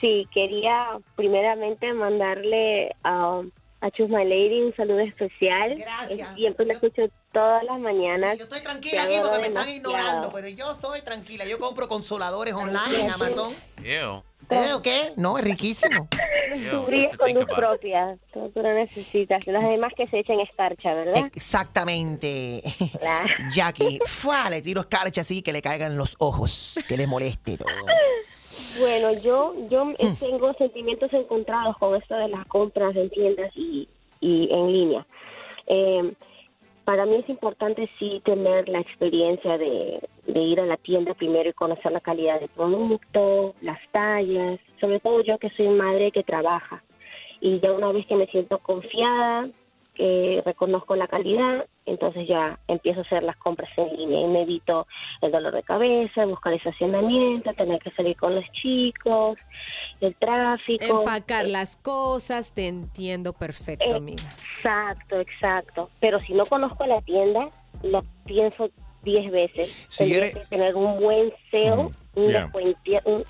Sí, 0.00 0.26
quería 0.32 0.98
primeramente 1.16 1.92
mandarle 1.94 2.94
a, 3.02 3.40
a 3.80 3.90
Chus 3.90 4.08
My 4.08 4.24
Lady 4.24 4.62
un 4.62 4.74
saludo 4.74 5.00
especial. 5.00 5.76
Gracias. 5.76 6.34
Siempre 6.34 6.66
la 6.66 6.72
escucho 6.74 7.02
todas 7.32 7.62
las 7.64 7.78
mañanas. 7.78 8.38
Yo 8.38 8.44
estoy 8.44 8.60
tranquila 8.62 9.02
aquí 9.02 9.14
porque 9.20 9.38
me 9.38 9.46
están 9.48 9.68
ignorando, 9.68 10.32
pero 10.32 10.48
yo 10.48 10.74
soy 10.74 11.02
tranquila. 11.02 11.44
Yo 11.44 11.58
compro 11.58 11.88
consoladores 11.88 12.54
online 12.54 13.00
en 13.00 13.10
Amazon. 13.10 13.54
Ew. 13.82 14.22
¿Eh, 14.48 14.72
o 14.74 14.82
qué? 14.82 15.12
No, 15.16 15.38
es 15.38 15.44
riquísimo. 15.44 16.08
Tú 16.70 16.82
brillas 16.84 17.16
con 17.16 17.32
luz 17.34 17.44
propia, 17.44 18.16
tú, 18.32 18.50
tú 18.50 18.62
no 18.62 18.72
necesitas. 18.72 19.46
Los 19.46 19.62
demás 19.62 19.92
que 19.96 20.06
se 20.06 20.20
echen 20.20 20.38
escarcha, 20.40 20.94
¿verdad? 20.94 21.24
Exactamente. 21.34 22.62
Jackie, 23.52 23.98
¡fua! 24.04 24.48
le 24.48 24.62
tiro 24.62 24.82
escarcha 24.82 25.22
así 25.22 25.42
que 25.42 25.52
le 25.52 25.62
caigan 25.62 25.96
los 25.96 26.14
ojos, 26.18 26.74
que 26.88 26.96
le 26.96 27.06
moleste 27.06 27.58
todo. 27.58 27.68
Bueno, 28.78 29.12
yo 29.22 29.54
yo 29.70 29.92
tengo 30.20 30.52
sentimientos 30.54 31.12
encontrados 31.12 31.76
con 31.78 31.94
esto 31.94 32.14
de 32.14 32.28
las 32.28 32.46
compras 32.46 32.94
en 32.96 33.10
tiendas 33.10 33.50
y, 33.56 33.88
y 34.20 34.48
en 34.52 34.72
línea. 34.72 35.06
Eh, 35.66 36.12
para 36.84 37.04
mí 37.04 37.16
es 37.16 37.28
importante 37.28 37.90
sí 37.98 38.22
tener 38.24 38.68
la 38.68 38.78
experiencia 38.80 39.58
de, 39.58 40.00
de 40.26 40.40
ir 40.40 40.60
a 40.60 40.66
la 40.66 40.76
tienda 40.76 41.14
primero 41.14 41.48
y 41.48 41.52
conocer 41.52 41.90
la 41.90 42.00
calidad 42.00 42.38
del 42.38 42.48
producto, 42.50 43.54
las 43.60 43.80
tallas, 43.90 44.60
sobre 44.80 45.00
todo 45.00 45.22
yo 45.22 45.38
que 45.38 45.50
soy 45.50 45.68
madre 45.68 46.12
que 46.12 46.22
trabaja. 46.22 46.82
Y 47.40 47.60
ya 47.60 47.72
una 47.72 47.92
vez 47.92 48.06
que 48.06 48.16
me 48.16 48.26
siento 48.26 48.58
confiada, 48.58 49.48
que 49.96 50.42
reconozco 50.44 50.94
la 50.94 51.08
calidad, 51.08 51.66
entonces 51.86 52.28
ya 52.28 52.58
empiezo 52.68 53.00
a 53.00 53.02
hacer 53.02 53.22
las 53.22 53.36
compras 53.38 53.70
en 53.78 53.96
línea 53.96 54.20
y 54.20 54.26
me 54.28 54.42
evito 54.42 54.86
el 55.22 55.32
dolor 55.32 55.54
de 55.54 55.62
cabeza, 55.62 56.26
buscar 56.26 56.52
estacionamiento, 56.52 57.52
tener 57.54 57.80
que 57.80 57.90
salir 57.92 58.16
con 58.16 58.34
los 58.34 58.44
chicos, 58.52 59.38
el 60.00 60.14
tráfico. 60.16 60.84
Empacar 61.00 61.46
las 61.48 61.76
cosas, 61.76 62.52
te 62.52 62.68
entiendo 62.68 63.32
perfecto, 63.32 63.86
Eh, 63.86 63.96
amiga. 63.96 64.22
Exacto, 64.56 65.20
exacto. 65.20 65.90
Pero 66.00 66.20
si 66.20 66.34
no 66.34 66.44
conozco 66.46 66.86
la 66.86 67.00
tienda, 67.00 67.46
lo 67.82 68.02
pienso 68.26 68.68
10 69.02 69.30
veces. 69.30 69.86
Si 69.88 70.04
Tendría 70.04 70.18
eres- 70.18 70.34
que 70.34 70.56
tener 70.56 70.74
un 70.76 71.00
buen 71.00 71.32
SEO, 71.50 71.90
un 72.16 72.26
yeah. 72.28 72.50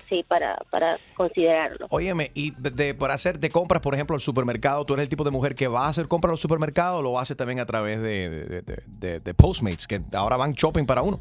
sí, 0.09 0.23
para, 0.27 0.57
para 0.71 0.97
considerarlo. 1.15 1.85
Óyeme, 1.89 2.31
y 2.33 2.51
de, 2.51 2.71
de- 2.71 2.93
para 2.95 3.13
hacer 3.13 3.37
de 3.39 3.49
compras, 3.49 3.81
por 3.81 3.93
ejemplo, 3.93 4.15
al 4.15 4.21
supermercado, 4.21 4.83
¿tú 4.85 4.93
eres 4.93 5.03
el 5.03 5.09
tipo 5.09 5.23
de 5.23 5.31
mujer 5.31 5.53
que 5.55 5.67
va 5.67 5.85
a 5.85 5.89
hacer 5.89 6.07
compras 6.07 6.31
al 6.31 6.37
supermercado 6.37 6.97
o 6.97 7.01
lo 7.01 7.19
hace 7.19 7.35
también 7.35 7.59
a 7.59 7.65
través 7.65 8.01
de, 8.01 8.29
de- 8.29 8.61
de- 8.61 8.77
de- 8.87 9.19
de 9.19 9.33
Postmates, 9.33 9.87
que 9.87 10.01
ahora 10.13 10.37
van 10.37 10.53
shopping 10.53 10.85
para 10.85 11.01
uno? 11.01 11.19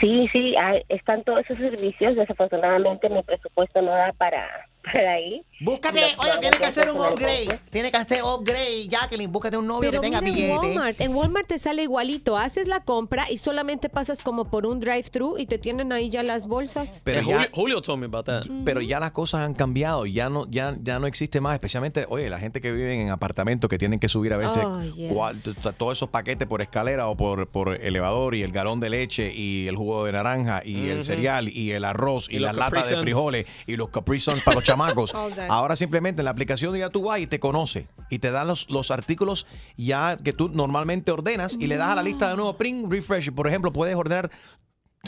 Sí, 0.00 0.26
sí, 0.32 0.56
hay- 0.56 0.82
están 0.88 1.22
todos 1.24 1.40
esos 1.40 1.58
servicios. 1.58 2.16
Desafortunadamente 2.16 3.08
mi 3.10 3.22
presupuesto 3.22 3.82
no 3.82 3.90
da 3.90 4.12
para, 4.16 4.46
para 4.82 5.12
ahí. 5.14 5.42
Búscate, 5.62 6.00
oye, 6.18 6.30
tienes 6.40 6.58
que 6.58 6.64
hacer 6.66 6.90
un 6.90 6.96
upgrade. 6.96 7.60
Tienes 7.70 7.90
que 7.90 7.98
hacer 7.98 8.22
upgrade, 8.22 8.88
Jacqueline. 8.88 9.30
Búscate 9.30 9.58
un 9.58 9.66
novio 9.66 9.90
Pero 9.90 10.00
que 10.00 10.06
tenga 10.06 10.22
mira, 10.22 10.30
en 10.30 10.36
billete. 10.36 10.56
Walmart, 10.78 11.00
en 11.02 11.14
Walmart 11.14 11.46
te 11.46 11.58
sale 11.58 11.82
igualito. 11.82 12.38
Haces 12.38 12.66
la 12.66 12.80
compra 12.82 13.30
y 13.30 13.36
solamente 13.36 13.90
pasas 13.90 14.22
como 14.22 14.46
por 14.46 14.64
un 14.64 14.80
drive-thru 14.80 15.36
y 15.36 15.44
te 15.44 15.58
tienen 15.58 15.92
ahí 15.92 16.08
ya 16.08 16.22
las 16.22 16.46
bolsas. 16.46 17.02
Pero 17.04 17.20
ya- 17.20 17.26
Julio, 17.26 17.48
Julio 17.52 17.82
told 17.82 18.00
me 18.00 18.06
about 18.06 18.24
that. 18.24 18.42
Pero 18.64 18.80
ya 18.80 19.00
las 19.00 19.12
cosas 19.12 19.42
han 19.42 19.52
cambiado, 19.52 20.06
ya 20.06 20.30
no, 20.30 20.46
ya, 20.50 20.74
ya 20.80 20.98
no 20.98 21.06
existe 21.06 21.42
más, 21.42 21.52
especialmente, 21.52 22.06
oye, 22.08 22.30
la 22.30 22.38
gente 22.38 22.62
que 22.62 22.72
vive 22.72 22.94
en 22.98 23.10
apartamentos 23.10 23.68
que 23.68 23.76
tienen 23.76 24.00
que 24.00 24.08
subir 24.08 24.32
a 24.32 24.38
veces 24.38 24.62
Oh, 24.64 24.82
yes. 24.82 25.12
cual- 25.12 25.36
todos 25.76 25.98
esos 25.98 26.08
paquetes 26.08 26.48
por 26.48 26.62
escalera 26.62 27.06
o 27.08 27.18
por, 27.18 27.48
por 27.50 27.74
elevador 27.84 28.34
y 28.34 28.42
el 28.42 28.50
galón 28.50 28.80
de 28.80 28.88
leche 28.88 29.30
y 29.34 29.68
el 29.68 29.76
jugo 29.76 30.06
de 30.06 30.12
naranja 30.12 30.62
y 30.64 30.88
el 30.88 31.04
cereal 31.04 31.50
y 31.50 31.72
el 31.72 31.84
arroz 31.84 32.28
y, 32.30 32.36
Y 32.36 32.38
las 32.38 32.56
latas 32.56 32.88
de 32.88 32.96
frijoles 32.96 33.46
y 33.66 33.76
los 33.76 33.90
Capri 33.90 34.18
Suns 34.18 34.42
para 34.42 34.54
los 34.54 34.64
chamacos. 34.70 35.14
Ahora 35.48 35.76
simplemente 35.76 36.20
en 36.20 36.24
la 36.24 36.30
aplicación 36.30 36.76
ya 36.76 36.90
tú 36.90 37.02
vas 37.04 37.20
y 37.20 37.26
te 37.26 37.40
conoce 37.40 37.86
y 38.10 38.18
te 38.18 38.30
dan 38.30 38.46
los, 38.48 38.70
los 38.70 38.90
artículos 38.90 39.46
ya 39.76 40.16
que 40.22 40.32
tú 40.32 40.48
normalmente 40.48 41.10
ordenas 41.10 41.56
y 41.58 41.66
le 41.66 41.76
das 41.76 41.90
a 41.90 41.94
la 41.96 42.02
lista 42.02 42.28
de 42.30 42.36
nuevo, 42.36 42.56
print, 42.56 42.90
refresh. 42.90 43.30
Por 43.32 43.46
ejemplo, 43.48 43.72
puedes 43.72 43.94
ordenar 43.96 44.30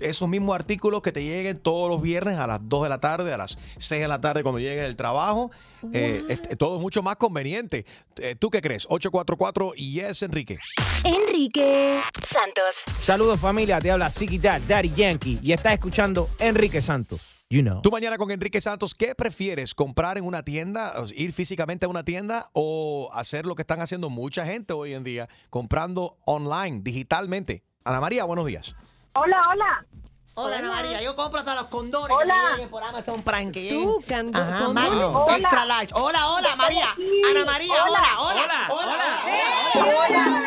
esos 0.01 0.27
mismos 0.27 0.55
artículos 0.55 1.03
que 1.03 1.13
te 1.13 1.23
lleguen 1.23 1.59
todos 1.59 1.91
los 1.91 2.01
viernes 2.01 2.39
a 2.39 2.47
las 2.47 2.67
2 2.67 2.85
de 2.85 2.89
la 2.89 2.99
tarde, 2.99 3.33
a 3.35 3.37
las 3.37 3.59
6 3.77 4.01
de 4.01 4.09
la 4.09 4.21
tarde 4.21 4.43
cuando 4.43 4.59
llegue 4.59 4.85
el 4.87 4.97
trabajo. 4.97 5.51
Eh, 5.93 6.25
es- 6.29 6.57
todo 6.59 6.77
es 6.77 6.81
mucho 6.83 7.03
más 7.03 7.17
conveniente. 7.17 7.85
Eh, 8.17 8.35
¿Tú 8.39 8.49
qué 8.51 8.63
crees? 8.63 8.87
844 8.89 9.73
y 9.77 10.01
es 10.01 10.23
Enrique. 10.23 10.57
Enrique 11.05 12.01
Santos. 12.27 12.85
Saludos 12.99 13.39
familia, 13.41 13.81
te 13.81 13.91
habla 13.91 14.11
Dad, 14.41 14.63
Daddy 14.67 14.93
Yankee 14.95 15.39
y 15.43 15.53
estás 15.53 15.75
escuchando 15.75 16.29
Enrique 16.39 16.81
Santos. 16.81 17.21
You 17.53 17.61
know. 17.63 17.83
Tú 17.83 17.91
mañana 17.91 18.17
con 18.17 18.31
Enrique 18.31 18.63
Santos, 18.63 18.95
¿qué 18.95 19.15
prefieres? 19.15 19.75
¿Comprar 19.75 20.17
en 20.17 20.25
una 20.25 20.43
tienda, 20.43 20.95
ir 21.15 21.35
físicamente 21.35 21.85
a 21.85 21.89
una 21.91 22.03
tienda 22.03 22.47
o 22.55 23.11
hacer 23.13 23.45
lo 23.45 23.55
que 23.55 23.61
están 23.61 23.79
haciendo 23.83 24.09
mucha 24.09 24.47
gente 24.47 24.73
hoy 24.73 24.95
en 24.95 25.05
día, 25.05 25.29
comprando 25.51 26.17
online, 26.25 26.81
digitalmente? 26.83 27.63
Ana 27.85 28.01
María, 28.01 28.25
buenos 28.25 28.47
días. 28.47 28.75
Hola, 29.15 29.37
hola. 29.51 29.87
Hola, 30.35 30.59
Ana 30.61 30.69
María. 30.71 31.03
Yo 31.03 31.15
compro 31.15 31.41
hasta 31.41 31.55
los 31.55 31.67
condones 31.67 32.17
Hola. 32.17 32.35
que 32.35 32.53
lleguen 32.55 32.71
por 32.71 32.83
Amazon 32.83 33.23
Prime. 33.23 33.53
Que 33.53 33.63
lleguen. 33.65 33.83
Tú, 33.85 34.03
cando- 34.09 34.39
Ajá, 34.39 34.65
condones. 34.65 34.91
Hola. 35.05 35.37
extra 35.37 35.65
large. 35.67 35.93
Hola, 35.95 36.31
hola, 36.31 36.57
María. 36.57 36.87
Ana 37.31 37.45
María, 37.45 37.75
hola, 37.87 38.03
hola. 38.19 38.69
Hola, 38.71 39.27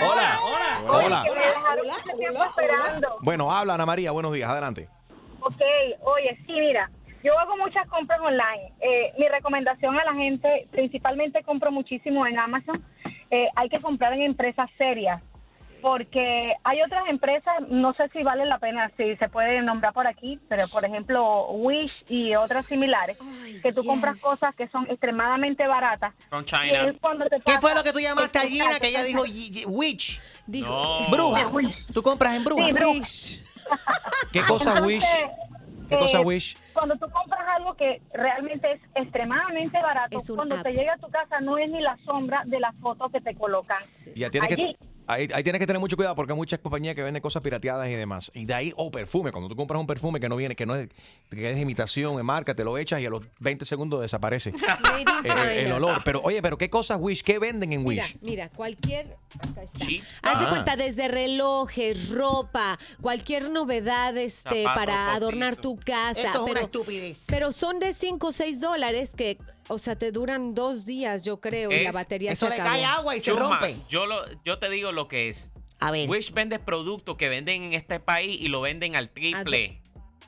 Hola. 0.09 0.39
Hola. 0.89 1.23
Tiempo 2.17 2.43
esperando. 2.43 3.17
Bueno, 3.21 3.51
habla 3.51 3.75
Ana 3.75 3.85
María, 3.85 4.09
buenos 4.09 4.33
días, 4.33 4.49
adelante. 4.49 4.89
Ok, 5.47 5.61
oye, 6.01 6.35
sí, 6.47 6.53
mira, 6.53 6.89
yo 7.23 7.37
hago 7.37 7.55
muchas 7.57 7.87
compras 7.87 8.19
online. 8.19 8.73
Eh, 8.81 9.13
mi 9.19 9.27
recomendación 9.27 9.95
a 9.95 10.03
la 10.03 10.13
gente, 10.15 10.67
principalmente 10.71 11.43
compro 11.43 11.71
muchísimo 11.71 12.25
en 12.25 12.39
Amazon, 12.39 12.83
eh, 13.29 13.47
hay 13.55 13.69
que 13.69 13.79
comprar 13.79 14.13
en 14.13 14.23
empresas 14.23 14.69
serias. 14.75 15.21
Porque 15.81 16.51
hay 16.63 16.81
otras 16.81 17.07
empresas, 17.09 17.53
no 17.67 17.93
sé 17.93 18.09
si 18.09 18.23
vale 18.23 18.45
la 18.45 18.57
pena, 18.57 18.91
si 18.97 19.15
se 19.17 19.29
puede 19.29 19.61
nombrar 19.61 19.93
por 19.93 20.07
aquí, 20.07 20.39
pero 20.49 20.67
por 20.67 20.83
ejemplo 20.83 21.51
Wish 21.51 21.91
y 22.09 22.33
otras 22.33 22.65
similares, 22.65 23.19
que 23.61 23.71
tú 23.71 23.85
compras 23.85 24.19
cosas 24.19 24.55
que 24.55 24.67
son 24.69 24.89
extremadamente 24.89 25.67
baratas. 25.67 26.15
From 26.29 26.41
Y 26.41 26.45
China. 26.45 26.93
¿Qué 27.45 27.59
fue 27.61 27.75
lo 27.75 27.83
que 27.83 27.91
tú 27.93 27.99
llamaste 27.99 28.39
a 28.39 28.41
Gina 28.41 28.79
que 28.81 28.87
ella 28.87 29.03
dijo 29.03 29.25
witch? 29.67 30.19
No. 30.47 31.01
Bruja. 31.11 31.51
¿Tú 31.93 32.01
compras 32.01 32.33
en 32.33 32.43
bruja? 32.43 32.65
Sí, 32.65 32.71
bruja. 32.71 33.44
¿Qué 34.31 34.41
cosa 34.41 34.71
Entonces, 34.77 34.85
Wish? 34.85 35.05
¿Qué 35.89 35.97
cosa 35.97 36.19
eh, 36.19 36.23
Wish? 36.23 36.57
Cuando 36.75 36.95
tú 36.97 37.09
compras 37.09 37.41
algo 37.55 37.73
que 37.75 38.01
realmente 38.13 38.73
es 38.73 38.81
extremadamente 38.93 39.81
barato, 39.81 40.19
cuando 40.35 40.61
te 40.61 40.73
llega 40.73 40.93
a 40.93 40.97
tu 40.97 41.09
casa 41.09 41.39
no 41.39 41.57
es 41.57 41.69
ni 41.69 41.81
la 41.81 41.97
sombra 42.05 42.43
de 42.45 42.59
la 42.59 42.71
foto 42.73 43.09
que 43.09 43.21
te 43.21 43.33
colocan. 43.33 43.77
Ya 44.13 44.29
tienes 44.29 44.55
que, 44.55 44.75
ahí, 45.07 45.27
ahí 45.33 45.43
tienes 45.43 45.59
que 45.59 45.67
tener 45.67 45.79
mucho 45.79 45.95
cuidado 45.95 46.15
porque 46.15 46.33
hay 46.33 46.37
muchas 46.37 46.59
compañías 46.59 46.95
que 46.95 47.03
venden 47.03 47.21
cosas 47.21 47.41
pirateadas 47.41 47.87
y 47.87 47.93
demás. 47.93 48.31
Y 48.33 48.45
de 48.45 48.53
ahí, 48.53 48.73
o 48.75 48.91
perfume. 48.91 49.31
Cuando 49.31 49.49
tú 49.49 49.55
compras 49.55 49.79
un 49.79 49.87
perfume 49.87 50.19
que 50.19 50.29
no 50.29 50.35
viene, 50.35 50.55
que 50.55 50.65
no 50.65 50.75
es, 50.75 50.89
que 51.29 51.51
es 51.51 51.57
imitación, 51.57 52.17
es 52.17 52.23
marca, 52.23 52.53
te 52.55 52.63
lo 52.63 52.77
echas 52.77 52.99
y 53.01 53.05
a 53.05 53.09
los 53.09 53.23
20 53.39 53.65
segundos 53.65 54.01
desaparece 54.01 54.49
eh, 55.23 55.63
el 55.65 55.71
olor. 55.71 56.01
Pero 56.03 56.21
oye, 56.23 56.41
pero 56.41 56.57
¿qué 56.57 56.69
cosas 56.69 56.97
Wish? 56.99 57.23
¿Qué 57.23 57.39
venden 57.39 57.73
en 57.73 57.83
Mira, 57.83 58.03
Wish? 58.03 58.17
mira, 58.21 58.49
cualquier. 58.49 59.17
Acá 59.39 59.63
está. 59.63 59.85
Ah. 60.23 60.31
Haz 60.31 60.39
de 60.39 60.49
cuenta, 60.49 60.75
desde 60.75 61.07
relojes, 61.07 62.09
ropa, 62.09 62.77
cualquier 63.01 63.49
novedad 63.49 64.15
este, 64.17 64.63
para 64.63 65.13
adornar 65.13 65.55
tu 65.55 65.75
casa. 65.75 66.19
Eso 66.19 66.29
es 66.29 66.35
una 66.35 66.53
pero, 66.53 66.64
estupidez. 66.65 67.23
Pero 67.27 67.51
son 67.51 67.79
de 67.79 67.93
5 67.93 68.27
o 68.27 68.31
6 68.31 68.59
dólares 68.61 69.11
que, 69.15 69.37
o 69.67 69.77
sea, 69.77 69.95
te 69.95 70.11
duran 70.11 70.53
dos 70.53 70.85
días, 70.85 71.23
yo 71.23 71.39
creo, 71.39 71.71
y 71.71 71.83
la 71.83 71.91
batería 71.91 72.31
Eso 72.31 72.45
se 72.47 72.55
le 72.55 72.61
acabó. 72.61 72.69
cae 72.75 72.85
agua 72.85 73.15
y 73.15 73.19
se 73.19 73.31
Chuma, 73.31 73.59
rompe. 73.59 73.75
Yo, 73.89 74.05
lo, 74.05 74.21
yo 74.43 74.59
te 74.59 74.69
digo 74.69 74.91
lo 74.91 75.07
que 75.07 75.29
es. 75.29 75.51
A 75.79 75.91
ver. 75.91 76.09
Wish 76.09 76.31
vende 76.33 76.59
productos 76.59 77.17
que 77.17 77.29
venden 77.29 77.63
en 77.63 77.73
este 77.73 77.99
país 77.99 78.39
y 78.39 78.47
lo 78.47 78.61
venden 78.61 78.95
al 78.95 79.09
triple. 79.11 79.81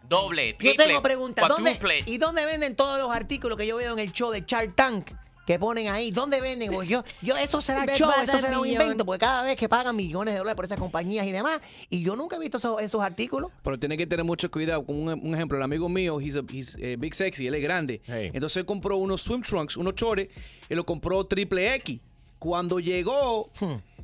Doble, 0.08 0.52
Yo 0.52 0.58
triple, 0.58 0.86
tengo 0.86 1.02
preguntas. 1.02 1.48
¿Dónde, 1.48 1.72
cuádruple. 1.72 2.04
¿Y 2.06 2.18
dónde 2.18 2.46
venden 2.46 2.76
todos 2.78 2.98
los 2.98 3.12
artículos 3.12 3.58
que 3.58 3.68
yo 3.68 3.76
veo 3.76 3.92
en 3.94 4.00
el 4.00 4.12
show 4.14 4.32
de 4.32 4.42
Shark 4.46 4.74
Tank? 4.76 5.12
Que 5.48 5.58
ponen 5.58 5.88
ahí, 5.88 6.12
¿dónde 6.12 6.42
venden? 6.42 6.74
Pues 6.74 6.90
yo, 6.90 7.04
yo, 7.22 7.38
eso 7.38 7.62
será 7.62 7.86
show, 7.96 8.12
eso 8.22 8.40
será 8.40 8.60
un 8.60 8.68
invento, 8.68 9.06
porque 9.06 9.20
cada 9.26 9.44
vez 9.44 9.56
que 9.56 9.70
pagan 9.70 9.96
millones 9.96 10.34
de 10.34 10.40
dólares 10.40 10.58
por 10.58 10.66
esas 10.66 10.78
compañías 10.78 11.26
y 11.26 11.32
demás, 11.32 11.62
y 11.90 12.04
yo 12.04 12.18
nunca 12.18 12.36
he 12.36 12.40
visto 12.40 12.58
esos, 12.58 12.82
esos 12.82 13.02
artículos. 13.02 13.50
Pero 13.64 13.80
tiene 13.80 13.96
que 13.98 14.06
tener 14.06 14.26
mucho 14.26 14.52
cuidado. 14.52 14.86
Con 14.86 14.98
un, 14.98 15.08
un 15.10 15.34
ejemplo, 15.34 15.58
el 15.58 15.64
amigo 15.64 15.88
mío, 15.88 16.20
he's, 16.20 16.36
a- 16.36 16.44
he's, 16.52 16.76
eh, 16.82 16.98
big 17.00 17.16
sexy, 17.16 17.48
él 17.48 17.56
es 17.56 17.64
grande. 17.64 18.02
Entonces 18.08 18.58
él 18.58 18.66
compró 18.66 18.98
unos 18.98 19.22
swim 19.22 19.42
trunks, 19.42 19.78
unos 19.78 19.96
chores, 19.96 20.28
y 20.70 20.76
lo 20.76 20.86
compró 20.86 21.26
triple 21.26 21.74
X. 21.76 22.02
Cuando 22.40 22.80
llegó, 22.82 23.50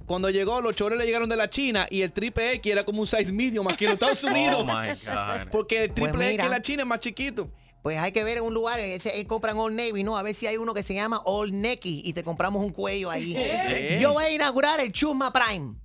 cuando 0.06 0.30
llegó, 0.30 0.62
los 0.62 0.76
chores 0.78 0.98
le 0.98 1.06
llegaron 1.06 1.28
de 1.28 1.36
la 1.36 1.50
China 1.50 1.86
y 1.90 2.04
el 2.04 2.12
triple 2.14 2.54
X 2.54 2.72
era 2.72 2.84
como 2.86 3.02
un 3.02 3.08
size 3.08 3.32
medium 3.34 3.68
aquí 3.68 3.84
en 3.84 3.92
los 3.92 3.96
Estados 4.02 4.24
Unidos. 4.34 4.62
Oh 4.62 4.66
my 4.66 4.88
God. 5.06 5.52
Porque 5.52 5.84
el 5.84 5.90
Pues 5.92 6.10
triple 6.12 6.34
X 6.36 6.46
en 6.46 6.52
la 6.52 6.62
China 6.62 6.84
es 6.84 6.88
más 6.88 7.00
chiquito. 7.02 7.50
Pues 7.84 8.00
hay 8.00 8.14
que 8.14 8.24
ver 8.24 8.38
en 8.38 8.46
un 8.46 8.54
lugar, 8.54 8.80
ese, 8.80 9.20
él 9.20 9.28
compran 9.28 9.58
Old 9.58 9.76
Navy, 9.76 10.04
¿no? 10.04 10.18
A 10.18 10.24
ver 10.24 10.34
si 10.34 10.48
hay 10.48 10.56
uno 10.56 10.74
que 10.74 10.84
se 10.84 10.94
llama 10.94 11.22
Old 11.26 11.54
Necky 11.54 12.02
y 12.06 12.14
te 12.14 12.24
compramos 12.24 12.64
un 12.64 12.72
cuello 12.72 13.12
ahí. 13.12 13.34
¿Qué? 13.36 14.00
Yo 14.02 14.14
voy 14.14 14.24
a 14.24 14.32
inaugurar 14.32 14.80
el 14.80 14.94
Chusma 14.94 15.34
Prime. 15.34 15.76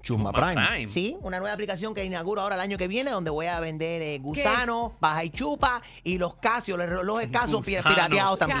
Chusma 0.00 0.32
Prime. 0.32 0.86
Sí, 0.88 1.16
una 1.22 1.40
nueva 1.40 1.52
aplicación 1.52 1.92
que 1.92 2.04
inauguro 2.04 2.40
ahora 2.40 2.54
el 2.54 2.60
año 2.60 2.78
que 2.78 2.86
viene 2.86 3.10
donde 3.10 3.30
voy 3.30 3.46
a 3.46 3.58
vender 3.58 4.00
eh, 4.00 4.18
gusano, 4.18 4.94
baja 5.00 5.24
y 5.24 5.30
chupa 5.30 5.82
y 6.04 6.18
los 6.18 6.34
casios, 6.34 6.78
los 6.78 6.88
relojes 6.88 7.28
Gusano. 7.30 7.60
pirateados 7.62 8.38
también. 8.38 8.60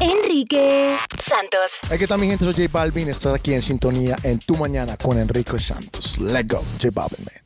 Enrique 0.00 0.96
Santos. 1.22 1.78
Aquí 1.88 2.02
está 2.02 2.16
mi 2.16 2.26
gente, 2.26 2.44
soy 2.44 2.54
J 2.54 2.68
Balvin. 2.70 3.08
Estás 3.08 3.34
aquí 3.34 3.54
en 3.54 3.62
sintonía 3.62 4.16
en 4.24 4.40
Tu 4.40 4.56
Mañana 4.56 4.96
con 4.96 5.16
Enrique 5.16 5.58
Santos. 5.60 6.18
Let's 6.18 6.48
go, 6.48 6.62
J 6.82 6.90
Balvin, 6.92 7.24
man. 7.24 7.45